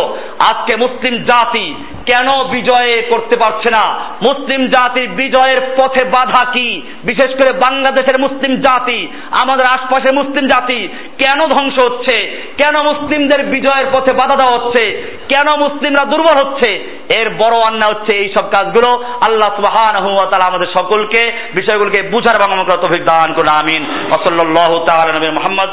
আজকে 0.51 0.77
মুসলিম 0.77 1.15
জাতি 1.31 1.66
কেন 2.07 2.45
বিজয়ে 2.45 3.03
করতে 3.03 3.39
পারছে 3.39 3.69
না? 3.73 3.99
মুসলিম 3.99 4.67
জাতির 4.67 5.09
বিজয়ের 5.09 5.61
পথে 5.77 6.05
বাধা 6.05 6.51
কি? 6.51 6.83
বিশেষ 7.05 7.31
করে 7.31 7.53
বাংলাদেশের 7.53 8.21
মুসলিম 8.21 8.61
জাতি, 8.61 9.09
আমাদের 9.31 9.67
আশপাশের 9.67 10.15
মুসলিম 10.15 10.47
জাতি 10.49 10.89
কেন 11.19 11.47
ধ্বংস 11.47 11.85
হচ্ছে? 11.85 12.43
কেন 12.65 12.83
মুসলিমদের 12.83 13.47
বিজয়ের 13.47 13.87
পথে 13.93 14.13
বাধা 14.13 14.37
দেওয়া 14.37 14.59
হচ্ছে? 14.59 14.91
কেন 15.29 15.57
মুসলিমরা 15.57 16.07
দুর্বল 16.07 16.47
হচ্ছে? 16.47 17.01
এর 17.17 17.31
বড় 17.31 17.57
অন্যায় 17.57 17.93
হচ্ছে 17.93 18.17
এই 18.17 18.35
সব 18.39 18.51
কাজগুলো। 18.51 19.05
আল্লাহ 19.27 19.51
তাআলা 19.59 20.49
আমাদের 20.49 20.67
সকলকে 20.79 21.33
বিষয়গুলোকে 21.55 22.03
বুঝার 22.03 22.37
এবং 22.37 22.59
আমরা 22.59 22.77
দান 22.99 23.35
করুন, 23.35 23.59
আমিন। 23.59 23.83
ওয়া 23.83 24.25
সাল্লাল্লাহু 24.25 24.85
তাআলা 24.85 25.13
নবী 25.13 25.31
মুহাম্মদ 25.31 25.69